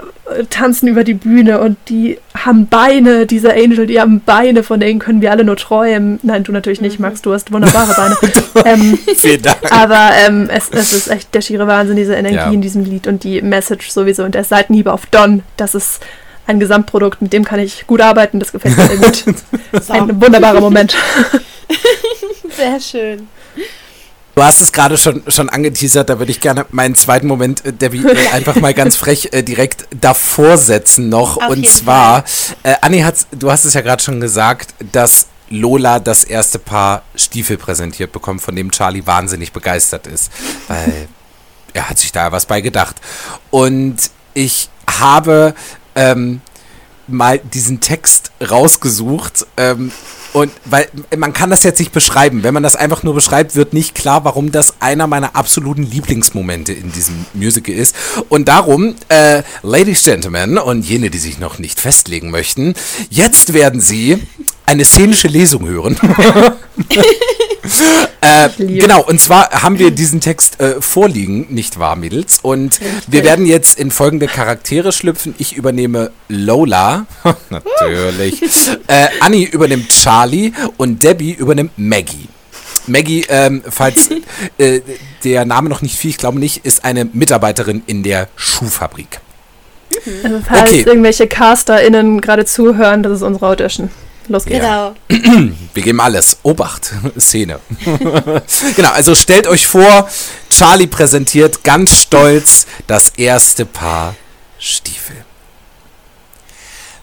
[0.49, 4.99] tanzen über die Bühne und die haben Beine, diese Angel, die haben Beine, von denen
[4.99, 6.21] können wir alle nur träumen.
[6.23, 7.07] Nein, du natürlich nicht, mhm.
[7.07, 8.17] Max, du hast wunderbare Beine.
[8.65, 9.59] ähm, Vielen Dank.
[9.71, 12.51] Aber ähm, es, es, ist echt der schiere Wahnsinn, diese Energie ja.
[12.51, 16.01] in diesem Lied und die Message sowieso und der Seitenhieb auf Don, das ist
[16.47, 19.25] ein Gesamtprodukt, mit dem kann ich gut arbeiten, das gefällt mir sehr gut.
[19.89, 20.97] ein wunderbarer Moment.
[22.57, 23.29] Sehr schön.
[24.41, 27.75] Du hast es gerade schon, schon angeteasert, da würde ich gerne meinen zweiten Moment, äh,
[27.75, 31.37] Debbie, äh, einfach mal ganz frech äh, direkt davor setzen noch.
[31.37, 32.25] Auf und zwar,
[32.63, 37.03] äh, Anni, hat, du hast es ja gerade schon gesagt, dass Lola das erste Paar
[37.15, 40.33] Stiefel präsentiert bekommt, von dem Charlie wahnsinnig begeistert ist.
[40.69, 41.09] Weil
[41.75, 42.97] er hat sich da was bei gedacht.
[43.51, 43.99] Und
[44.33, 45.55] ich habe
[45.95, 46.41] ähm,
[47.07, 49.47] mal diesen Text rausgesucht.
[49.59, 49.93] Ähm,
[50.33, 52.43] Und weil man kann das jetzt nicht beschreiben.
[52.43, 56.73] Wenn man das einfach nur beschreibt, wird nicht klar, warum das einer meiner absoluten Lieblingsmomente
[56.73, 57.95] in diesem Musical ist.
[58.29, 62.75] Und darum, äh, Ladies, Gentlemen und jene, die sich noch nicht festlegen möchten,
[63.11, 64.19] jetzt werden Sie
[64.67, 65.99] eine szenische Lesung hören.
[68.21, 72.39] äh, genau, und zwar haben wir diesen Text äh, vorliegen, nicht wahr, Mädels?
[72.43, 72.79] Und
[73.09, 75.35] wir werden jetzt in folgende Charaktere schlüpfen.
[75.39, 77.07] Ich übernehme Lola,
[77.51, 78.43] natürlich.
[78.87, 82.29] äh, Annie übernimmt Charlie und Debbie übernimmt Maggie.
[82.87, 84.11] Maggie, ähm, falls
[84.59, 84.81] äh,
[85.25, 89.21] der Name noch nicht viel, ich glaube nicht, ist eine Mitarbeiterin in der Schuhfabrik.
[90.23, 90.83] Also falls okay.
[90.87, 93.91] irgendwelche CasterInnen gerade zuhören, das ist unsere Audition.
[94.29, 94.61] Los geht's.
[94.61, 94.95] Genau.
[95.75, 96.37] Wir geben alles.
[96.43, 96.93] Obacht.
[97.19, 97.59] Szene.
[98.77, 100.09] genau, also stellt euch vor,
[100.51, 104.15] Charlie präsentiert ganz stolz das erste Paar
[104.59, 105.17] Stiefel.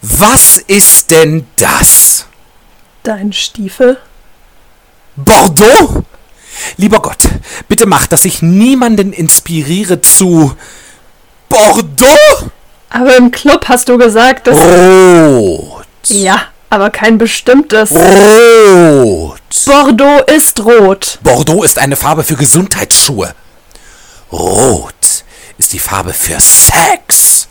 [0.01, 2.26] Was ist denn das?
[3.07, 3.95] Dein Stiefel?
[5.15, 6.03] Bordeaux?
[6.75, 7.19] Lieber Gott,
[7.69, 10.53] bitte mach, dass ich niemanden inspiriere zu
[11.47, 12.51] Bordeaux?
[12.89, 14.57] Aber im Club hast du gesagt, dass.
[14.59, 15.85] Rot.
[16.07, 17.91] Ja, aber kein bestimmtes.
[17.91, 19.39] Rot.
[19.65, 21.19] Bordeaux ist rot.
[21.23, 23.33] Bordeaux ist eine Farbe für Gesundheitsschuhe.
[24.33, 25.23] Rot
[25.57, 27.47] ist die Farbe für Sex.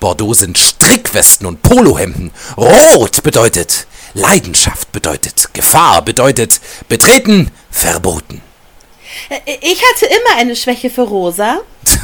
[0.00, 2.30] Bordeaux sind Strickwesten und Polohemden.
[2.56, 8.40] Rot bedeutet Leidenschaft, bedeutet Gefahr, bedeutet betreten, verboten.
[9.28, 11.60] Äh, ich hatte immer eine Schwäche für rosa.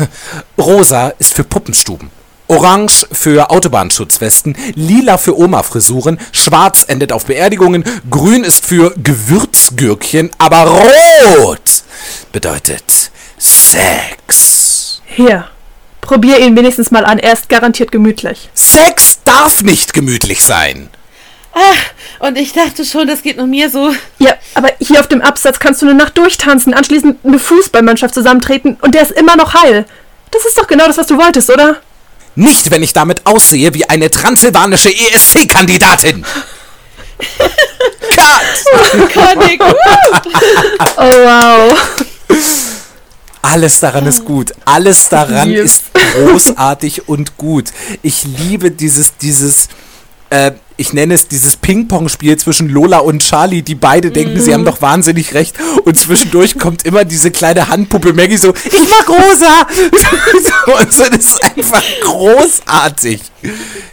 [0.58, 2.10] rosa ist für Puppenstuben.
[2.48, 10.64] Orange für Autobahnschutzwesten, lila für Oma-Frisuren, schwarz endet auf Beerdigungen, grün ist für Gewürzgürkchen, aber
[10.64, 11.84] rot
[12.32, 15.00] bedeutet Sex.
[15.06, 15.48] Hier,
[16.00, 18.50] probier ihn wenigstens mal an, er ist garantiert gemütlich.
[18.52, 20.90] Sex darf nicht gemütlich sein.
[21.52, 21.84] Ach,
[22.20, 23.92] und ich dachte schon, das geht nur mir so.
[24.18, 28.76] Ja, aber hier auf dem Absatz kannst du eine Nacht durchtanzen, anschließend eine Fußballmannschaft zusammentreten
[28.82, 29.86] und der ist immer noch heil.
[30.30, 31.78] Das ist doch genau das, was du wolltest, oder?
[32.36, 36.24] Nicht, wenn ich damit aussehe wie eine transsilvanische ESC-Kandidatin.
[38.14, 38.94] Cut!
[39.10, 39.62] Iconic.
[40.96, 41.74] oh wow.
[43.42, 44.52] Alles daran ist gut.
[44.64, 45.64] Alles daran yes.
[45.64, 45.84] ist
[46.14, 47.70] großartig und gut.
[48.02, 49.68] Ich liebe dieses, dieses,
[50.30, 54.12] äh, ich nenne es dieses Ping-Pong-Spiel zwischen Lola und Charlie, die beide mm.
[54.14, 55.56] denken, sie haben doch wahnsinnig recht.
[55.84, 59.66] Und zwischendurch kommt immer diese kleine Handpuppe Maggie so, ich mag rosa.
[60.80, 63.20] und so, das ist einfach großartig.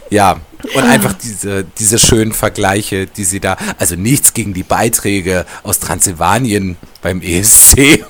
[0.08, 0.40] Ja,
[0.74, 5.80] und einfach diese, diese schönen Vergleiche, die sie da, also nichts gegen die Beiträge aus
[5.80, 8.04] Transsilvanien beim ESC.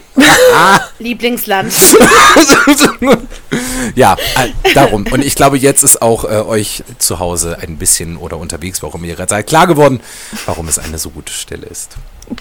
[0.99, 1.73] Lieblingsland.
[3.95, 5.07] ja, äh, darum.
[5.11, 9.05] Und ich glaube, jetzt ist auch äh, euch zu Hause ein bisschen oder unterwegs, warum
[9.05, 10.01] ihr gerade seid, klar geworden,
[10.47, 11.97] warum es eine so gute Stelle ist.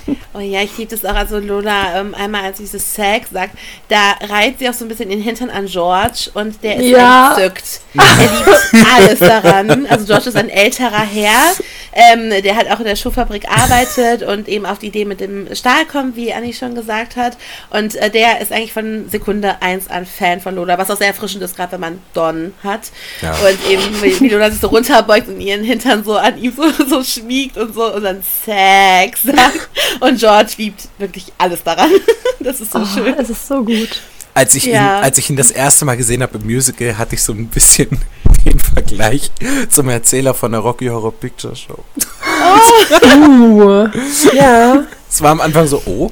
[0.34, 1.16] Oh ja, ich liebe das auch.
[1.16, 3.58] Also Lola, ähm, einmal als dieses Sex sagt,
[3.88, 7.36] da reiht sie auch so ein bisschen den Hintern an George und der ist ja.
[7.36, 7.82] entzückt.
[7.96, 9.88] Er liebt alles daran.
[9.88, 11.54] Also George ist ein älterer Herr,
[11.94, 15.54] ähm, der halt auch in der Schuhfabrik arbeitet und eben auf die Idee mit dem
[15.56, 17.38] Stahl kommt, wie Annie schon gesagt hat.
[17.72, 21.08] Und äh, der ist eigentlich von Sekunde 1 an Fan von Lola, was auch sehr
[21.08, 22.92] erfrischend ist, gerade wenn man Don hat.
[23.24, 23.32] Ja.
[23.32, 26.70] Und eben, wie, wie Lola sich so runterbeugt und ihren Hintern so an ihm so,
[26.86, 29.70] so schmiegt und so und dann Sex sagt.
[30.00, 31.92] Und George liebt wirklich alles daran.
[32.40, 33.16] Das ist so oh, schön.
[33.18, 34.00] Es ist so gut.
[34.36, 35.00] Als ich, ja.
[35.00, 37.48] ihn, als ich ihn das erste Mal gesehen habe im Musical, hatte ich so ein
[37.48, 37.90] bisschen
[38.46, 39.32] den Vergleich
[39.70, 41.84] zum Erzähler von der Rocky Horror Picture Show.
[41.98, 43.18] Oh.
[43.18, 43.90] uh,
[44.34, 44.84] ja.
[45.10, 46.12] Es war am Anfang so, oh.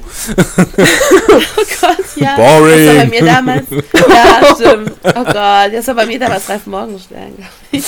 [1.80, 2.34] Gott, ja.
[2.34, 2.86] Boring.
[2.86, 3.66] Das war bei mir damals.
[3.70, 4.92] Ja, stimmt.
[5.04, 7.84] Oh Gott, das war bei mir damals Ralf Morgenstern, glaube ich.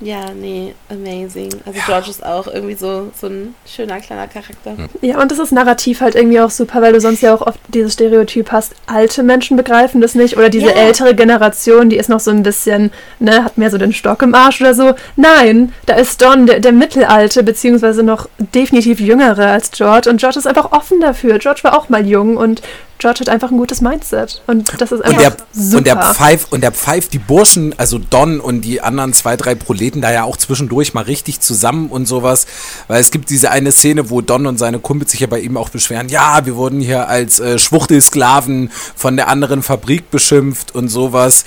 [0.00, 1.50] Ja, nee, amazing.
[1.64, 1.84] Also ja.
[1.86, 4.76] George ist auch irgendwie so, so ein schöner kleiner Charakter.
[5.00, 7.58] Ja, und das ist narrativ halt irgendwie auch super, weil du sonst ja auch oft
[7.68, 10.72] dieses Stereotyp hast, alte Menschen begreifen das nicht oder diese ja.
[10.72, 12.90] ältere Generation, die ist noch so ein bisschen,
[13.20, 14.94] ne, hat mehr so den Stock im Arsch oder so.
[15.16, 20.38] Nein, da ist Don, der, der Mittelalte, beziehungsweise noch definitiv jüngere als George und George
[20.38, 21.38] ist einfach offen dafür.
[21.38, 22.60] George war auch mal jung und
[22.98, 24.42] George hat einfach ein gutes Mindset.
[24.46, 25.78] Und das ist einfach und der, super.
[25.78, 29.54] Und der, pfeift, und der pfeift die Burschen, also Don und die anderen zwei, drei
[29.54, 32.46] Proleten da ja auch zwischendurch mal richtig zusammen und sowas.
[32.88, 35.56] Weil es gibt diese eine Szene, wo Don und seine Kumpels sich ja bei ihm
[35.56, 40.88] auch beschweren, ja, wir wurden hier als äh, Schwuchtelsklaven von der anderen Fabrik beschimpft und
[40.88, 41.44] sowas.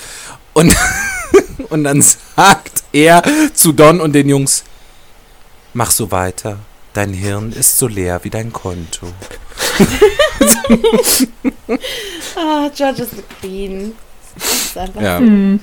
[0.54, 0.76] Und,
[1.70, 4.64] und dann sagt er zu Don und den Jungs,
[5.74, 6.60] mach so weiter.
[6.94, 9.08] Dein Hirn ist so leer wie dein Konto.
[12.36, 13.94] ah, George ist the Queen.
[14.36, 15.20] Das ist einfach ja.
[15.20, 15.60] Hm.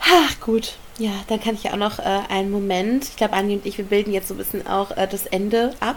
[0.00, 0.76] Ach, gut.
[0.98, 3.78] Ja, dann kann ich ja auch noch äh, einen Moment, ich glaube, Andi und ich,
[3.78, 5.96] wir bilden jetzt so ein bisschen auch äh, das Ende ab.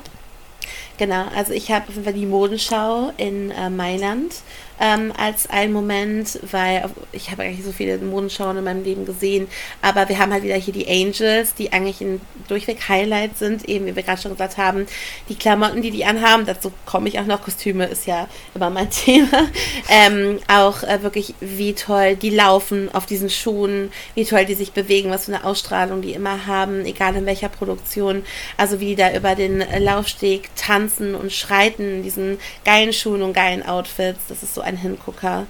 [0.98, 4.34] Genau, also ich habe auf jeden Fall die Modenschau in äh, Mailand
[4.80, 9.48] ähm, als einen Moment, weil ich habe eigentlich so viele Modenschauen in meinem Leben gesehen,
[9.82, 13.86] aber wir haben halt wieder hier die Angels, die eigentlich ein durchweg Highlight sind, eben
[13.86, 14.88] wie wir gerade schon gesagt haben,
[15.30, 18.90] die Klamotten, die die anhaben, dazu komme ich auch noch, Kostüme ist ja immer mein
[18.92, 19.50] Thema,
[19.90, 24.72] ähm, auch äh, wirklich wie toll die laufen auf diesen Schuhen, wie toll die sich
[24.72, 28.24] bewegen, was für eine Ausstrahlung die immer haben, egal in welcher Produktion,
[28.58, 33.34] also wie die da über den Laufsteg tanzen und schreiten in diesen geilen Schuhen und
[33.34, 35.48] geilen Outfits, das ist so ein Hingucker.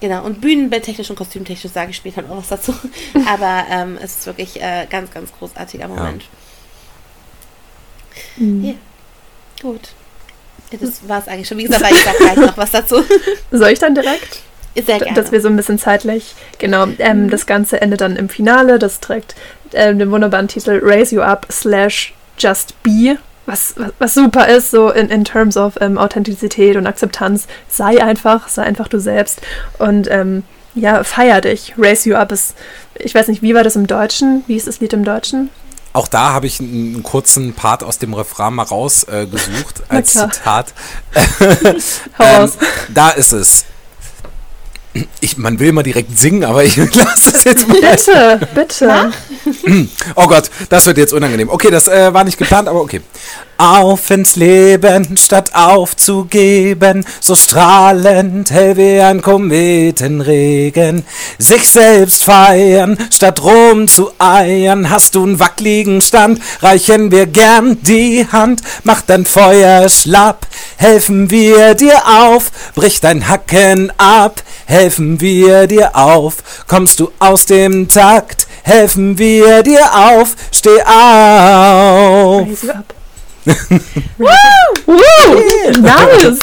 [0.00, 2.74] Genau, und bühnenbildtechnisch und kostümtechnisch sage ich später noch was dazu.
[3.26, 6.24] Aber ähm, es ist wirklich äh, ganz, ganz großartiger Moment.
[8.36, 8.44] Ja.
[8.44, 8.64] Mhm.
[8.64, 8.74] ja.
[9.60, 9.90] Gut.
[10.70, 11.58] Das war es eigentlich schon.
[11.58, 13.02] Wie gesagt, ich sage gleich noch was dazu.
[13.50, 14.42] Soll ich dann direkt?
[14.74, 15.14] Sehr gerne.
[15.14, 17.30] Dass wir so ein bisschen zeitlich, genau, ähm, mhm.
[17.30, 18.78] das Ganze endet dann im Finale.
[18.78, 19.34] Das trägt
[19.72, 23.18] ähm, den wunderbaren Titel Raise You Up slash Just Be
[23.50, 27.46] was, was, was, super ist, so in, in terms of ähm, Authentizität und Akzeptanz.
[27.68, 29.40] Sei einfach, sei einfach du selbst
[29.78, 30.44] und ähm,
[30.74, 31.74] ja, feier dich.
[31.76, 32.54] Raise you up ist,
[32.94, 34.44] ich weiß nicht, wie war das im Deutschen?
[34.46, 35.50] Wie ist das Lied im Deutschen?
[35.92, 40.12] Auch da habe ich einen, einen, kurzen Part aus dem Refrain mal rausgesucht äh, als
[40.12, 40.72] Zitat.
[42.20, 42.52] ähm,
[42.88, 43.64] da ist es.
[45.20, 47.80] Ich, man will immer direkt singen, aber ich lasse es jetzt mal.
[47.80, 49.12] Bitte, bitte.
[50.16, 51.48] Oh Gott, das wird jetzt unangenehm.
[51.48, 53.00] Okay, das äh, war nicht geplant, aber okay.
[53.60, 61.04] Auf ins Leben, statt aufzugeben, so strahlend hell wie ein Kometenregen.
[61.38, 67.76] Sich selbst feiern, statt rum zu eiern, hast du einen wackligen Stand, reichen wir gern
[67.82, 70.46] die Hand, mach dein Feuer schlapp,
[70.78, 77.44] helfen wir dir auf, brich dein Hacken ab, helfen wir dir auf, kommst du aus
[77.44, 82.48] dem Takt, helfen wir dir auf, steh auf.
[83.46, 84.96] Woo!
[85.80, 86.38] Nice!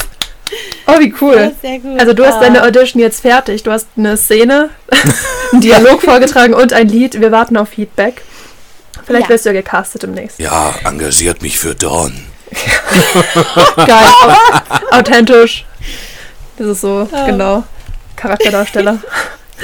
[0.87, 1.53] Oh, wie cool.
[1.97, 2.67] Also du hast deine ah.
[2.67, 3.63] Audition jetzt fertig.
[3.63, 4.69] Du hast eine Szene,
[5.51, 7.19] einen Dialog vorgetragen und ein Lied.
[7.19, 8.21] Wir warten auf Feedback.
[9.05, 9.29] Vielleicht ja.
[9.29, 10.39] wirst du ja gecastet demnächst.
[10.39, 12.13] Ja, engagiert mich für Dawn.
[13.75, 14.13] Geil.
[14.91, 15.65] Authentisch.
[16.57, 17.25] Das ist so, oh.
[17.25, 17.63] genau.
[18.15, 18.99] Charakterdarsteller.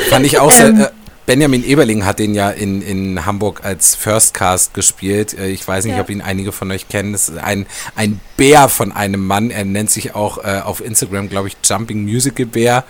[0.10, 0.90] Fand ich auch sehr, ähm, äh,
[1.26, 5.38] Benjamin Eberling hat den ja in, in Hamburg als First Cast gespielt.
[5.38, 6.02] Äh, ich weiß nicht, ja.
[6.02, 7.14] ob ihn einige von euch kennen.
[7.14, 9.50] Das ist ein, ein Bär von einem Mann.
[9.50, 12.84] Er nennt sich auch äh, auf Instagram, glaube ich, Jumping Musical Bär.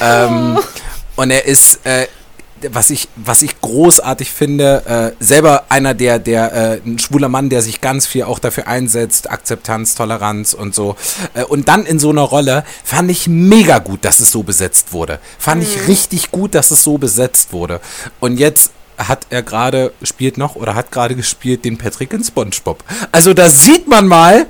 [0.00, 1.22] Ähm, oh.
[1.22, 2.06] Und er ist äh,
[2.70, 7.48] was ich, was ich großartig finde, äh, selber einer der, der, äh, ein schwuler Mann,
[7.48, 10.96] der sich ganz viel auch dafür einsetzt, Akzeptanz, Toleranz und so.
[11.34, 14.92] Äh, und dann in so einer Rolle fand ich mega gut, dass es so besetzt
[14.92, 15.18] wurde.
[15.38, 15.68] Fand mhm.
[15.68, 17.80] ich richtig gut, dass es so besetzt wurde.
[18.20, 22.82] Und jetzt hat er gerade, spielt noch oder hat gerade gespielt den Patrick in SpongeBob.
[23.12, 24.46] Also da sieht man mal,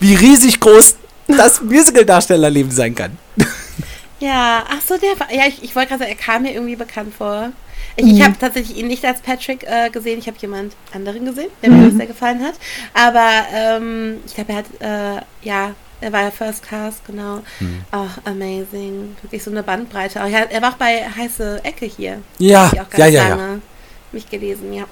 [0.00, 0.96] wie riesig groß
[1.28, 3.18] das Musical-Darstellerleben sein kann.
[4.18, 6.76] Ja, ach so, der war, ja, ich, ich wollte gerade sagen, er kam mir irgendwie
[6.76, 7.52] bekannt vor.
[7.96, 8.10] Ich, mhm.
[8.12, 11.70] ich habe tatsächlich ihn nicht als Patrick äh, gesehen, ich habe jemand anderen gesehen, der
[11.70, 11.84] mhm.
[11.84, 12.54] mir sehr gefallen hat.
[12.94, 17.42] Aber ähm, ich glaube, er hat, äh, ja, er war ja First Cast, genau.
[17.60, 17.84] Mhm.
[17.92, 19.16] Oh, amazing.
[19.22, 20.22] Wirklich so eine Bandbreite.
[20.22, 22.22] Auch, er, er war auch bei Heiße Ecke hier.
[22.38, 23.58] Ja, ja, ja, ja.
[24.12, 24.84] Mich gelesen, ja.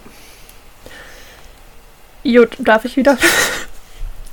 [2.22, 3.18] Gut, darf ich wieder?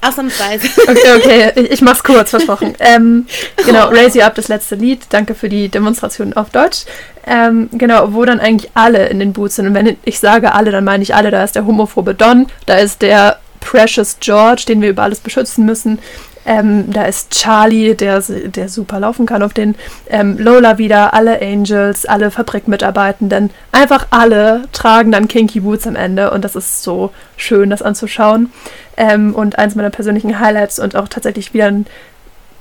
[0.01, 0.67] Ausnahmsweise.
[0.81, 2.75] Okay, okay, ich, ich mach's kurz, versprochen.
[2.79, 3.27] Ähm,
[3.65, 5.05] genau, Raise You Up, das letzte Lied.
[5.09, 6.85] Danke für die Demonstration auf Deutsch.
[7.25, 9.67] Ähm, genau, wo dann eigentlich alle in den Boots sind.
[9.67, 11.29] Und wenn ich sage alle, dann meine ich alle.
[11.31, 15.65] Da ist der homophobe Don, da ist der Precious George, den wir über alles beschützen
[15.65, 15.99] müssen.
[16.45, 19.75] Ähm, da ist Charlie, der, der super laufen kann auf den.
[20.07, 23.51] Ähm, Lola wieder, alle Angels, alle Fabrikmitarbeitenden.
[23.71, 28.51] Einfach alle tragen dann Kinky Boots am Ende und das ist so schön, das anzuschauen.
[28.97, 31.85] Ähm, und eins meiner persönlichen Highlights und auch tatsächlich wieder ein,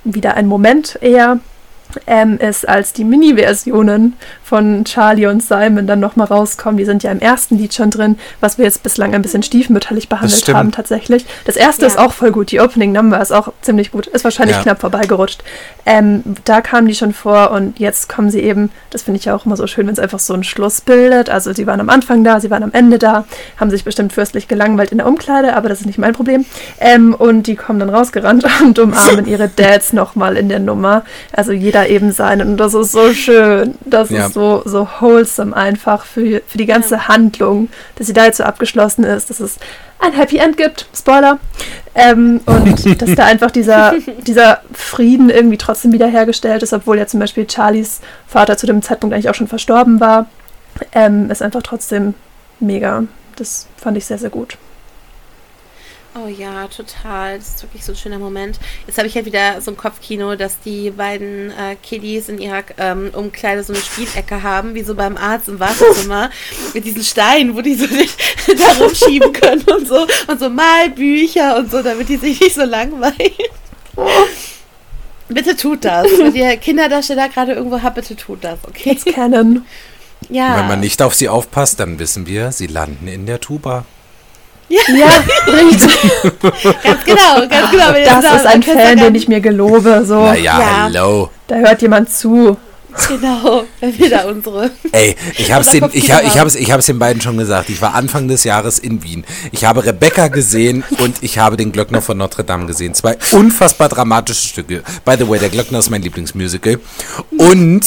[0.05, 1.39] wieder ein Moment eher
[2.07, 6.77] ähm, ist, als die Mini-Versionen von Charlie und Simon dann nochmal rauskommen.
[6.77, 10.09] Die sind ja im ersten Lied schon drin, was wir jetzt bislang ein bisschen stiefmütterlich
[10.09, 11.25] behandelt haben tatsächlich.
[11.45, 11.89] Das erste ja.
[11.89, 14.62] ist auch voll gut, die Opening Number ist auch ziemlich gut, ist wahrscheinlich ja.
[14.62, 15.43] knapp vorbeigerutscht.
[15.87, 19.35] Ähm, da kamen die schon vor und jetzt kommen sie eben, das finde ich ja
[19.35, 21.31] auch immer so schön, wenn es einfach so einen Schluss bildet.
[21.31, 23.25] Also sie waren am Anfang da, sie waren am Ende da,
[23.57, 26.45] haben sich bestimmt fürstlich gelangweilt in der Umkleide, aber das ist nicht mein Problem.
[26.81, 31.05] Ähm, und die kommen dann rausgerannt und umarmen ihre Dads nochmal in der Nummer.
[31.33, 32.40] Also jeder da eben sein.
[32.40, 33.74] Und das ist so schön.
[33.85, 34.27] Das ja.
[34.27, 37.09] ist so, so wholesome einfach für, für die ganze ja.
[37.09, 39.59] Handlung, dass sie da jetzt so abgeschlossen ist, dass es
[39.98, 40.86] ein Happy End gibt.
[40.94, 41.39] Spoiler.
[41.94, 43.94] Ähm, und dass da einfach dieser,
[44.27, 49.15] dieser Frieden irgendwie trotzdem wiederhergestellt ist, obwohl ja zum Beispiel Charlies Vater zu dem Zeitpunkt
[49.15, 50.27] eigentlich auch schon verstorben war.
[50.93, 52.15] ähm, ist einfach trotzdem
[52.61, 53.05] mega.
[53.36, 54.57] Das fand ich sehr, sehr gut.
[56.15, 57.39] Oh ja, total.
[57.39, 58.59] Das ist wirklich so ein schöner Moment.
[58.87, 62.65] Jetzt habe ich halt wieder so ein Kopfkino, dass die beiden äh, Kiddies in ihrer
[62.78, 66.31] ähm, Umkleide so eine Spielecke haben, wie so beim Arzt im Wartezimmer,
[66.74, 67.87] mit diesen Steinen, wo die so
[68.47, 70.07] da rumschieben können und so.
[70.27, 73.15] Und so Malbücher und so, damit die sich nicht so langweilen.
[75.28, 76.09] Bitte tut das.
[76.19, 78.91] Wenn ihr Kinderdarsteller gerade irgendwo habt, bitte tut das, okay?
[78.91, 79.65] It's canon.
[80.28, 80.59] Ja.
[80.59, 83.85] Wenn man nicht auf sie aufpasst, dann wissen wir, sie landen in der Tuba.
[84.70, 85.09] Ja, Ja,
[85.52, 85.90] richtig.
[86.82, 87.92] ganz genau, ganz genau.
[87.92, 90.05] Das da ist ein Fan, den ich mir gelobe.
[90.06, 90.82] So, Naja, Ja.
[90.84, 91.30] hallo.
[91.48, 92.56] da hört jemand zu.
[93.09, 94.70] Genau, wenn wir da unsere.
[94.90, 97.68] Ey, ich hab's, den, ich, ich, hab's, ich hab's den beiden schon gesagt.
[97.70, 99.24] Ich war Anfang des Jahres in Wien.
[99.52, 102.92] Ich habe Rebecca gesehen und ich habe den Glöckner von Notre Dame gesehen.
[102.94, 104.82] Zwei unfassbar dramatische Stücke.
[105.05, 106.80] By the way, der Glöckner ist mein Lieblingsmusical.
[107.38, 107.82] Und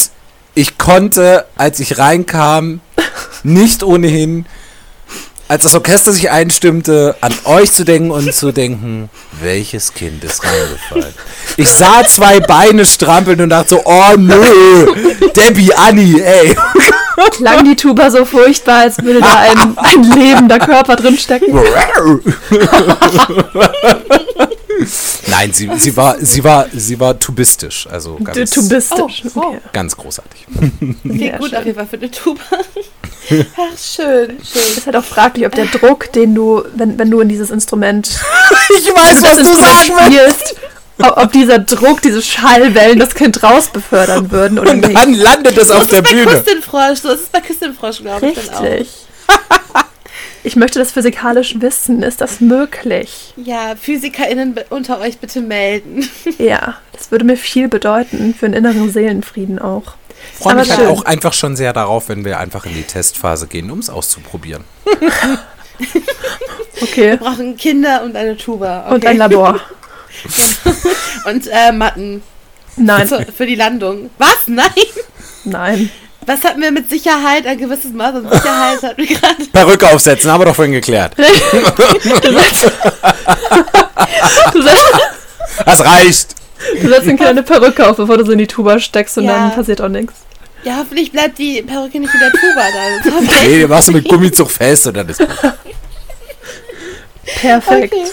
[0.55, 2.80] ich konnte, als ich reinkam,
[3.43, 4.45] nicht ohnehin,
[5.48, 9.10] als das Orchester sich einstimmte, an euch zu denken und zu denken,
[9.41, 11.14] welches Kind ist reingefallen.
[11.57, 14.88] Ich sah zwei Beine strampeln und dachte so, oh nö,
[15.36, 16.56] Debbie, Annie, ey.
[17.32, 21.57] Klang die Tuba so furchtbar, als würde da ein, ein lebender Körper drin stecken.
[25.27, 29.10] Nein, sie, sie war, sie war, sie war tubistisch, also Du, ganz, du bist Oh,
[29.35, 29.39] oh.
[29.39, 29.57] Okay.
[29.73, 30.45] ganz großartig.
[31.01, 31.57] Klingt Sehr gut schön.
[31.60, 32.41] auf jeden Fall für eine Tuba.
[32.51, 34.61] Ach, schön, schön.
[34.77, 38.07] ist halt auch fraglich, ob der Druck, den du, wenn, wenn du in dieses Instrument,
[38.77, 40.55] Ich weiß, das Instrument spielst,
[40.99, 44.95] ob, ob dieser Druck, diese Schallwellen das Kind raus befördern würden oder Und nicht.
[44.97, 46.26] dann landet es auf ist der es bei Bühne.
[46.31, 48.64] Küstenfrosch, so ist es bei Küstenfrosch, glaube ich, dann auch.
[50.45, 52.03] Ich möchte das physikalisch wissen.
[52.03, 53.34] Ist das möglich?
[53.38, 56.07] Ja, PhysikerInnen unter euch bitte melden.
[56.38, 59.95] Ja, das würde mir viel bedeuten für einen inneren Seelenfrieden auch.
[60.34, 63.48] Ich freue mich halt auch einfach schon sehr darauf, wenn wir einfach in die Testphase
[63.48, 64.64] gehen, um es auszuprobieren.
[66.82, 67.11] Okay.
[67.11, 68.86] Wir brauchen Kinder und eine Tuba.
[68.88, 68.95] Okay?
[68.95, 69.60] Und ein Labor.
[71.26, 72.22] Und äh, Matten
[72.76, 74.10] Nein, zur- für die Landung.
[74.18, 74.48] Was?
[74.48, 74.70] Nein?
[75.45, 75.90] nein.
[76.26, 77.45] Was hatten wir mit Sicherheit?
[77.45, 79.45] Ein gewisses Maß an Sicherheit hatten wir gerade.
[79.52, 81.14] Perücke aufsetzen, haben wir doch vorhin geklärt.
[84.54, 84.91] Du setzt,
[85.66, 86.36] Das reicht.
[86.82, 89.34] du setzt eine kleine Perücke auf, bevor du sie in die Tuba steckst und Ja.
[89.50, 90.14] dann passiert auch nichts.
[90.64, 93.44] Ja, hoffentlich bleibt die Perücke nicht in der Tuba da.
[93.44, 95.22] Nee, die machst du mit Gummizug fest und dann ist
[97.26, 97.94] Perfekt.
[97.94, 98.06] Okay.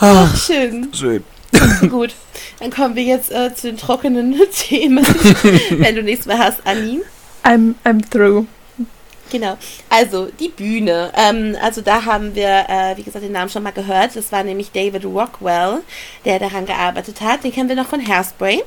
[0.00, 0.88] Ach, schön.
[0.94, 1.24] schön.
[1.88, 2.14] Gut.
[2.60, 5.04] Dann kommen wir jetzt äh, zu den trockenen Themen.
[5.70, 7.00] Wenn du nichts mehr hast, Anni.
[7.44, 8.46] I'm, I'm through.
[9.30, 9.58] Genau.
[9.90, 11.12] Also, die Bühne.
[11.14, 14.16] Ähm, also, da haben wir, äh, wie gesagt, den Namen schon mal gehört.
[14.16, 15.80] Das war nämlich David Rockwell,
[16.24, 17.44] der daran gearbeitet hat.
[17.44, 18.62] Den kennen wir noch von Hairspray.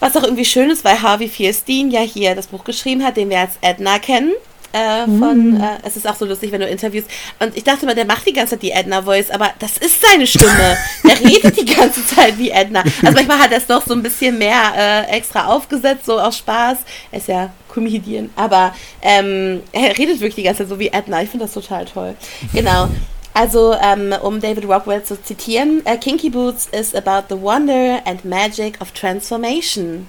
[0.00, 3.30] Was auch irgendwie schön ist, weil Harvey Fierstein ja hier das Buch geschrieben hat, den
[3.30, 4.32] wir als Edna kennen.
[4.72, 7.08] Äh, von, äh, es ist auch so lustig, wenn du interviewst.
[7.38, 10.26] Und ich dachte mal, der macht die ganze Zeit die Edna-Voice, aber das ist seine
[10.26, 10.76] Stimme.
[11.04, 12.82] der redet die ganze Zeit wie Edna.
[13.02, 16.38] Also manchmal hat er es doch so ein bisschen mehr äh, extra aufgesetzt, so aus
[16.38, 16.78] Spaß.
[17.10, 21.22] Er ist ja Comedian, aber ähm, er redet wirklich die ganze Zeit so wie Edna.
[21.22, 22.14] Ich finde das total toll.
[22.52, 22.88] Genau.
[23.34, 28.24] Also, ähm, um David Rockwell zu zitieren, äh, Kinky Boots is about the wonder and
[28.24, 30.06] magic of transformation.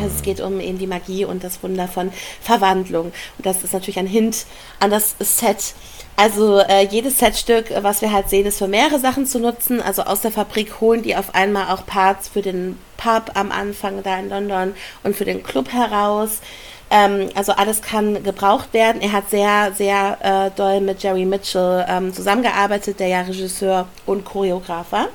[0.00, 3.06] Also es geht um eben die Magie und das Wunder von Verwandlung.
[3.06, 4.46] Und das ist natürlich ein Hint
[4.80, 5.74] an das Set.
[6.16, 9.82] Also äh, jedes Setstück, was wir halt sehen, ist für mehrere Sachen zu nutzen.
[9.82, 14.02] Also aus der Fabrik holen die auf einmal auch Parts für den Pub am Anfang
[14.02, 16.40] da in London und für den Club heraus.
[16.90, 19.02] Ähm, also alles kann gebraucht werden.
[19.02, 24.24] Er hat sehr, sehr äh, doll mit Jerry Mitchell ähm, zusammengearbeitet, der ja Regisseur und
[24.24, 25.08] Choreograf war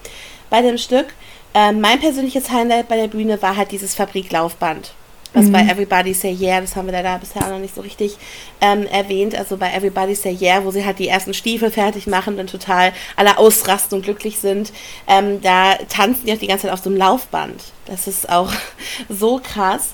[0.52, 1.08] bei dem Stück.
[1.54, 4.94] Ähm, mein persönliches Highlight bei der Bühne war halt dieses Fabriklaufband.
[5.34, 8.18] Was bei Everybody Say Yeah, das haben wir leider bisher noch nicht so richtig
[8.60, 9.34] ähm, erwähnt.
[9.34, 12.92] Also bei Everybody Say Yeah, wo sie halt die ersten Stiefel fertig machen und total
[13.16, 14.74] alle ausrasten und glücklich sind.
[15.08, 17.64] Ähm, da tanzen die auch die ganze Zeit auf so einem Laufband.
[17.86, 18.52] Das ist auch
[19.10, 19.92] so krass.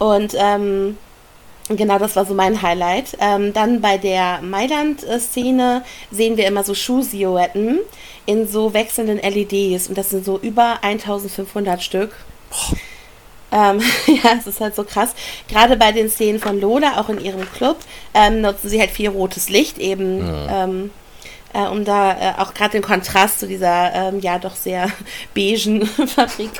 [0.00, 0.98] Und ähm,
[1.68, 3.16] Genau, das war so mein Highlight.
[3.20, 7.78] Ähm, dann bei der Mailand-Szene sehen wir immer so Schuhsilhouetten
[8.26, 12.14] in so wechselnden LEDs und das sind so über 1500 Stück.
[13.52, 15.14] Ähm, ja, es ist halt so krass.
[15.48, 17.78] Gerade bei den Szenen von Lola, auch in ihrem Club,
[18.14, 20.20] ähm, nutzen sie halt viel rotes Licht eben,
[20.50, 20.90] ähm,
[21.52, 24.88] äh, um da äh, auch gerade den Kontrast zu dieser ähm, ja doch sehr
[25.34, 26.50] beigen Fabrik,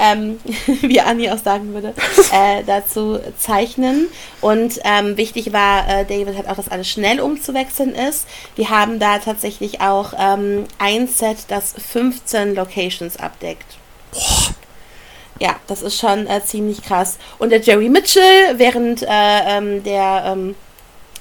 [0.00, 0.40] ähm,
[0.82, 1.94] wie Anni auch sagen würde,
[2.32, 4.08] äh, dazu zeichnen.
[4.40, 8.26] Und ähm, wichtig war, äh, David hat auch, dass alles schnell umzuwechseln ist.
[8.56, 13.78] Wir haben da tatsächlich auch ähm, ein Set, das 15 Locations abdeckt.
[15.40, 17.18] Ja, das ist schon äh, ziemlich krass.
[17.38, 20.54] Und der Jerry Mitchell, während äh, ähm, der ähm,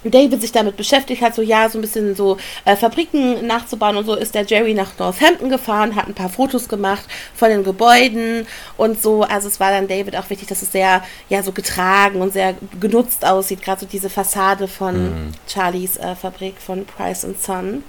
[0.03, 4.05] David sich damit beschäftigt hat, so ja, so ein bisschen so äh, Fabriken nachzubauen und
[4.05, 7.03] so, ist der Jerry nach Northampton gefahren, hat ein paar Fotos gemacht
[7.35, 8.47] von den Gebäuden
[8.77, 9.23] und so.
[9.23, 12.55] Also es war dann David auch wichtig, dass es sehr, ja, so getragen und sehr
[12.79, 15.31] genutzt aussieht, gerade so diese Fassade von mhm.
[15.47, 17.83] Charlies äh, Fabrik von Price and Son.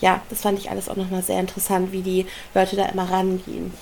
[0.00, 3.72] Ja, das fand ich alles auch nochmal sehr interessant, wie die Leute da immer rangehen.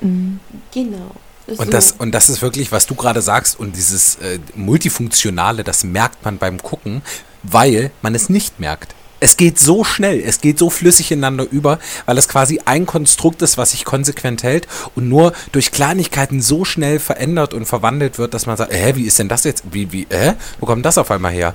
[0.00, 0.40] Mhm.
[0.72, 1.12] Genau.
[1.56, 5.84] Und das, und das ist wirklich, was du gerade sagst, und dieses äh, Multifunktionale, das
[5.84, 7.02] merkt man beim Gucken,
[7.42, 8.94] weil man es nicht merkt.
[9.20, 13.42] Es geht so schnell, es geht so flüssig ineinander über, weil es quasi ein Konstrukt
[13.42, 18.32] ist, was sich konsequent hält und nur durch Kleinigkeiten so schnell verändert und verwandelt wird,
[18.32, 19.64] dass man sagt, hä, wie ist denn das jetzt?
[19.72, 20.34] Wie, wie, hä?
[20.60, 21.54] Wo kommt das auf einmal her?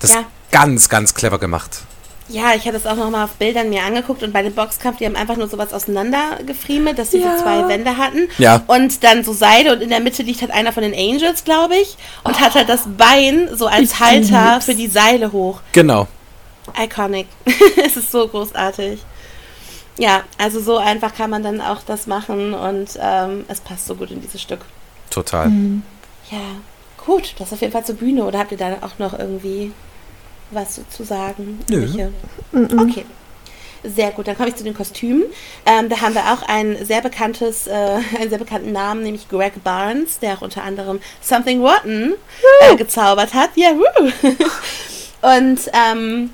[0.00, 0.20] Das ja.
[0.20, 1.82] ist ganz, ganz clever gemacht.
[2.28, 5.04] Ja, ich hatte es auch nochmal auf Bildern mir angeguckt und bei dem Boxkampf, die
[5.04, 7.36] haben einfach nur sowas auseinandergefriemelt, dass sie ja.
[7.36, 8.28] so zwei Wände hatten.
[8.38, 8.62] Ja.
[8.66, 11.76] Und dann so Seile und in der Mitte liegt halt einer von den Angels, glaube
[11.76, 12.40] ich, und oh.
[12.40, 14.64] hat halt das Bein so als ich Halter lieb's.
[14.64, 15.60] für die Seile hoch.
[15.72, 16.08] Genau.
[16.82, 17.26] Iconic.
[17.84, 19.00] es ist so großartig.
[19.98, 23.94] Ja, also so einfach kann man dann auch das machen und ähm, es passt so
[23.94, 24.60] gut in dieses Stück.
[25.10, 25.48] Total.
[25.48, 25.82] Mhm.
[26.30, 26.38] Ja,
[27.04, 28.24] gut, das ist auf jeden Fall zur Bühne.
[28.24, 29.72] Oder habt ihr da auch noch irgendwie
[30.54, 31.60] was zu sagen?
[31.70, 32.10] Nö.
[32.52, 33.04] Okay.
[33.86, 35.24] Sehr gut, dann komme ich zu den Kostümen.
[35.66, 37.72] Ähm, da haben wir auch ein sehr bekanntes, äh,
[38.18, 42.14] einen sehr bekannten Namen, nämlich Greg Barnes, der auch unter anderem Something Rotten
[42.60, 43.50] äh, gezaubert hat.
[43.56, 43.72] Ja,
[45.20, 46.30] Und ähm,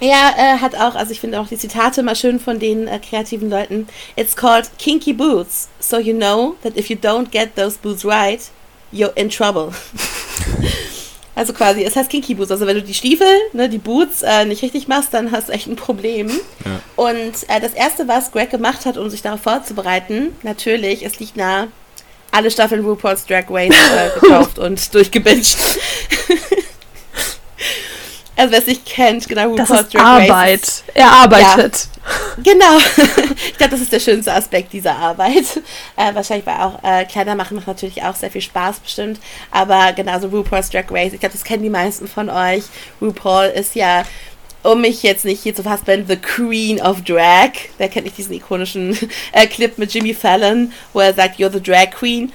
[0.00, 2.98] er äh, hat auch, also ich finde auch die Zitate mal schön von den äh,
[2.98, 3.88] kreativen Leuten.
[4.14, 8.50] It's called Kinky Boots, so you know that if you don't get those boots right,
[8.92, 9.72] you're in trouble.
[11.36, 12.50] Also quasi, es heißt Kinky Boots.
[12.50, 15.52] Also wenn du die Stiefel, ne, die Boots äh, nicht richtig machst, dann hast du
[15.52, 16.28] echt ein Problem.
[16.64, 16.80] Ja.
[16.96, 21.36] Und äh, das Erste, was Greg gemacht hat, um sich darauf vorzubereiten, natürlich, es liegt
[21.36, 21.68] nah,
[22.32, 25.58] alle Staffeln RuPaul's Drag Race äh, gekauft und durchgebinged.
[28.36, 30.60] Also wer es nicht kennt, genau, RuPaul's das ist Drag Arbeit.
[30.60, 30.84] Race.
[30.92, 31.88] Er arbeitet.
[32.36, 32.78] Ja, genau.
[33.48, 35.44] ich glaube, das ist der schönste Aspekt dieser Arbeit.
[35.98, 39.18] Äh, wahrscheinlich war auch äh, Kleider machen macht natürlich auch sehr viel Spaß bestimmt.
[39.50, 42.64] Aber genauso RuPaul's Drag Race, ich glaube, das kennen die meisten von euch.
[43.00, 44.04] RuPaul ist ja
[44.62, 47.52] um mich jetzt nicht hier zu fassen, The Queen of Drag.
[47.78, 48.98] Wer kennt nicht diesen ikonischen
[49.32, 52.32] äh, Clip mit Jimmy Fallon, wo er sagt, You're the Drag Queen.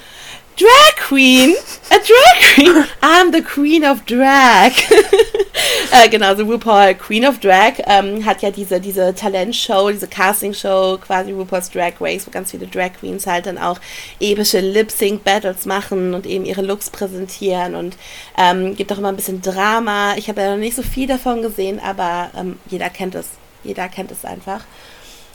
[0.57, 1.56] Drag Queen?
[1.90, 2.86] A Drag Queen?
[3.02, 4.73] I'm the Queen of Drag.
[5.91, 10.98] äh, genau, so RuPaul, Queen of Drag, ähm, hat ja diese, diese Talentshow, diese Castingshow,
[10.98, 13.80] quasi RuPaul's Drag Race, wo ganz viele Drag Queens halt dann auch
[14.19, 17.98] epische Lip-Sync-Battles machen und eben ihre Looks präsentieren und
[18.38, 20.15] ähm, gibt auch immer ein bisschen Drama.
[20.18, 23.28] Ich habe ja noch nicht so viel davon gesehen, aber ähm, jeder kennt es.
[23.64, 24.61] Jeder kennt es einfach.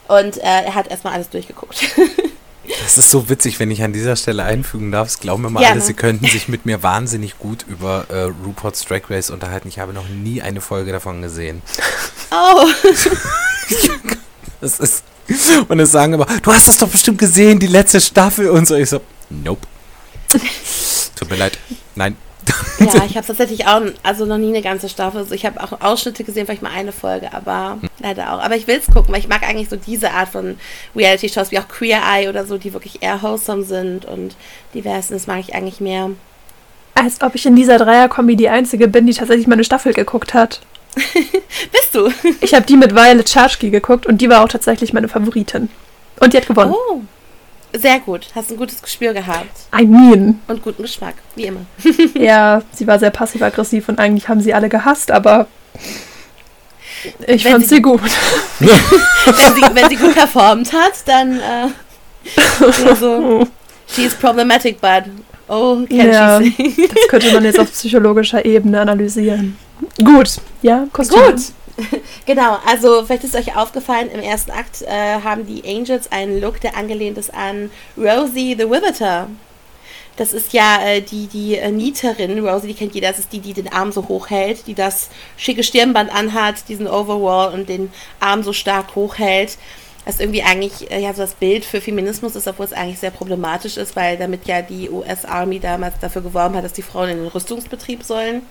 [0.09, 1.79] Und äh, er hat erstmal alles durchgeguckt.
[2.83, 5.09] Das ist so witzig, wenn ich an dieser Stelle einfügen darf.
[5.09, 8.85] Es glauben immer ja, alle, sie könnten sich mit mir wahnsinnig gut über äh, Rupert's
[8.85, 9.69] Drag Race unterhalten.
[9.69, 11.63] Ich habe noch nie eine Folge davon gesehen.
[12.31, 12.67] Oh.
[14.61, 15.05] das ist.
[15.69, 18.77] Und es sagen immer, du hast das doch bestimmt gesehen, die letzte Staffel und so.
[18.77, 19.67] Ich so, nope.
[21.17, 21.59] Tut mir leid.
[21.95, 22.17] Nein.
[22.79, 25.21] Ja, ich habe tatsächlich auch, also noch nie eine ganze Staffel.
[25.21, 28.43] Also ich habe auch Ausschnitte gesehen, vielleicht mal eine Folge, aber leider auch.
[28.43, 30.59] Aber ich will es gucken, weil ich mag eigentlich so diese Art von
[30.95, 34.37] Reality-Shows, wie auch Queer Eye oder so, die wirklich eher wholesome sind und
[34.75, 35.09] divers.
[35.09, 36.11] Das mag ich eigentlich mehr.
[36.95, 40.35] Als ob ich in dieser Dreier-Kombi die Einzige bin, die tatsächlich mal eine Staffel geguckt
[40.35, 40.61] hat.
[40.95, 42.11] Bist du?
[42.41, 45.69] ich habe die mit Violet Chachki geguckt und die war auch tatsächlich meine Favoritin.
[46.21, 46.73] Und die hat gewonnen.
[46.73, 47.03] Oh.
[47.73, 48.29] Sehr gut.
[48.35, 49.67] Hast ein gutes Gespür gehabt.
[49.79, 50.41] I mean.
[50.49, 51.67] Und guten Geschmack, wie immer.
[52.15, 55.47] ja, sie war sehr passiv-aggressiv und eigentlich haben sie alle gehasst, aber
[57.27, 58.01] ich wenn fand sie, sie gut.
[58.59, 63.47] wenn, sie, wenn sie gut performt hat, dann äh, so,
[63.87, 65.05] she is problematic, but
[65.49, 66.89] oh, can ja, she sing?
[66.89, 69.57] das könnte man jetzt auf psychologischer Ebene analysieren.
[70.03, 71.21] Gut, ja, Kostüm.
[71.21, 71.41] Gut.
[72.27, 76.61] genau, also vielleicht ist euch aufgefallen, im ersten Akt äh, haben die Angels einen Look,
[76.61, 79.29] der angelehnt ist an Rosie the Riveter.
[80.17, 83.41] Das ist ja äh, die, die äh, Nieterin, Rosie, die kennt jeder, das ist die,
[83.41, 87.93] die den Arm so hoch hält, die das schicke Stirnband anhat, diesen Overall und den
[88.19, 89.59] Arm so stark hochhält.
[90.07, 93.11] Was irgendwie eigentlich äh, ja so das Bild für Feminismus ist, obwohl es eigentlich sehr
[93.11, 97.11] problematisch ist, weil damit ja die US Army damals dafür geworben hat, dass die Frauen
[97.11, 98.43] in den Rüstungsbetrieb sollen.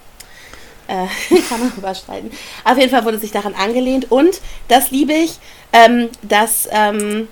[0.87, 1.07] Äh,
[1.49, 2.31] kann man überstreiten.
[2.63, 5.39] Auf jeden Fall wurde sich daran angelehnt und das liebe ich,
[5.73, 7.27] ähm, das ähm,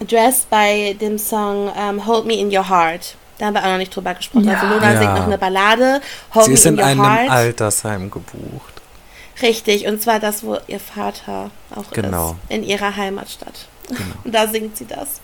[0.00, 3.16] Dress bei dem Song ähm, Hold Me in Your Heart.
[3.38, 4.44] Da haben wir auch noch nicht drüber gesprochen.
[4.44, 4.54] Ja.
[4.54, 4.98] Also Luna ja.
[4.98, 6.00] singt noch eine Ballade.
[6.34, 7.30] Hold Sie Me ist in, in einem Heart.
[7.30, 8.74] Altersheim gebucht.
[9.42, 12.36] Richtig, und zwar das, wo ihr Vater auch genau.
[12.48, 12.54] ist.
[12.54, 13.66] In ihrer Heimatstadt.
[13.88, 14.00] Genau.
[14.22, 15.20] Und da singt sie das.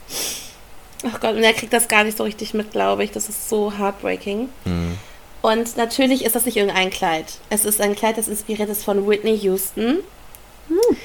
[1.06, 3.12] Ach Gott, und er kriegt das gar nicht so richtig mit, glaube ich.
[3.12, 4.48] Das ist so heartbreaking.
[4.64, 4.98] Mhm.
[5.42, 7.26] Und natürlich ist das nicht irgendein Kleid.
[7.48, 9.98] Es ist ein Kleid, das inspiriert ist von Whitney Houston.
[10.68, 10.96] Hm.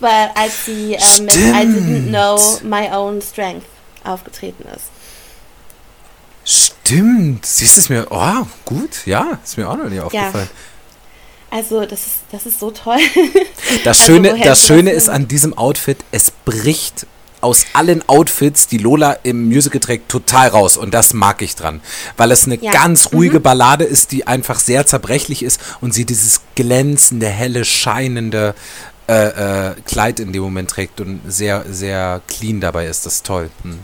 [0.00, 3.66] Weil, als sie äh, mit I Didn't Know My Own Strength
[4.04, 4.86] aufgetreten ist.
[6.44, 7.46] Stimmt.
[7.46, 8.06] Siehst du es mir?
[8.10, 9.06] Oh, gut.
[9.06, 10.48] Ja, ist mir auch noch nicht aufgefallen.
[10.52, 11.56] Ja.
[11.58, 12.98] Also, das ist, das ist so toll.
[13.84, 17.06] Das also, Schöne, das Schöne ist an diesem Outfit, es bricht
[17.40, 20.76] aus allen Outfits, die Lola im Musical trägt, total raus.
[20.76, 21.80] Und das mag ich dran.
[22.16, 22.72] Weil es eine ja.
[22.72, 23.42] ganz ruhige mhm.
[23.42, 28.54] Ballade ist, die einfach sehr zerbrechlich ist und sie dieses glänzende, helle, scheinende
[29.08, 33.06] äh, äh, Kleid in dem Moment trägt und sehr, sehr clean dabei ist.
[33.06, 33.50] Das ist toll.
[33.62, 33.78] Hm.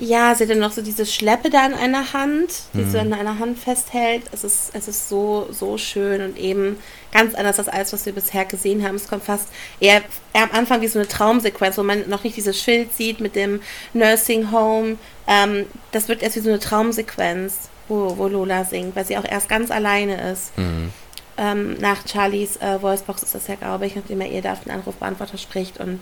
[0.00, 2.90] Ja, sie hat dann noch so diese Schleppe da in einer Hand, die mhm.
[2.90, 4.22] sie in einer Hand festhält.
[4.30, 6.78] Es ist, es ist so, so schön und eben
[7.10, 8.94] ganz anders als alles, was wir bisher gesehen haben.
[8.94, 9.48] Es kommt fast
[9.80, 10.02] eher,
[10.32, 13.34] eher am Anfang wie so eine Traumsequenz, wo man noch nicht dieses Schild sieht mit
[13.34, 13.60] dem
[13.92, 14.98] Nursing Home.
[15.26, 19.24] Ähm, das wird erst wie so eine Traumsequenz, wo, wo Lola singt, weil sie auch
[19.24, 20.56] erst ganz alleine ist.
[20.56, 20.92] Mhm.
[21.38, 24.62] Ähm, nach Charlies äh, Voicebox ist das ja, glaube ich, nachdem er ihr da auf
[24.62, 25.98] den Anrufbeantworter spricht und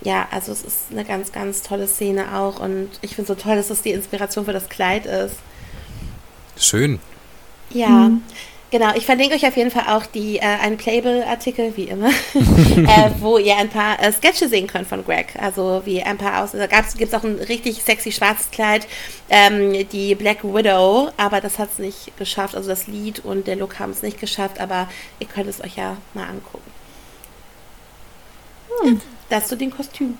[0.00, 3.56] ja, also es ist eine ganz, ganz tolle Szene auch und ich finde so toll,
[3.56, 5.36] dass es die Inspiration für das Kleid ist.
[6.56, 7.00] Schön.
[7.70, 8.22] Ja, mhm.
[8.70, 8.94] genau.
[8.94, 13.38] Ich verlinke euch auf jeden Fall auch die äh, einen Playable-Artikel, wie immer, äh, wo
[13.38, 15.34] ihr ein paar äh, Sketche sehen könnt von Greg.
[15.40, 16.52] Also wie ein paar aus.
[16.52, 18.86] Da gibt es auch ein richtig sexy schwarzes Kleid,
[19.30, 22.54] ähm, die Black Widow, aber das hat es nicht geschafft.
[22.54, 24.88] Also das Lied und der Look haben es nicht geschafft, aber
[25.18, 26.70] ihr könnt es euch ja mal angucken.
[28.82, 29.00] Hm.
[29.28, 30.18] Das zu den Kostümen.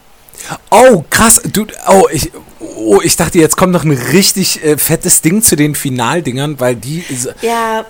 [0.70, 1.40] Oh, krass.
[1.52, 2.30] Du, oh, ich,
[2.60, 6.76] oh, ich dachte, jetzt kommt noch ein richtig äh, fettes Ding zu den Finaldingern, weil
[6.76, 7.04] die.
[7.42, 7.84] Ja,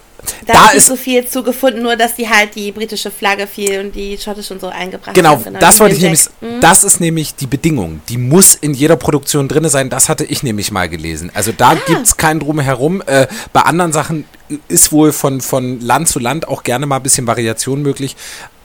[0.47, 3.95] da, da ist so viel zugefunden, nur dass die halt die britische Flagge fiel und
[3.95, 5.45] die schottische und so eingebracht genau, haben.
[5.45, 6.25] Genau, das wollte ich nämlich.
[6.41, 6.61] Mhm.
[6.61, 8.01] Das ist nämlich die Bedingung.
[8.09, 9.91] Die muss in jeder Produktion drin sein.
[9.91, 11.31] Das hatte ich nämlich mal gelesen.
[11.35, 11.79] Also da ah.
[11.87, 13.03] gibt es keinen Drumherum.
[13.07, 14.25] Äh, bei anderen Sachen
[14.69, 18.17] ist wohl von, von Land zu Land auch gerne mal ein bisschen Variation möglich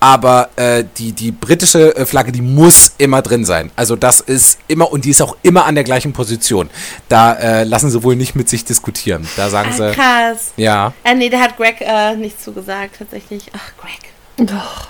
[0.03, 3.71] aber äh, die, die britische äh, Flagge, die muss immer drin sein.
[3.77, 6.69] Also das ist immer, und die ist auch immer an der gleichen Position.
[7.07, 9.25] Da äh, lassen sie wohl nicht mit sich diskutieren.
[9.37, 9.91] Da sagen ah, sie.
[9.93, 10.51] Krass.
[10.57, 10.91] Ja.
[11.05, 13.49] Äh, nee, da hat Greg äh, nichts zugesagt, tatsächlich.
[13.53, 14.45] Ach, Greg.
[14.45, 14.89] Doch.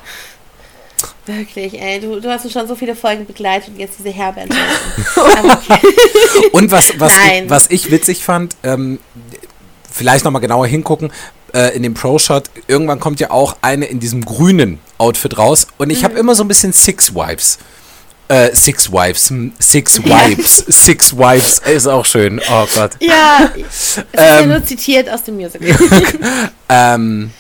[1.28, 4.42] Wirklich, ey, du, du hast schon so viele Folgen begleitet und jetzt diese herbe
[6.52, 7.14] und was, was,
[7.48, 9.00] was ich witzig fand, ähm,
[9.92, 11.12] vielleicht nochmal genauer hingucken,
[11.54, 15.68] äh, in dem Pro-Shot, irgendwann kommt ja auch eine in diesem grünen Outfit raus.
[15.78, 16.06] Und ich mhm.
[16.06, 17.60] habe immer so ein bisschen Six Wives.
[18.30, 20.74] Äh, Six Wives, hm, Six Wives, ja.
[20.74, 22.42] Six Wives ist auch schön.
[22.50, 22.92] Oh Gott.
[23.00, 25.70] Ja, es ist ähm, ja nur zitiert aus dem Musical.
[26.70, 27.32] ähm,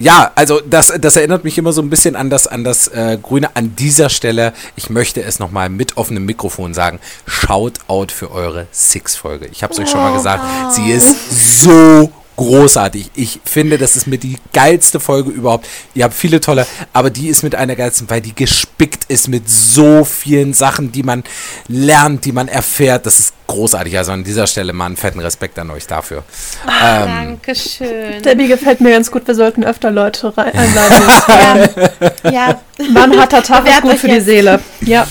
[0.00, 3.18] ja, also das, das erinnert mich immer so ein bisschen an das, an das äh,
[3.22, 3.54] Grüne.
[3.54, 8.66] An dieser Stelle, ich möchte es nochmal mit offenem Mikrofon sagen, schaut out für eure
[8.72, 9.46] Six-Folge.
[9.52, 10.42] Ich habe es euch schon mal gesagt,
[10.74, 13.10] sie ist so großartig.
[13.14, 15.66] Ich finde, das ist mit die geilste Folge überhaupt.
[15.94, 19.48] Ihr habt viele tolle, aber die ist mit einer geilsten, weil die gespickt ist mit
[19.48, 21.24] so vielen Sachen, die man
[21.68, 23.06] lernt, die man erfährt.
[23.06, 23.96] Das ist großartig.
[23.98, 26.22] Also an dieser Stelle mal einen fetten Respekt an euch dafür.
[26.66, 28.22] Ach, ähm, Dankeschön.
[28.22, 29.26] Debbie gefällt mir ganz gut.
[29.26, 31.10] Wir sollten öfter Leute einladen.
[32.24, 32.30] ja.
[32.30, 32.60] ja.
[32.78, 34.26] Ein harter Tag, ist gut für jetzt.
[34.26, 34.60] die Seele.
[34.80, 35.06] Ja.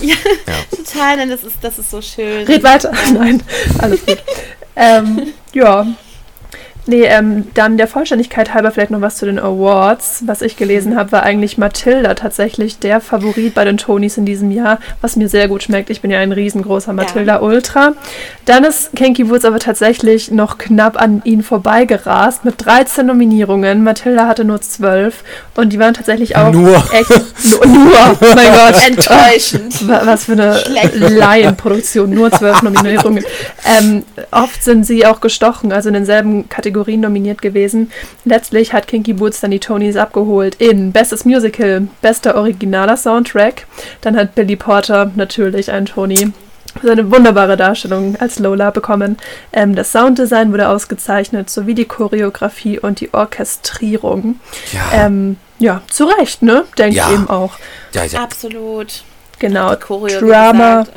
[0.00, 0.14] Ja,
[0.46, 2.46] ja, total, nein, das ist, das ist so schön.
[2.46, 2.92] Red weiter.
[3.12, 3.42] Nein,
[3.78, 4.22] alles gut.
[4.74, 5.86] ähm, ja,
[6.88, 10.22] Nee, ähm, dann der Vollständigkeit halber vielleicht noch was zu den Awards.
[10.26, 14.52] Was ich gelesen habe, war eigentlich Matilda tatsächlich der Favorit bei den Tonys in diesem
[14.52, 15.90] Jahr, was mir sehr gut schmeckt.
[15.90, 17.94] Ich bin ja ein riesengroßer Matilda Ultra.
[18.44, 23.82] Dann ist Kenki Woods aber tatsächlich noch knapp an ihn vorbeigerast mit 13 Nominierungen.
[23.82, 25.24] Matilda hatte nur 12
[25.56, 26.76] und die waren tatsächlich auch nur.
[26.92, 28.86] echt nur, nur mein Gott.
[28.86, 29.88] Enttäuschend.
[30.06, 30.62] Was für eine
[30.94, 33.24] Laienproduktion, nur 12 Nominierungen.
[33.64, 37.90] Ähm, oft sind sie auch gestochen, also in denselben Kategorien Kategorien nominiert gewesen.
[38.24, 43.66] Letztlich hat Kinky Boots dann die Tonys abgeholt in Bestes Musical, bester originaler Soundtrack.
[44.02, 46.32] Dann hat Billy Porter natürlich einen Tony
[46.82, 49.16] seine wunderbare Darstellung als Lola bekommen.
[49.54, 54.38] Ähm, das Sounddesign wurde ausgezeichnet, sowie die Choreografie und die Orchestrierung.
[54.72, 56.64] Ja, ähm, ja zu Recht, ne?
[56.76, 57.08] Denke ja.
[57.08, 57.54] ich eben auch.
[57.94, 58.22] Ja, ja.
[58.22, 59.04] Absolut.
[59.38, 59.74] Genau.
[59.74, 60.80] Drama.
[60.80, 60.96] Gesagt,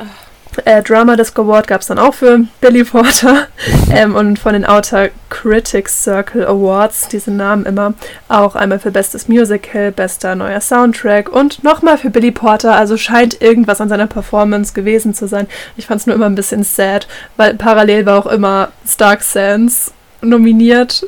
[0.64, 3.46] äh, Drama Disc Award gab es dann auch für Billy Porter
[3.92, 7.94] ähm, und von den Outer Critics Circle Awards, diese Namen immer,
[8.28, 12.74] auch einmal für Bestes Musical, bester neuer Soundtrack und nochmal für Billy Porter.
[12.74, 15.46] Also scheint irgendwas an seiner Performance gewesen zu sein.
[15.76, 17.06] Ich fand es nur immer ein bisschen sad,
[17.36, 21.06] weil parallel war auch immer Stark Sands nominiert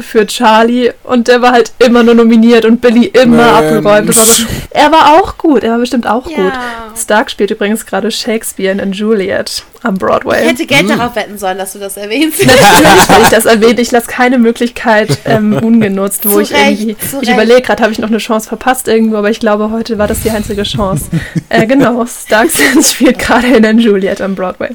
[0.00, 3.74] für Charlie und der war halt immer nur nominiert und Billy immer Mensch.
[3.74, 4.08] abgeräumt.
[4.08, 6.36] Das war so, er war auch gut, er war bestimmt auch Ja.
[6.36, 6.52] gut.
[7.00, 10.44] Stark spielt übrigens gerade Shakespeare in Juliet am Ich Broadway.
[10.46, 10.88] hätte Geld Hm.
[10.98, 12.38] darauf wetten sollen, dass du das erwähnst.
[12.46, 13.78] Natürlich will ich das erwähnen.
[13.78, 16.96] Ich lasse keine Möglichkeit ähm, ungenutzt, wo Zu ich Recht, irgendwie.
[17.22, 20.06] Ich überlege gerade, habe ich noch eine Chance verpasst irgendwo, aber ich glaube, heute war
[20.08, 21.04] das die einzige Chance.
[21.48, 22.48] äh, genau, Stark
[22.82, 24.70] spielt gerade in Juliet am Broadway.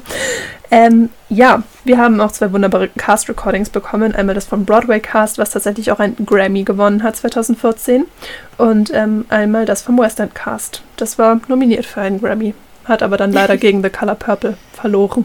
[0.70, 4.14] Ähm, ja, wir haben auch zwei wunderbare Cast-Recordings bekommen.
[4.14, 8.06] Einmal das vom Broadway Cast, was tatsächlich auch einen Grammy gewonnen hat 2014.
[8.56, 10.82] Und ähm, einmal das vom Western Cast.
[10.96, 15.24] Das war nominiert für einen Grammy, hat aber dann leider gegen The Color Purple verloren.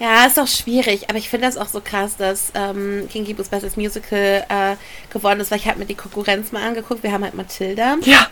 [0.00, 3.48] Ja, ist doch schwierig, aber ich finde das auch so krass, dass ähm, King Gibus
[3.48, 4.74] bestes Musical äh,
[5.10, 7.02] geworden ist, weil ich habe mir die Konkurrenz mal angeguckt.
[7.04, 7.96] Wir haben halt Matilda.
[8.02, 8.26] Ja,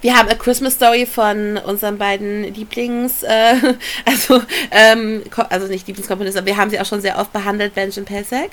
[0.00, 3.54] Wir haben A Christmas Story von unseren beiden Lieblings, äh,
[4.04, 8.04] also, ähm, also nicht Lieblingskomponisten, aber wir haben sie auch schon sehr oft behandelt, Benjamin
[8.04, 8.50] Pesek.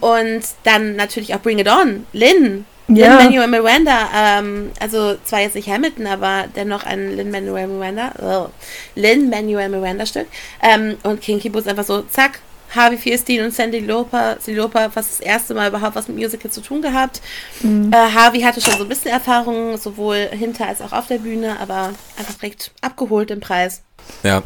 [0.00, 2.64] Und dann natürlich auch Bring It On, Lynn.
[2.90, 3.18] Ja.
[3.18, 8.48] Lin-Manuel Miranda, ähm, also zwar jetzt nicht Hamilton, aber dennoch ein Lin-Manuel Miranda, oh,
[8.94, 10.26] Lin-Manuel Miranda-Stück.
[10.62, 12.40] Ähm, und Kinky Boots einfach so, zack,
[12.74, 16.50] Harvey Fierstein und Sandy Loper, Cindy Loper fast das erste Mal überhaupt was mit Musical
[16.50, 17.20] zu tun gehabt.
[17.62, 21.58] Äh, Harvey hatte schon so ein bisschen Erfahrung, sowohl hinter als auch auf der Bühne,
[21.60, 23.82] aber einfach direkt abgeholt im Preis.
[24.22, 24.42] Ja.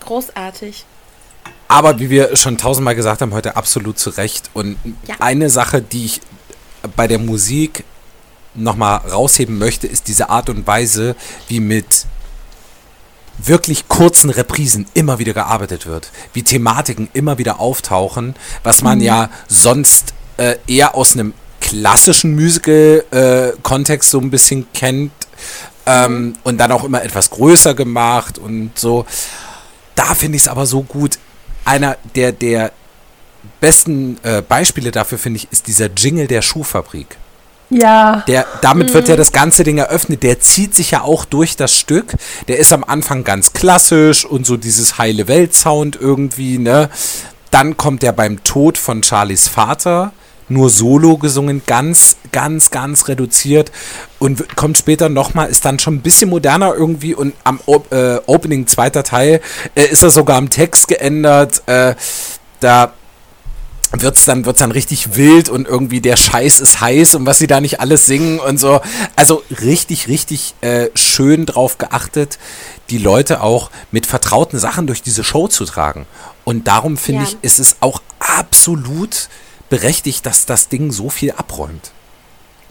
[0.00, 0.84] Großartig.
[1.68, 4.50] Aber wie wir schon tausendmal gesagt haben, heute absolut zu Recht.
[4.54, 4.76] Und
[5.06, 5.16] Ja.
[5.20, 6.20] eine Sache, die ich
[6.96, 7.84] bei der Musik
[8.54, 11.16] nochmal rausheben möchte, ist diese Art und Weise,
[11.48, 12.06] wie mit
[13.38, 19.30] wirklich kurzen Reprisen immer wieder gearbeitet wird, wie Thematiken immer wieder auftauchen, was man ja
[19.48, 25.12] sonst äh, eher aus einem klassischen Musical-Kontext so ein bisschen kennt
[25.86, 29.06] ähm, und dann auch immer etwas größer gemacht und so.
[29.94, 31.18] Da finde ich es aber so gut.
[31.64, 32.72] Einer der, der
[33.60, 37.16] besten äh, Beispiele dafür, finde ich, ist dieser Jingle der Schuhfabrik.
[37.72, 38.22] Ja.
[38.28, 40.22] Der, damit wird ja das ganze Ding eröffnet.
[40.22, 42.14] Der zieht sich ja auch durch das Stück.
[42.48, 46.90] Der ist am Anfang ganz klassisch und so dieses heile Welt-Sound irgendwie, ne?
[47.50, 50.12] Dann kommt er beim Tod von Charlies Vater,
[50.48, 53.70] nur solo gesungen, ganz, ganz, ganz reduziert
[54.18, 58.66] und kommt später nochmal, ist dann schon ein bisschen moderner irgendwie und am äh, Opening
[58.66, 59.40] zweiter Teil
[59.74, 61.62] äh, ist er sogar am Text geändert.
[61.66, 61.94] Äh,
[62.60, 62.92] da
[63.92, 67.46] wird's dann wird's dann richtig wild und irgendwie der Scheiß ist heiß und was sie
[67.46, 68.80] da nicht alles singen und so.
[69.16, 72.38] Also richtig, richtig äh, schön drauf geachtet,
[72.90, 76.06] die Leute auch mit vertrauten Sachen durch diese Show zu tragen.
[76.44, 77.28] Und darum finde Ja.
[77.28, 79.28] ich, ist es auch absolut
[79.70, 81.92] berechtigt, dass das Ding so viel abräumt.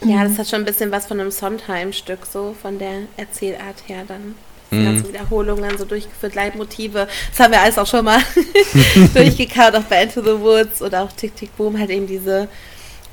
[0.03, 4.03] Ja, das hat schon ein bisschen was von einem Sondheim-Stück, so von der Erzählart her
[4.07, 4.35] dann.
[4.71, 4.85] Mhm.
[4.85, 7.07] ganzen Wiederholungen so durchgeführt, Leitmotive.
[7.31, 8.19] Das haben wir alles auch schon mal
[9.13, 12.47] durchgekaut, auch bei Into the Woods oder auch Tick Tick Boom, halt eben diese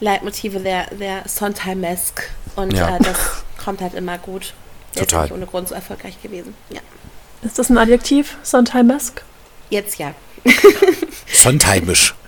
[0.01, 2.23] Leitmotive der, der Sondheim-esque.
[2.57, 2.97] Und Ja.
[2.97, 3.19] äh, das
[3.63, 4.55] kommt halt immer gut.
[4.95, 5.25] Der ist Total.
[5.25, 6.55] nicht ohne Grund so erfolgreich gewesen.
[6.71, 6.81] Ja.
[7.43, 8.37] Ist das ein Adjektiv?
[8.43, 9.23] Sondheim-esque?
[9.71, 10.15] Jetzt ja.
[11.33, 12.15] Sondheimisch.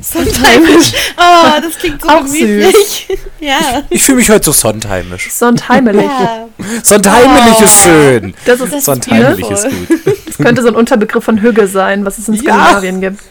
[0.00, 0.92] Sondheimisch.
[1.16, 3.08] Oh, das klingt so Auch gemütlich.
[3.40, 3.82] ja.
[3.90, 5.30] Ich fühle mich heute so sondheimisch.
[5.30, 6.04] Sondheimelig.
[6.04, 6.46] Ja.
[6.82, 7.64] Sondheimelig Oh.
[7.64, 8.34] ist schön.
[8.44, 9.88] Das ist, ist Sondheimelig ist gut.
[10.26, 12.42] das könnte so ein Unterbegriff von Hügge sein, was es in Ja.
[12.54, 13.22] Skandinavien gibt.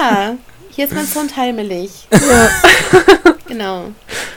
[0.00, 0.34] Ja,
[0.70, 2.08] hier ist man sondheimelig.
[3.46, 3.90] genau.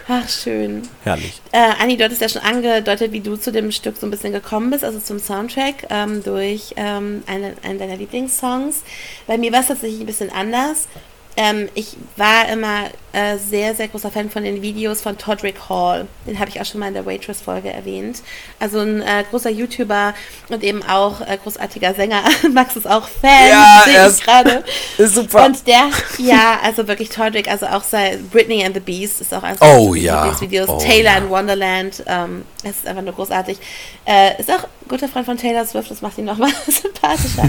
[0.08, 0.82] Ach, schön.
[1.04, 1.42] Herrlich.
[1.52, 4.34] Äh, Anni, du hattest ja schon angedeutet, wie du zu dem Stück so ein bisschen
[4.34, 8.82] gekommen bist, also zum Soundtrack, ähm, durch ähm, eine, einen deiner Lieblingssongs.
[9.28, 10.88] Bei mir war es tatsächlich ein bisschen anders.
[11.36, 16.08] Ähm, ich war immer äh, sehr, sehr großer Fan von den Videos von Todrick Hall.
[16.28, 18.22] Den habe ich auch schon mal in der Waitress-Folge erwähnt.
[18.60, 20.14] Also ein äh, großer YouTuber
[20.50, 22.24] und eben auch äh, großartiger Sänger.
[22.52, 24.64] Max ist auch Fan, Ja, sehe ich ist- gerade.
[24.98, 25.46] Super.
[25.46, 29.44] Und der, ja, also wirklich Todrick, also auch sein Britney and the Beast ist auch
[29.44, 30.16] eines Oh, ja.
[30.24, 30.70] Lieblingsvideos.
[30.70, 31.18] Oh, Taylor ja.
[31.20, 33.58] in Wonderland, ähm, es ist einfach nur großartig.
[34.06, 37.44] Äh, ist auch ein guter Freund von Taylor Swift, das macht ihn nochmal sympathischer.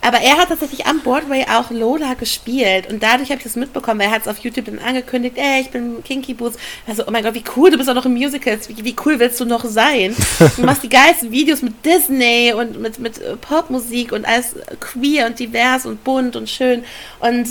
[0.00, 4.00] Aber er hat tatsächlich am Broadway auch Lola gespielt und dadurch habe ich das mitbekommen,
[4.00, 6.56] weil er hat es auf YouTube dann angekündigt, ey, ich bin Kinky Boots.
[6.86, 9.18] Also, oh mein Gott, wie cool, du bist auch noch im Musicals, wie, wie cool
[9.18, 10.16] willst du noch sein?
[10.56, 15.26] Du machst die geilsten Videos mit Disney und mit, mit äh, Popmusik und alles queer
[15.26, 16.84] und divers und bunt und schön
[17.20, 17.48] und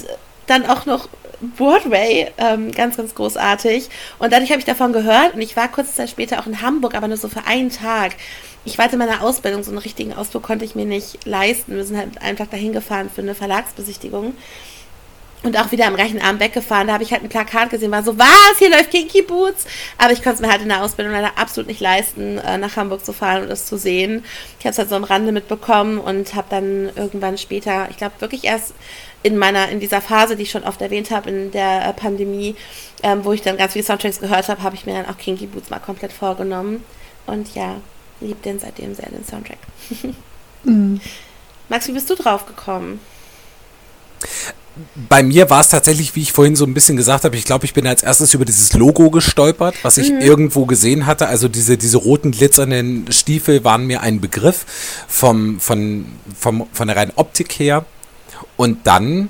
[0.47, 1.07] dann auch noch
[1.57, 3.89] Broadway, ähm, ganz, ganz großartig.
[4.19, 6.95] Und dadurch habe ich davon gehört und ich war kurze Zeit später auch in Hamburg,
[6.95, 8.15] aber nur so für einen Tag.
[8.65, 11.75] Ich war in meiner Ausbildung, so einen richtigen Ausflug konnte ich mir nicht leisten.
[11.75, 14.35] Wir sind halt einfach dahin gefahren für eine Verlagsbesichtigung.
[15.43, 16.87] Und auch wieder am rechten Arm weggefahren.
[16.87, 19.65] Da habe ich halt ein Plakat gesehen, war so, was, hier läuft Kinky Boots.
[19.97, 22.75] Aber ich konnte es mir halt in der Ausbildung leider absolut nicht leisten, äh, nach
[22.77, 24.23] Hamburg zu fahren und das zu sehen.
[24.59, 28.15] Ich habe es halt so am Rande mitbekommen und habe dann irgendwann später, ich glaube
[28.19, 28.73] wirklich erst
[29.21, 32.55] in meiner, in dieser Phase, die ich schon oft erwähnt habe, in der äh, Pandemie,
[33.03, 35.47] ähm, wo ich dann ganz viele Soundtracks gehört habe, habe ich mir dann auch Kinky
[35.47, 36.83] Boots mal komplett vorgenommen.
[37.25, 37.77] Und ja,
[38.19, 39.59] lieb den seitdem sehr, den Soundtrack.
[40.63, 40.97] mm.
[41.69, 42.99] Max, wie bist du drauf gekommen?
[45.09, 47.65] Bei mir war es tatsächlich, wie ich vorhin so ein bisschen gesagt habe, ich glaube,
[47.65, 50.21] ich bin als erstes über dieses Logo gestolpert, was ich mhm.
[50.21, 51.27] irgendwo gesehen hatte.
[51.27, 54.65] Also diese, diese roten glitzernden Stiefel waren mir ein Begriff
[55.07, 56.05] vom, von,
[56.37, 57.85] vom, von der reinen Optik her.
[58.57, 59.29] Und dann,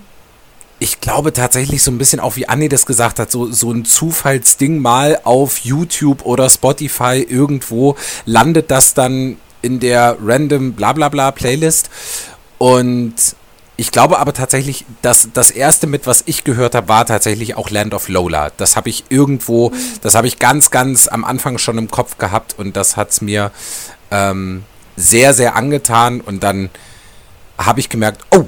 [0.79, 3.83] ich glaube tatsächlich so ein bisschen auch, wie Anni das gesagt hat, so, so ein
[3.83, 11.89] Zufallsding mal auf YouTube oder Spotify irgendwo landet das dann in der random Blablabla Playlist.
[12.59, 13.15] Und
[13.75, 17.69] ich glaube aber tatsächlich, dass das erste mit, was ich gehört habe, war tatsächlich auch
[17.71, 18.51] Land of Lola.
[18.57, 19.71] Das habe ich irgendwo,
[20.01, 23.21] das habe ich ganz, ganz am Anfang schon im Kopf gehabt und das hat es
[23.21, 23.51] mir
[24.11, 24.63] ähm,
[24.95, 26.69] sehr, sehr angetan und dann
[27.57, 28.45] habe ich gemerkt, oh,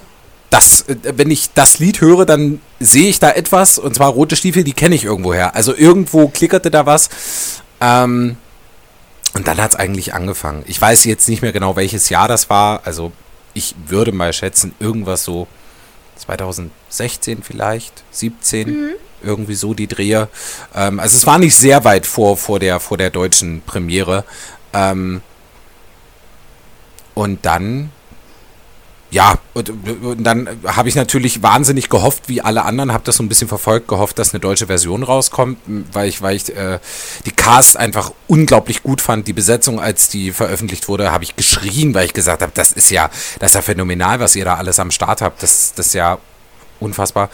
[0.51, 4.35] das, äh, wenn ich das Lied höre, dann sehe ich da etwas und zwar rote
[4.35, 5.55] Stiefel, die kenne ich irgendwoher.
[5.55, 7.09] Also irgendwo klickerte da was.
[7.81, 8.37] Ähm,
[9.33, 10.63] und dann hat es eigentlich angefangen.
[10.67, 12.81] Ich weiß jetzt nicht mehr genau, welches Jahr das war.
[12.85, 13.11] Also
[13.55, 15.47] ich würde mal schätzen, irgendwas so
[16.17, 18.89] 2016 vielleicht, 17, mhm.
[19.23, 20.29] irgendwie so die Drehe.
[20.75, 24.23] Ähm, also es war nicht sehr weit vor, vor, der, vor der deutschen Premiere.
[24.73, 25.21] Ähm,
[27.15, 27.91] und dann
[29.15, 33.23] ja, und, und dann habe ich natürlich wahnsinnig gehofft, wie alle anderen, habe das so
[33.23, 35.57] ein bisschen verfolgt, gehofft, dass eine deutsche Version rauskommt,
[35.93, 36.79] weil ich, weil ich äh,
[37.25, 39.25] die Cast einfach unglaublich gut fand.
[39.29, 42.89] Die Besetzung, als die veröffentlicht wurde, habe ich geschrien, weil ich gesagt habe, das ist
[42.89, 43.09] ja,
[43.39, 45.41] das ist ja phänomenal, was ihr da alles am Start habt.
[45.41, 46.17] Das, das ist ja
[46.81, 47.29] unfassbar.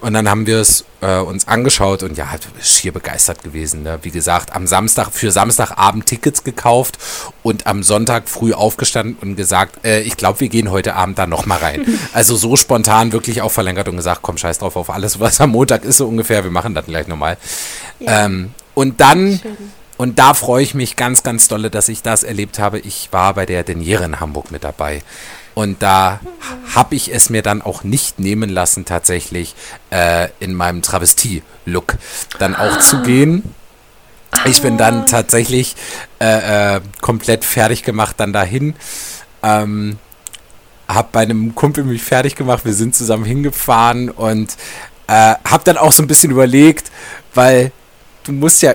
[0.00, 2.28] Und dann haben wir es äh, uns angeschaut und ja,
[2.62, 3.82] schier begeistert gewesen.
[3.82, 3.98] Ne?
[4.02, 6.98] Wie gesagt, am Samstag, für Samstagabend Tickets gekauft
[7.42, 11.26] und am Sonntag früh aufgestanden und gesagt, äh, ich glaube, wir gehen heute Abend da
[11.26, 11.86] nochmal rein.
[12.14, 15.50] also so spontan wirklich auch verlängert und gesagt, komm, scheiß drauf auf alles, was am
[15.50, 17.36] Montag ist so ungefähr, wir machen das gleich nochmal.
[17.98, 18.24] Ja.
[18.24, 19.40] Ähm, und dann...
[19.96, 22.78] Und da freue ich mich ganz, ganz dolle, dass ich das erlebt habe.
[22.78, 25.02] Ich war bei der Deniere in Hamburg mit dabei.
[25.54, 26.20] Und da
[26.74, 29.54] habe ich es mir dann auch nicht nehmen lassen, tatsächlich
[29.90, 31.96] äh, in meinem Travestie-Look
[32.38, 32.80] dann auch ah.
[32.80, 33.54] zu gehen.
[34.44, 35.06] Ich bin dann ah.
[35.06, 35.76] tatsächlich
[36.20, 38.74] äh, äh, komplett fertig gemacht, dann dahin.
[39.42, 39.98] Ähm,
[40.88, 44.56] hab bei einem Kumpel mich fertig gemacht, wir sind zusammen hingefahren und
[45.06, 46.90] äh, hab dann auch so ein bisschen überlegt,
[47.34, 47.72] weil
[48.24, 48.74] du musst ja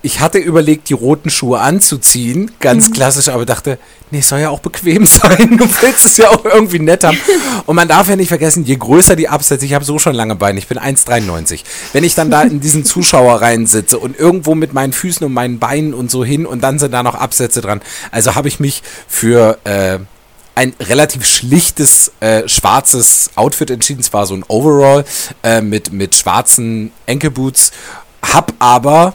[0.00, 2.92] ich hatte überlegt, die roten Schuhe anzuziehen, ganz mhm.
[2.92, 3.78] klassisch, aber dachte,
[4.10, 5.58] nee, es soll ja auch bequem sein.
[5.58, 7.18] Du willst es ja auch irgendwie nett haben.
[7.66, 10.36] Und man darf ja nicht vergessen, je größer die Absätze, ich habe so schon lange
[10.36, 11.62] Beine, ich bin 1,93.
[11.92, 15.58] Wenn ich dann da in diesen Zuschauerreihen sitze und irgendwo mit meinen Füßen und meinen
[15.58, 17.80] Beinen und so hin und dann sind da noch Absätze dran.
[18.12, 19.98] Also habe ich mich für äh,
[20.54, 24.00] ein relativ schlichtes äh, schwarzes Outfit entschieden.
[24.00, 25.04] Es war so ein Overall
[25.42, 27.72] äh, mit, mit schwarzen Enkelboots.
[28.22, 29.14] Hab aber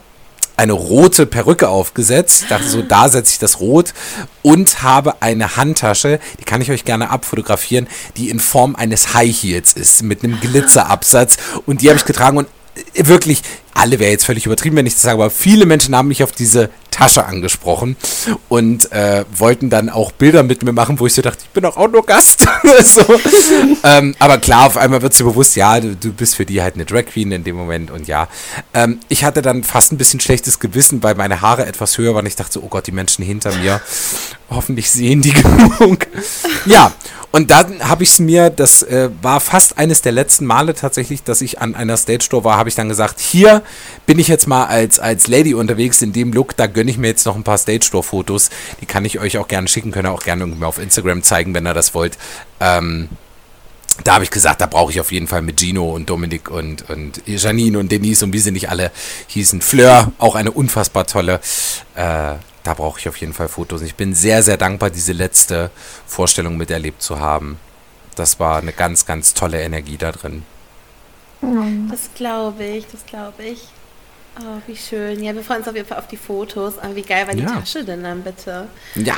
[0.56, 2.46] eine rote Perücke aufgesetzt.
[2.50, 3.94] Dachte so, da setze ich das Rot
[4.42, 9.36] und habe eine Handtasche, die kann ich euch gerne abfotografieren, die in Form eines High
[9.36, 11.38] Heels ist, mit einem Glitzerabsatz.
[11.66, 12.48] Und die habe ich getragen und
[12.94, 13.42] äh, wirklich,
[13.74, 16.32] alle wäre jetzt völlig übertrieben, wenn ich das sage, aber viele Menschen haben mich auf
[16.32, 17.96] diese Tasche angesprochen
[18.50, 21.64] und äh, wollten dann auch Bilder mit mir machen, wo ich so dachte, ich bin
[21.64, 22.48] doch auch nur Gast.
[22.84, 23.20] so.
[23.84, 26.76] ähm, aber klar, auf einmal wird sie bewusst, ja, du, du, bist für die halt
[26.76, 28.28] eine Drag Queen in dem Moment und ja.
[28.74, 32.26] Ähm, ich hatte dann fast ein bisschen schlechtes Gewissen, weil meine Haare etwas höher waren.
[32.28, 33.82] Ich dachte so, oh Gott, die Menschen hinter mir,
[34.50, 36.08] hoffentlich sehen die genug.
[36.66, 36.92] ja,
[37.36, 41.24] und dann habe ich es mir, das äh, war fast eines der letzten Male tatsächlich,
[41.24, 43.63] dass ich an einer Stage Store war, habe ich dann gesagt, hier
[44.06, 47.08] bin ich jetzt mal als, als Lady unterwegs in dem Look, da gönne ich mir
[47.08, 48.50] jetzt noch ein paar Stage Store Fotos.
[48.82, 51.54] Die kann ich euch auch gerne schicken, könnt ihr auch gerne irgendwie auf Instagram zeigen,
[51.54, 52.18] wenn ihr das wollt.
[52.60, 53.10] Ähm,
[54.04, 56.90] da habe ich gesagt, da brauche ich auf jeden Fall mit Gino und Dominik und,
[56.90, 58.92] und Janine und Denise und wie sie nicht alle
[59.28, 59.62] hießen.
[59.62, 61.40] Fleur, auch eine unfassbar tolle
[61.96, 63.82] äh, da brauche ich auf jeden Fall Fotos.
[63.82, 65.70] Ich bin sehr, sehr dankbar, diese letzte
[66.08, 67.60] Vorstellung miterlebt zu haben.
[68.16, 70.44] Das war eine ganz, ganz tolle Energie da drin.
[71.90, 73.68] Das glaube ich, das glaube ich.
[74.40, 75.24] Oh, wie schön.
[75.24, 76.80] Ja, wir freuen uns auf jeden Fall auf die Fotos.
[76.80, 77.50] Aber wie geil war die ja.
[77.52, 78.68] Tasche denn dann bitte?
[78.96, 79.16] Ja.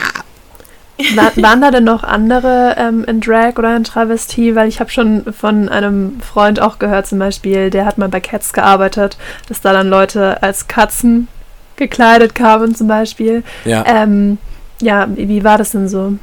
[1.15, 4.55] War, waren da denn noch andere ähm, in Drag oder in Travestie?
[4.55, 8.21] Weil ich habe schon von einem Freund auch gehört, zum Beispiel, der hat mal bei
[8.21, 9.17] Cats gearbeitet,
[9.49, 11.27] dass da dann Leute als Katzen
[11.75, 13.43] gekleidet kamen zum Beispiel.
[13.65, 14.37] Ja, ähm,
[14.81, 16.13] ja wie, wie war das denn so?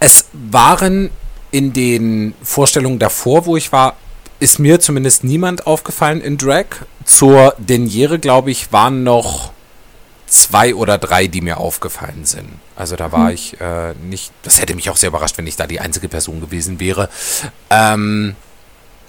[0.00, 1.08] Es waren
[1.50, 3.96] in den Vorstellungen davor, wo ich war,
[4.40, 6.66] ist mir zumindest niemand aufgefallen in Drag.
[7.04, 9.52] Zur Deniere, glaube ich, waren noch
[10.26, 12.48] zwei oder drei, die mir aufgefallen sind.
[12.76, 13.34] Also da war hm.
[13.34, 16.40] ich äh, nicht, das hätte mich auch sehr überrascht, wenn ich da die einzige Person
[16.40, 17.08] gewesen wäre.
[17.68, 18.34] Ähm,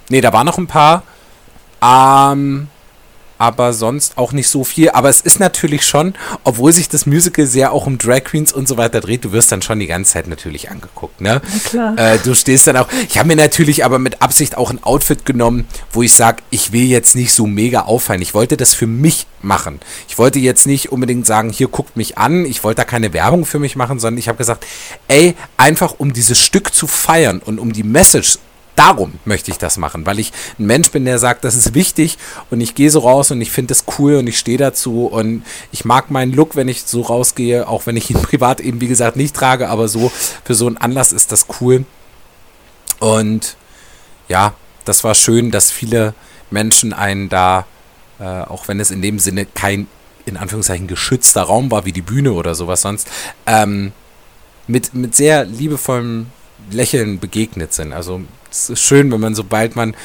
[0.10, 1.04] nee, da waren noch ein paar.
[1.82, 2.68] Ähm,
[3.42, 4.92] aber sonst auch nicht so viel.
[4.92, 6.14] Aber es ist natürlich schon,
[6.44, 9.52] obwohl sich das Musical sehr auch um Drag Queens und so weiter dreht, du wirst
[9.52, 11.42] dann schon die ganze Zeit natürlich angeguckt, ne?
[11.44, 11.98] Na klar.
[11.98, 12.88] Äh, du stehst dann auch.
[13.10, 16.72] Ich habe mir natürlich aber mit Absicht auch ein Outfit genommen, wo ich sage, ich
[16.72, 18.22] will jetzt nicht so mega auffallen.
[18.22, 19.80] Ich wollte das für mich machen.
[20.08, 22.46] Ich wollte jetzt nicht unbedingt sagen, hier guckt mich an.
[22.46, 24.68] Ich wollte da keine Werbung für mich machen, sondern ich habe gesagt,
[25.08, 28.38] ey, einfach um dieses Stück zu feiern und um die Message
[28.76, 32.18] darum möchte ich das machen, weil ich ein Mensch bin, der sagt, das ist wichtig
[32.50, 35.44] und ich gehe so raus und ich finde das cool und ich stehe dazu und
[35.72, 38.88] ich mag meinen Look, wenn ich so rausgehe, auch wenn ich ihn privat eben, wie
[38.88, 40.12] gesagt, nicht trage, aber so
[40.44, 41.86] für so einen Anlass ist das cool.
[43.00, 43.58] Und
[44.28, 44.54] ja,
[44.86, 46.14] das war schön, dass viele
[46.50, 47.66] Menschen einen da,
[48.20, 49.88] äh, auch wenn es in dem Sinne kein
[50.26, 53.10] in Anführungszeichen geschützter Raum war, wie die Bühne oder sowas sonst,
[53.48, 53.92] ähm,
[54.68, 56.28] mit, mit sehr liebevollem
[56.70, 57.92] Lächeln begegnet sind.
[57.92, 59.96] Also es ist schön, wenn man, sobald man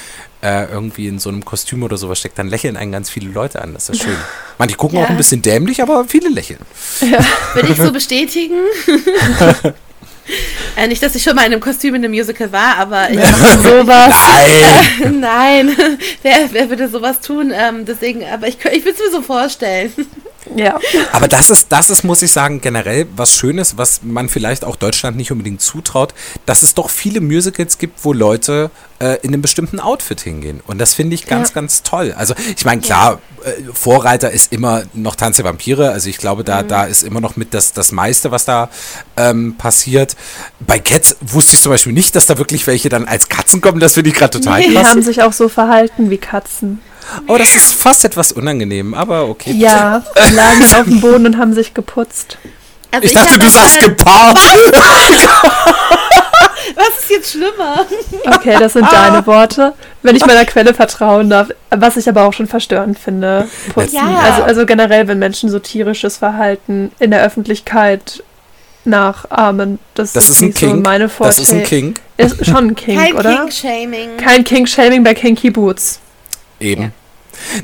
[0.43, 3.61] äh, irgendwie in so einem Kostüm oder sowas steckt, dann lächeln einen ganz viele Leute
[3.63, 3.75] an.
[3.75, 4.17] Das ist schön.
[4.59, 5.05] Manche gucken ja.
[5.05, 6.61] auch ein bisschen dämlich, aber viele lächeln.
[7.01, 7.19] Ja.
[7.55, 8.57] Würde ich so bestätigen.
[10.77, 13.19] Äh, nicht, dass ich schon mal in einem Kostüm in einem Musical war, aber ich
[13.19, 14.09] sowas.
[14.09, 15.03] Nein!
[15.05, 15.77] Äh, nein!
[16.23, 17.53] Wer, wer würde sowas tun?
[17.55, 19.93] Ähm, deswegen, aber ich, ich würde es mir so vorstellen.
[20.57, 20.79] Ja.
[21.13, 24.77] Aber das ist, das ist, muss ich sagen, generell was Schönes, was man vielleicht auch
[24.77, 26.15] Deutschland nicht unbedingt zutraut,
[26.47, 30.61] dass es doch viele Musicals gibt, wo Leute äh, in einem bestimmten Outfit hingehen.
[30.67, 31.55] Und das finde ich ganz, ja.
[31.55, 32.15] ganz toll.
[32.17, 33.51] Also ich meine, klar, ja.
[33.51, 35.91] äh, Vorreiter ist immer noch Tanz der Vampire.
[35.91, 36.69] Also ich glaube, da, mhm.
[36.69, 38.69] da ist immer noch mit das, das meiste, was da
[39.17, 40.17] ähm, passiert.
[40.61, 43.81] Bei Cats wusste ich zum Beispiel nicht, dass da wirklich welche dann als Katzen kommen.
[43.81, 44.83] Das finde ich gerade total nee, krass.
[44.83, 46.81] Die haben sich auch so verhalten wie Katzen.
[47.29, 49.53] Oh, das ist fast etwas unangenehm, aber okay.
[49.53, 52.39] Ja, die lagen auf dem Boden und haben sich geputzt.
[52.91, 54.39] Also ich, ich dachte, du sagst gepaart.
[56.75, 57.87] Was ist jetzt schlimmer?
[58.27, 59.75] Okay, das sind deine Worte.
[60.03, 61.49] Wenn ich meiner Quelle vertrauen darf.
[61.71, 63.49] Was ich aber auch schon verstörend finde.
[63.73, 63.97] Putzen.
[63.97, 64.19] Ja.
[64.25, 68.23] Also, also generell, wenn Menschen so tierisches Verhalten in der Öffentlichkeit
[68.85, 69.79] nachahmen.
[69.95, 70.71] Das, das ist, ein King.
[70.71, 71.61] So meine Vorstellung.
[71.61, 71.95] Das ist ein King.
[72.17, 73.23] Ist schon ein King, Kein oder?
[73.23, 74.17] Kein King-Shaming.
[74.17, 76.01] Kein King-Shaming bei Kinky Boots.
[76.61, 76.83] Eben.
[76.83, 76.91] Ja.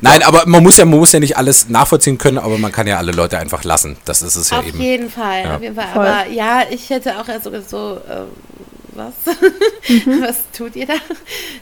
[0.01, 2.87] Nein, aber man muss ja, man muss ja nicht alles nachvollziehen können, aber man kann
[2.87, 3.97] ja alle Leute einfach lassen.
[4.05, 4.81] Das ist es ja auf eben.
[4.81, 5.57] Jeden Fall, ja.
[5.57, 5.89] Auf jeden Fall.
[5.95, 8.25] Aber ja, ich hätte auch so, so äh,
[8.95, 9.13] was?
[9.89, 10.23] Mhm.
[10.23, 10.95] was tut ihr da?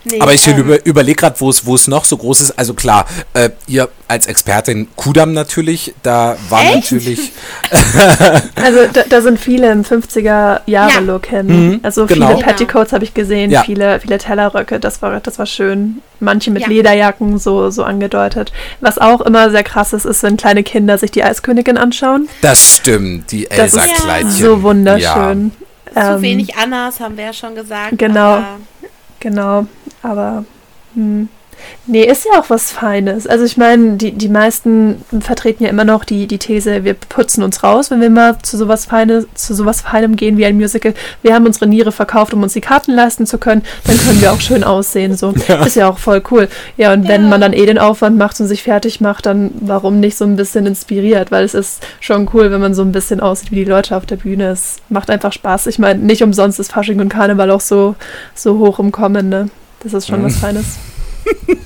[0.04, 2.50] Nee, Aber ich ähm, über, überlege gerade, wo es noch so groß ist.
[2.58, 6.92] Also klar, äh, ihr als Expertin Kudam natürlich, da war Echt?
[6.92, 7.32] natürlich.
[8.56, 11.38] also da, da, sind viele im 50er-Jahre-Look ja.
[11.38, 11.46] hin.
[11.46, 12.28] Mhm, also genau.
[12.28, 13.62] viele Petticoats habe ich gesehen, ja.
[13.62, 16.02] viele, viele Tellerröcke, das war, das war schön.
[16.18, 16.68] Manche mit ja.
[16.68, 18.52] Lederjacken so, so angedeutet.
[18.80, 22.28] Was auch immer sehr krass ist, ist, wenn kleine Kinder sich die Eiskönigin anschauen.
[22.42, 24.30] Das stimmt, die Elsa-Kleidchen.
[24.30, 25.52] So wunderschön.
[25.92, 27.98] Zu ähm, wenig Annas, haben wir ja schon gesagt.
[27.98, 28.34] Genau.
[28.36, 28.60] Aber
[29.18, 29.66] genau.
[30.02, 30.44] Aber
[30.94, 31.28] hm.
[31.86, 33.26] Nee, ist ja auch was Feines.
[33.26, 37.42] Also ich meine, die, die meisten vertreten ja immer noch die, die These, wir putzen
[37.42, 40.94] uns raus, wenn wir mal zu sowas Feines, zu sowas Feinem gehen wie ein Musical.
[41.22, 44.32] Wir haben unsere Niere verkauft, um uns die Karten leisten zu können, dann können wir
[44.32, 45.16] auch schön aussehen.
[45.16, 45.34] So.
[45.50, 45.64] Ja.
[45.64, 46.48] Ist ja auch voll cool.
[46.76, 47.08] Ja, und ja.
[47.08, 50.24] wenn man dann eh den Aufwand macht und sich fertig macht, dann warum nicht so
[50.24, 51.32] ein bisschen inspiriert?
[51.32, 54.06] Weil es ist schon cool, wenn man so ein bisschen aussieht wie die Leute auf
[54.06, 54.50] der Bühne.
[54.50, 55.66] Es macht einfach Spaß.
[55.66, 57.96] Ich meine, nicht umsonst ist Fasching und Karneval auch so,
[58.34, 59.48] so hoch im Kommen, ne?
[59.82, 60.26] Das ist schon mhm.
[60.26, 60.78] was Feines.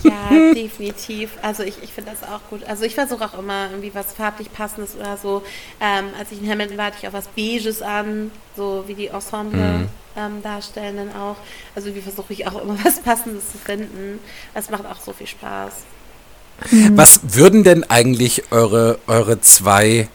[0.02, 1.30] Ja, definitiv.
[1.42, 2.64] Also ich, ich finde das auch gut.
[2.64, 5.42] Also ich versuche auch immer irgendwie was farblich passendes oder so.
[5.80, 9.08] Ähm, als ich in Hamilton war, hatte ich auch was Beiges an, so wie die
[9.08, 9.88] Ensemble mhm.
[10.16, 11.36] ähm, darstellen dann auch.
[11.74, 14.18] Also wie versuche ich auch immer was Passendes zu finden.
[14.52, 15.72] Das macht auch so viel Spaß.
[16.70, 16.96] Mhm.
[16.96, 20.08] Was würden denn eigentlich eure, eure zwei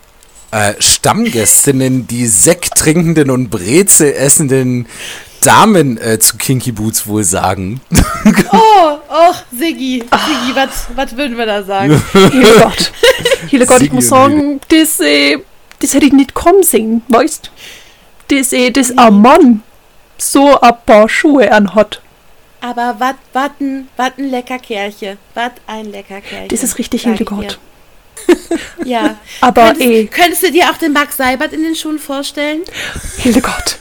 [0.52, 4.88] äh, Stammgästinnen, die Sekt trinkenden und Brezel essenden
[5.42, 7.82] Damen äh, zu Kinky Boots wohl sagen?
[8.52, 10.56] Oh, oh, Siggi, Siggi,
[10.96, 12.02] was würden wir da sagen?
[12.14, 12.92] Hele Gott.
[13.48, 15.38] Hele Gott, ich muss sagen, das, äh,
[15.80, 17.52] das hätte ich nicht kommen sehen, weißt
[18.28, 19.64] Das, äh, das ein Mann
[20.18, 22.02] so ein paar Schuhe anhat.
[22.62, 25.18] Aber was wat ein, wat ein lecker Kerlchen.
[25.34, 26.50] Was ein lecker Kerlchen.
[26.50, 27.60] Das ist richtig Hildegard.
[28.86, 29.18] ja.
[29.42, 30.06] Aber könntest, eh.
[30.08, 32.62] Könntest du dir auch den Max Seibert in den Schuhen vorstellen?
[33.18, 33.80] Hildegard.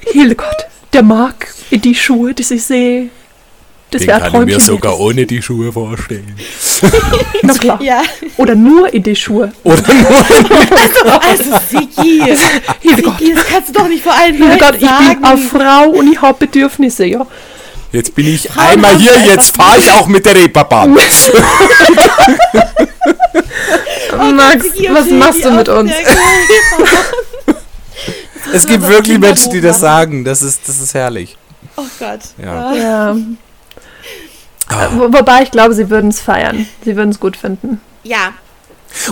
[0.00, 3.08] Hildegard, der mag in die Schuhe, die ich sehe.
[3.90, 5.00] Das wäre kann ich mir sogar das.
[5.00, 6.36] ohne die Schuhe vorstellen.
[7.42, 7.82] Na klar.
[7.82, 8.02] Ja.
[8.36, 9.52] Oder nur in die Schuhe.
[9.64, 12.22] Oder nur in die Also, also Sigi.
[12.80, 13.18] Hildegard.
[13.18, 16.22] Sigi, das kannst du doch nicht vor allen Hildegard, ich bin eine Frau und ich
[16.22, 17.26] habe Bedürfnisse, ja.
[17.92, 20.96] Jetzt bin ich einmal hier, jetzt fahre ich auch mit der Reeperbahn.
[24.12, 25.92] Oh Max, was machst du mit uns?
[28.52, 30.24] Es gibt wirklich Menschen, die das sagen.
[30.24, 31.36] Das ist, das ist herrlich.
[31.76, 32.20] Oh Gott.
[32.42, 32.74] Ja.
[32.74, 33.16] Ja.
[34.68, 34.88] Ah.
[34.92, 36.66] Wo, wobei ich glaube, sie würden es feiern.
[36.84, 37.80] Sie würden es gut finden.
[38.02, 38.32] Ja,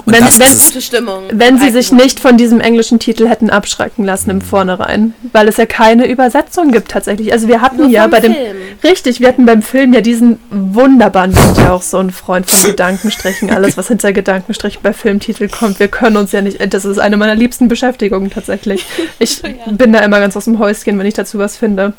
[0.05, 1.24] Und Wenn- das wenn- ist gute Stimmung.
[1.32, 5.14] Wenn sie sich nicht von diesem englischen Titel hätten abschrecken lassen im Vornherein.
[5.32, 7.32] Weil es ja keine Übersetzung gibt tatsächlich.
[7.32, 8.34] Also wir hatten Nur ja bei dem.
[8.34, 8.56] Film.
[8.84, 12.48] Richtig, wir hatten beim Film ja diesen wunderbaren, wir sind ja auch so ein Freund
[12.48, 16.84] von Gedankenstrichen, alles was hinter Gedankenstrichen bei Filmtitel kommt, wir können uns ja nicht, das
[16.84, 18.86] ist eine meiner liebsten Beschäftigungen tatsächlich.
[19.18, 21.92] Ich bin da immer ganz aus dem Häuschen, wenn ich dazu was finde.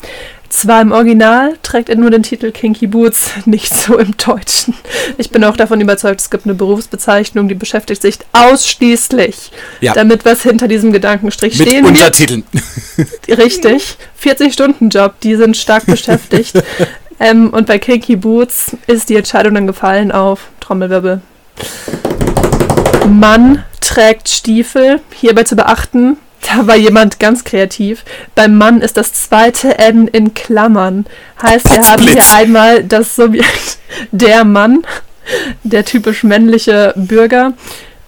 [0.50, 4.74] Zwar im Original trägt er nur den Titel Kinky Boots, nicht so im Deutschen.
[5.16, 9.94] Ich bin auch davon überzeugt, es gibt eine Berufsbezeichnung, die beschäftigt sich ausschließlich Ja.
[9.94, 11.94] damit, was hinter diesem Gedankenstrich Mit stehen wird.
[11.96, 12.42] Untertiteln.
[13.28, 13.96] Richtig.
[14.22, 16.60] 40-Stunden-Job, die sind stark beschäftigt.
[17.20, 21.20] ähm, und bei Kinky Boots ist die Entscheidung dann gefallen auf Trommelwirbel.
[23.08, 25.00] Mann trägt Stiefel.
[25.14, 26.16] Hierbei zu beachten,
[26.48, 28.04] da war jemand ganz kreativ.
[28.34, 31.06] Beim Mann ist das zweite N in Klammern.
[31.42, 33.78] Heißt, wir haben hier einmal das Subjekt
[34.10, 34.82] der Mann,
[35.62, 37.52] der typisch männliche Bürger,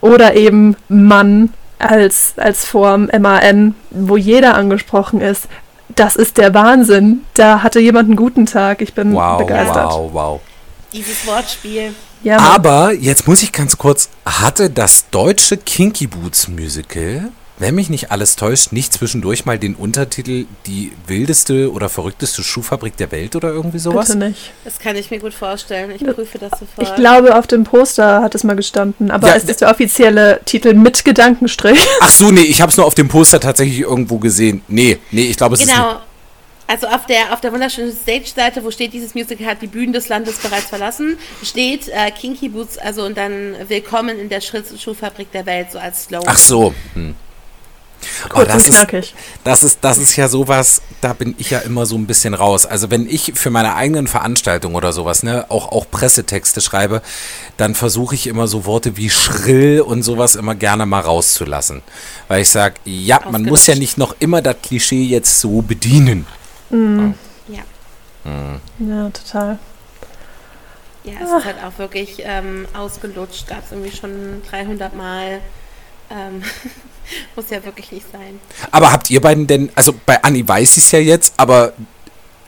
[0.01, 5.45] oder eben Mann als, als Form MAN, wo jeder angesprochen ist.
[5.95, 7.23] Das ist der Wahnsinn.
[7.35, 8.81] Da hatte jemand einen guten Tag.
[8.81, 9.91] Ich bin Wow, begeistert.
[9.91, 10.41] wow, wow.
[10.93, 11.95] Dieses Wortspiel.
[12.23, 12.39] Ja.
[12.39, 17.31] Aber jetzt muss ich ganz kurz, hatte das deutsche Kinky Boots Musical,
[17.63, 22.97] wenn mich nicht alles täuscht, nicht zwischendurch mal den Untertitel Die wildeste oder verrückteste Schuhfabrik
[22.97, 24.09] der Welt oder irgendwie sowas?
[24.09, 24.51] bitte nicht.
[24.65, 25.93] Das kann ich mir gut vorstellen.
[25.93, 26.89] Ich prüfe das sofort.
[26.89, 30.41] Ich glaube, auf dem Poster hat es mal gestanden, aber Ja, es ist der offizielle
[30.45, 31.79] Titel mit Gedankenstrich.
[32.01, 34.63] Ach so, nee, ich habe es nur auf dem Poster tatsächlich irgendwo gesehen.
[34.67, 36.01] Nee, nee, ich glaube, es ist Genau.
[36.67, 40.09] Also auf der, auf der wunderschönen Stage-Seite, wo steht, dieses Musical hat die Bühnen des
[40.09, 45.31] Landes bereits verlassen, steht äh, Kinky Boots, also und dann Willkommen in der Schritt Schuhfabrik
[45.33, 46.29] der Welt, so als Slogan.
[46.29, 46.73] Ach so.
[46.95, 47.15] Hm.
[48.27, 49.15] Oh, Kurz das und ist, knackig.
[49.45, 52.67] das ist, das ist ja sowas, da bin ich ja immer so ein bisschen raus.
[52.67, 57.03] Also wenn ich für meine eigenen Veranstaltungen oder sowas, ne, auch, auch Pressetexte schreibe,
[57.57, 61.83] dann versuche ich immer so Worte wie schrill und sowas immer gerne mal rauszulassen.
[62.29, 66.27] Weil ich sage, ja, man muss ja nicht noch immer das Klischee jetzt so bedienen.
[67.49, 67.65] Ja.
[68.79, 69.59] Ja, total.
[71.05, 75.41] Ja, es ist halt auch wirklich ähm, ausgelutscht, gab es irgendwie schon 300 Mal.
[76.11, 76.43] Ähm,
[77.37, 78.41] muss ja wirklich nicht sein.
[78.71, 81.73] Aber habt ihr beiden denn, also bei Anni weiß ich es ja jetzt, aber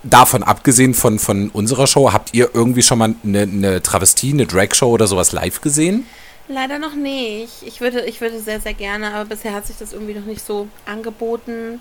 [0.02, 4.47] davon abgesehen von, von unserer Show, habt ihr irgendwie schon mal eine, eine Travestie, eine
[4.47, 6.06] Drag-Show oder sowas live gesehen?
[6.47, 7.62] Leider noch nicht.
[7.64, 10.44] Ich würde, ich würde sehr, sehr gerne, aber bisher hat sich das irgendwie noch nicht
[10.44, 11.81] so angeboten.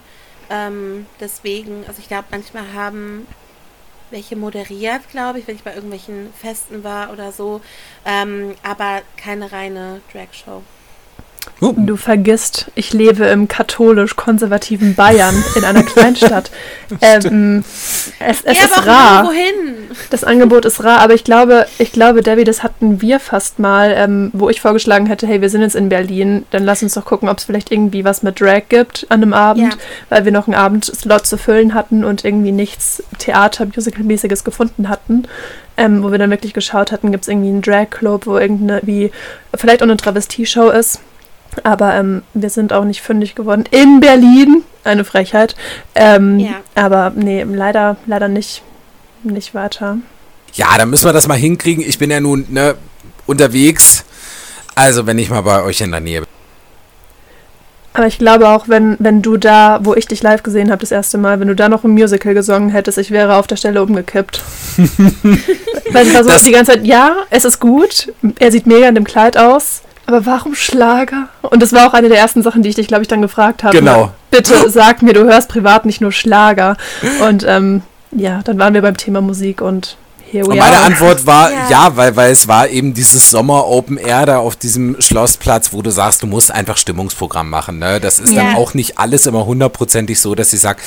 [0.50, 3.28] Ähm, deswegen, also ich glaube, manchmal haben
[4.10, 7.62] welche moderiert, glaube ich, wenn ich bei irgendwelchen Festen war oder so.
[8.06, 10.62] Ähm, aber keine reine Drag-Show.
[11.62, 16.52] Oh, Du vergisst, ich lebe im katholisch-konservativen Bayern in einer Kleinstadt.
[17.02, 17.64] ähm,
[18.20, 19.26] es es ja, ist rar.
[19.26, 19.90] wohin?
[20.10, 23.94] Das Angebot ist rar, aber ich glaube, ich glaube, Debbie, das hatten wir fast mal,
[23.96, 27.06] ähm, wo ich vorgeschlagen hätte, hey, wir sind jetzt in Berlin, dann lass uns doch
[27.06, 29.80] gucken, ob es vielleicht irgendwie was mit Drag gibt an einem Abend, Ja.
[30.10, 35.24] weil wir noch einen Abendslot zu füllen hatten und irgendwie nichts Theater-Musical-mäßiges gefunden hatten.
[35.76, 39.12] Ähm, wo wir dann wirklich geschaut hatten, gibt es irgendwie einen Drag-Club, wo irgendeine, wie,
[39.56, 41.00] vielleicht auch eine Travestie-Show ist.
[41.64, 43.64] Aber ähm, wir sind auch nicht fündig geworden.
[43.72, 45.56] In Berlin, eine Frechheit.
[45.96, 46.52] Ähm, Ja.
[46.76, 48.62] Aber nee, leider, leider nicht,
[49.24, 49.98] nicht weiter.
[50.54, 51.84] Ja, dann müssen wir das mal hinkriegen.
[51.88, 52.76] Ich bin ja nun ne,
[53.26, 54.04] unterwegs.
[54.76, 56.30] Also, wenn ich mal bei euch in der Nähe bin.
[57.96, 60.92] Aber ich glaube auch, wenn, wenn du da, wo ich dich live gesehen habe das
[60.92, 63.84] erste Mal, wenn du da noch ein Musical gesungen hättest, ich wäre auf der Stelle
[63.84, 64.42] umgekippt.
[65.92, 69.04] Weil ich Das- die ganze Zeit, ja, es ist gut, er sieht mega in dem
[69.04, 71.30] Kleid aus, aber warum Schlager?
[71.42, 73.64] Und das war auch eine der ersten Sachen, die ich dich, glaube ich, dann gefragt
[73.64, 73.78] habe.
[73.78, 74.12] Genau.
[74.32, 76.78] Bitte sag mir, du hörst privat nicht nur Schlager.
[77.28, 77.82] Und ähm,
[78.12, 79.98] ja, dann waren wir beim Thema Musik und
[80.30, 80.86] here we Und meine are.
[80.86, 81.70] Antwort war Ja.
[81.70, 85.82] ja, weil, weil es war eben dieses Sommer Open Air da auf diesem Schlossplatz, wo
[85.82, 87.80] du sagst, du musst einfach Stimmungsprogramm machen.
[87.80, 88.00] Ne?
[88.00, 88.56] Das ist dann Ja.
[88.58, 90.80] auch nicht alles immer hundertprozentig so, dass ich sage,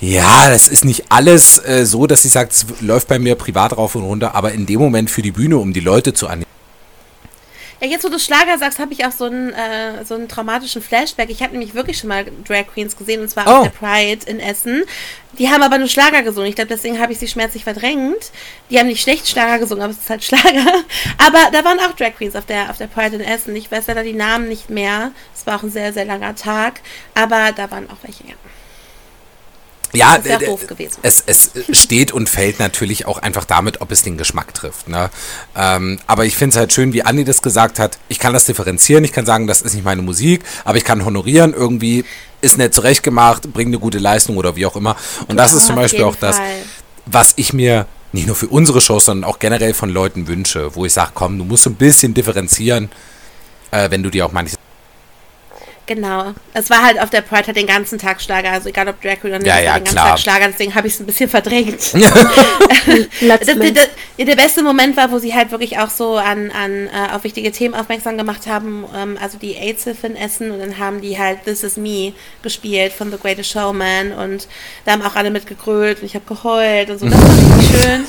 [0.00, 3.76] ja, das ist nicht alles äh, so, dass ich sage, es läuft bei mir privat
[3.76, 6.46] rauf und runter, aber in dem Moment für die Bühne, um die Leute zu animieren.
[7.80, 10.82] Ja, jetzt wo du Schlager sagst, habe ich auch so einen, äh, so einen traumatischen
[10.82, 11.30] Flashback.
[11.30, 13.50] Ich habe nämlich wirklich schon mal Drag Queens gesehen und zwar Oh.
[13.58, 14.82] auf der Pride in Essen.
[15.38, 16.48] Die haben aber nur Schlager gesungen.
[16.48, 18.32] Ich glaube, deswegen habe ich sie schmerzlich verdrängt.
[18.70, 20.66] Die haben nicht schlecht Schlager gesungen, aber es ist halt Schlager.
[21.18, 23.54] Aber da waren auch Drag Queens auf der, auf der Pride in Essen.
[23.54, 25.12] Ich weiß leider die Namen nicht mehr.
[25.36, 26.80] Es war auch ein sehr, sehr langer Tag.
[27.14, 28.34] Aber da waren auch welche, ja.
[29.92, 30.98] Ja, gewesen.
[31.02, 34.88] Es, es steht und fällt natürlich auch einfach damit, ob es den Geschmack trifft.
[34.88, 35.10] Ne?
[35.56, 37.98] Ähm, aber ich finde es halt schön, wie Andi das gesagt hat.
[38.08, 41.04] Ich kann das differenzieren, ich kann sagen, das ist nicht meine Musik, aber ich kann
[41.04, 42.04] honorieren, irgendwie
[42.40, 44.96] ist nett zurechtgemacht, bringt eine gute Leistung oder wie auch immer.
[45.26, 46.62] Und das ist zum Beispiel auch das, Fall.
[47.06, 50.84] was ich mir nicht nur für unsere Shows, sondern auch generell von Leuten wünsche, wo
[50.84, 52.90] ich sage, komm, du musst ein bisschen differenzieren,
[53.70, 54.56] äh, wenn du dir auch manches
[55.88, 56.34] Genau.
[56.52, 59.24] Es war halt auf der Pride halt den ganzen Tag Schlager, also egal ob Drag
[59.24, 60.08] oder nicht, Ja, es war ja, den ganzen klar.
[60.10, 61.80] Tag Schlager, deswegen habe ich es ein bisschen verdrängt.
[63.20, 63.74] Das, der, Letztlich.
[63.74, 67.14] der, ja, der beste Moment war, wo sie halt wirklich auch so an, an äh,
[67.14, 71.00] auf wichtige Themen aufmerksam gemacht haben, ähm, also die AIDS-Hilfe in Essen und dann haben
[71.00, 72.12] die halt This Is Me
[72.42, 74.46] gespielt von The Greatest Showman und
[74.84, 78.04] da haben auch alle mitgegrölt und ich habe geheult und so, das war richtig schön.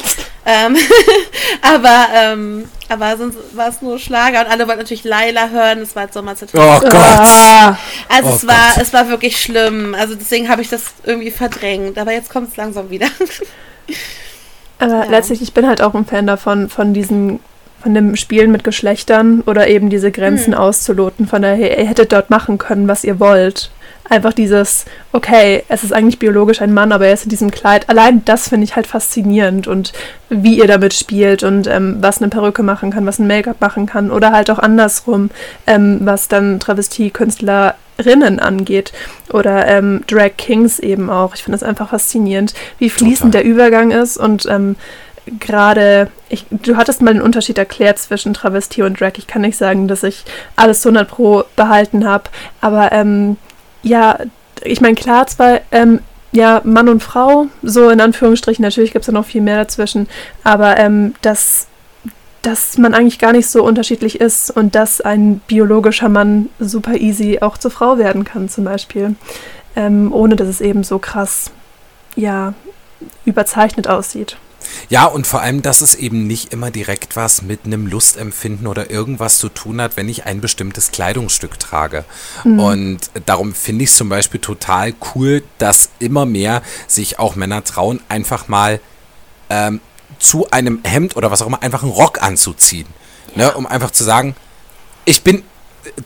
[0.45, 0.77] Ähm,
[1.61, 5.95] aber, ähm, aber sonst war es nur Schlager und alle wollten natürlich Laila hören, das
[5.95, 6.49] war halt Sommerzeit.
[6.53, 6.93] Oh Gott.
[6.93, 7.77] Ah,
[8.09, 8.81] Also Oh es war, Gott.
[8.83, 9.95] es war wirklich schlimm.
[9.97, 11.97] Also deswegen habe ich das irgendwie verdrängt.
[11.97, 13.07] Aber jetzt kommt es langsam wieder.
[14.79, 15.09] aber Ja.
[15.09, 17.39] letztlich, ich bin halt auch ein Fan davon, von diesen,
[17.81, 20.59] von dem Spielen mit Geschlechtern oder eben diese Grenzen Hm.
[20.59, 23.71] auszuloten, von der, hey, ihr hättet dort machen können, was ihr wollt.
[24.09, 27.89] Einfach dieses, okay, es ist eigentlich biologisch ein Mann, aber er ist in diesem Kleid.
[27.89, 29.93] Allein das finde ich halt faszinierend und
[30.29, 33.85] wie ihr damit spielt und ähm, was eine Perücke machen kann, was ein Make-up machen
[33.85, 35.29] kann oder halt auch andersrum,
[35.67, 38.93] ähm, was dann Travestie-Künstlerinnen angeht
[39.31, 41.35] oder ähm, Drag Kings eben auch.
[41.35, 43.43] Ich finde das einfach faszinierend, wie fließend Total.
[43.43, 44.75] der Übergang ist und ähm,
[45.39, 49.13] gerade, ich, du hattest mal den Unterschied erklärt zwischen Travestie und Drag.
[49.17, 50.25] Ich kann nicht sagen, dass ich
[50.55, 52.25] alles zu 100 pro behalten habe,
[52.61, 53.37] aber ähm,
[53.83, 54.19] ja,
[54.63, 55.99] ich meine, klar, zwar ähm,
[56.31, 60.07] ja, Mann und Frau, so in Anführungsstrichen, natürlich gibt es da noch viel mehr dazwischen,
[60.43, 61.67] aber ähm, dass,
[62.41, 67.39] dass man eigentlich gar nicht so unterschiedlich ist und dass ein biologischer Mann super easy
[67.41, 69.15] auch zur Frau werden kann, zum Beispiel,
[69.75, 71.51] ähm, ohne dass es eben so krass,
[72.15, 72.53] ja,
[73.25, 74.37] überzeichnet aussieht.
[74.89, 78.89] Ja, und vor allem, dass es eben nicht immer direkt was mit einem Lustempfinden oder
[78.89, 82.05] irgendwas zu tun hat, wenn ich ein bestimmtes Kleidungsstück trage.
[82.43, 87.63] Und darum finde ich es zum Beispiel total cool, dass immer mehr sich auch Männer
[87.63, 88.79] trauen, einfach mal
[89.49, 89.79] ähm,
[90.19, 92.87] zu einem Hemd oder was auch immer einfach einen Rock anzuziehen.
[93.35, 94.35] Ne, um einfach zu sagen,
[95.05, 95.43] ich bin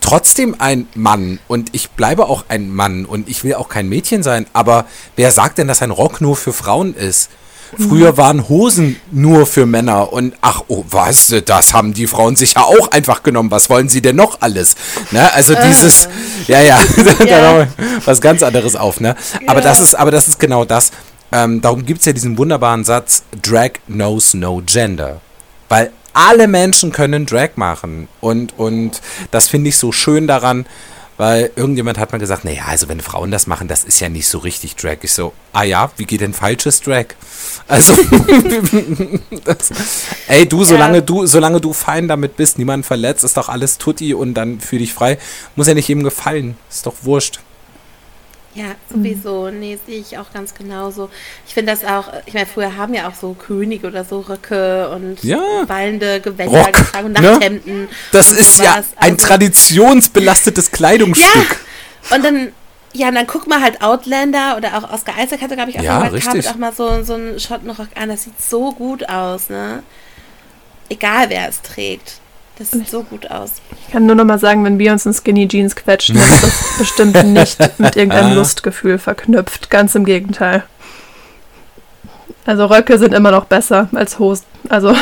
[0.00, 4.22] trotzdem ein Mann und ich bleibe auch ein Mann und ich will auch kein Mädchen
[4.22, 4.86] sein, aber
[5.16, 7.30] wer sagt denn, dass ein Rock nur für Frauen ist?
[7.78, 12.54] Früher waren Hosen nur für Männer und ach, oh, was, das haben die Frauen sich
[12.54, 13.50] ja auch einfach genommen.
[13.50, 14.76] Was wollen sie denn noch alles?
[15.10, 15.32] Ne?
[15.34, 16.08] Also dieses,
[16.46, 16.78] ja, ja,
[17.18, 17.64] da Ja.
[17.64, 17.66] noch
[18.04, 19.16] was ganz anderes auf, ne?
[19.46, 20.90] Aber das ist, aber das ist genau das.
[21.32, 25.20] Ähm, darum gibt es ja diesen wunderbaren Satz, Drag knows no gender.
[25.68, 28.08] Weil alle Menschen können Drag machen.
[28.20, 30.66] Und, und das finde ich so schön daran,
[31.16, 34.26] weil irgendjemand hat mal gesagt, naja, also wenn Frauen das machen, das ist ja nicht
[34.26, 34.98] so richtig Drag.
[35.02, 37.06] Ich so, ah ja, wie geht denn falsches Drag?
[37.68, 37.94] Also,
[39.44, 39.70] das,
[40.28, 44.14] ey, du, solange du, solange du fein damit bist, niemand verletzt, ist doch alles tutti
[44.14, 45.18] und dann fühl dich frei.
[45.56, 46.56] Muss ja nicht jedem gefallen.
[46.68, 47.40] Ist doch wurscht.
[48.54, 49.50] Ja, sowieso.
[49.50, 51.10] Nee, sehe ich auch ganz genauso.
[51.46, 54.88] Ich finde das auch, ich meine, früher haben ja auch so Könige oder so Röcke
[54.90, 55.40] und Ja.
[55.66, 57.32] wallende Gewänder Rock, getragen und ne?
[57.32, 57.88] Nachthemden.
[58.12, 61.56] Das und ist ja ein Also- traditionsbelastetes Kleidungsstück.
[62.10, 62.52] Und dann,
[62.92, 65.82] ja, und dann guck mal halt Outlander oder auch Oscar Isaac hatte, glaube ich, auch
[65.82, 66.48] Ja, mal richtig.
[66.48, 68.08] Auch mal so, so einen Schottenrock an.
[68.08, 69.82] Das sieht so gut aus, ne?
[70.88, 72.20] Egal, wer es trägt.
[72.58, 73.54] Das sieht so gut aus.
[73.86, 76.42] Ich kann nur noch mal sagen, wenn wir uns in Skinny Jeans quetschen, dann ist
[76.44, 79.70] das bestimmt nicht mit irgendeinem Lustgefühl verknüpft.
[79.70, 80.62] Ganz im Gegenteil.
[82.46, 84.44] Also Röcke sind immer noch besser als Hosen.
[84.68, 84.94] Also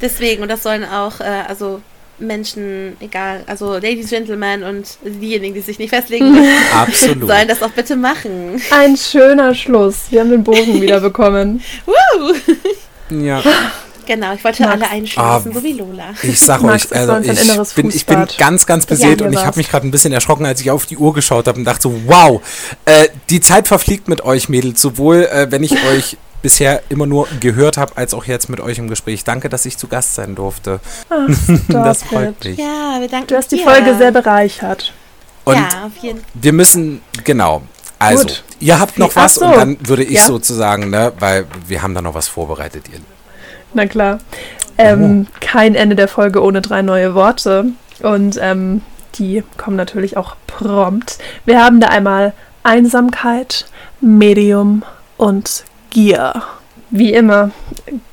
[0.00, 1.80] Deswegen, und das sollen auch, äh, also
[2.18, 6.36] Menschen, egal, also Ladies, Gentlemen und diejenigen, die sich nicht festlegen
[6.74, 7.26] Absolut.
[7.28, 8.60] sollen das auch bitte machen.
[8.70, 10.02] ein schöner Schluss.
[10.10, 11.62] Wir haben den Bogen wieder bekommen.
[13.10, 13.42] Ja.
[14.06, 14.74] Genau, ich wollte Max.
[14.74, 16.14] alle einschließen, Ah, so wie Lola.
[16.22, 19.56] Ich sag Max euch, also ich bin, ich bin ganz, ganz beseelt und ich habe
[19.56, 21.94] mich gerade ein bisschen erschrocken, als ich auf die Uhr geschaut habe und dachte so,
[22.06, 22.40] wow,
[22.84, 27.26] äh, die Zeit verfliegt mit euch Mädels, sowohl äh, wenn ich euch bisher immer nur
[27.40, 29.24] gehört habe, als auch jetzt mit euch im Gespräch.
[29.24, 30.80] Danke, dass ich zu Gast sein durfte.
[31.08, 31.26] Ah,
[31.68, 32.44] das freut it.
[32.44, 32.58] mich.
[32.58, 33.64] Ja, wir danken Du hast die dir.
[33.64, 34.92] Folge sehr bereichert.
[35.44, 37.62] Und ja, auf jeden wir müssen, genau,
[37.98, 38.44] also, Gut.
[38.60, 39.44] ihr habt noch Ach was so.
[39.46, 40.26] und dann würde ich Ja.
[40.26, 42.98] sozusagen, ne, weil wir haben da noch was vorbereitet, ihr.
[43.74, 44.18] Na klar.
[44.78, 47.66] Ähm, Kein Ende der Folge ohne drei neue Worte.
[48.02, 48.82] Und ähm,
[49.16, 51.18] die kommen natürlich auch prompt.
[51.44, 52.32] Wir haben da einmal
[52.62, 53.66] Einsamkeit,
[54.00, 54.82] Medium
[55.16, 56.42] und Gier.
[56.90, 57.50] Wie immer.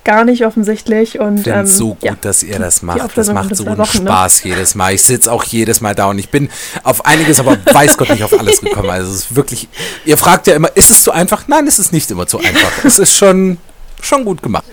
[0.04, 1.20] Gar nicht offensichtlich.
[1.20, 2.16] Und, Ich finde ähm, so gut, ja.
[2.20, 3.16] dass ihr das macht.
[3.16, 3.86] Das macht so in einen ne?
[3.86, 4.94] Spaß jedes Mal.
[4.94, 6.50] Ich sitze auch jedes Mal da und ich bin
[6.84, 8.90] auf einiges, aber weiß Gott nicht auf alles gekommen.
[8.90, 9.70] Also es ist wirklich,
[10.06, 11.48] ihr fragt ja immer, ist es zu einfach?
[11.48, 12.72] Nein, es ist nicht immer zu einfach.
[12.84, 13.60] Es ist schon,
[14.02, 14.66] schon gut gemacht.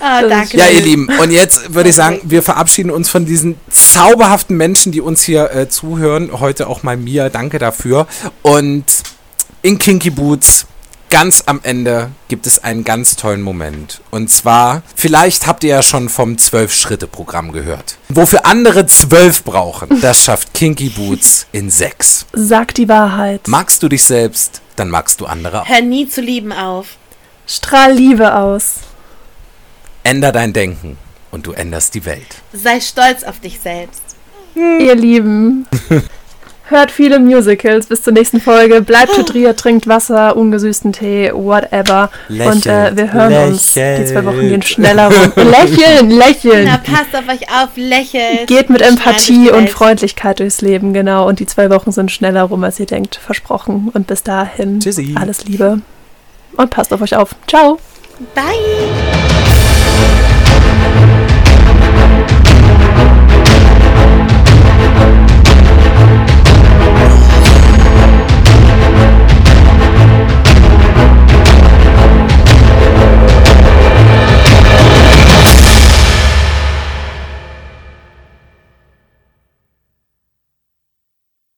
[0.00, 0.56] Ah, danke.
[0.56, 4.92] Ja, ihr Lieben, und jetzt würde ich sagen, wir verabschieden uns von diesen zauberhaften Menschen,
[4.92, 6.40] die uns hier äh, zuhören.
[6.40, 8.06] Heute auch mal Mia, danke dafür.
[8.42, 8.84] Und
[9.62, 10.66] in Kinky Boots,
[11.10, 14.00] ganz am Ende, gibt es einen ganz tollen Moment.
[14.10, 17.96] Und zwar, vielleicht habt ihr ja schon vom Zwölf-Schritte-Programm gehört.
[18.08, 22.26] Wofür andere zwölf brauchen, das schafft Kinky Boots in sechs.
[22.32, 23.42] Sag die Wahrheit.
[23.46, 25.68] Magst du dich selbst, dann magst du andere auch.
[25.68, 26.96] Hör nie zu lieben auf.
[27.46, 28.76] Strahl Liebe aus.
[30.02, 30.96] Änder dein Denken
[31.30, 32.36] und du änderst die Welt.
[32.52, 34.02] Sei stolz auf dich selbst.
[34.54, 35.66] Ihr Lieben.
[36.68, 37.86] Hört viele Musicals.
[37.86, 38.80] Bis zur nächsten Folge.
[38.80, 42.10] Bleibt hydriert, trinkt Wasser, ungesüßten Tee, whatever.
[42.30, 43.74] Und äh, wir hören uns.
[43.74, 45.32] Die zwei Wochen gehen schneller rum.
[45.50, 46.64] lächeln, lächeln.
[46.66, 48.46] Na, passt auf euch auf, lächelt.
[48.46, 49.68] Geht mit Empathie und.
[49.68, 51.28] Freundlichkeit durchs Leben, genau.
[51.28, 53.16] Und die zwei Wochen sind schneller rum, als ihr denkt.
[53.16, 53.90] Versprochen.
[53.92, 55.16] Und bis dahin Tschüssi.
[55.20, 55.82] alles Liebe
[56.56, 57.34] und passt auf euch auf.
[57.46, 57.78] Ciao.
[58.34, 58.44] Bye.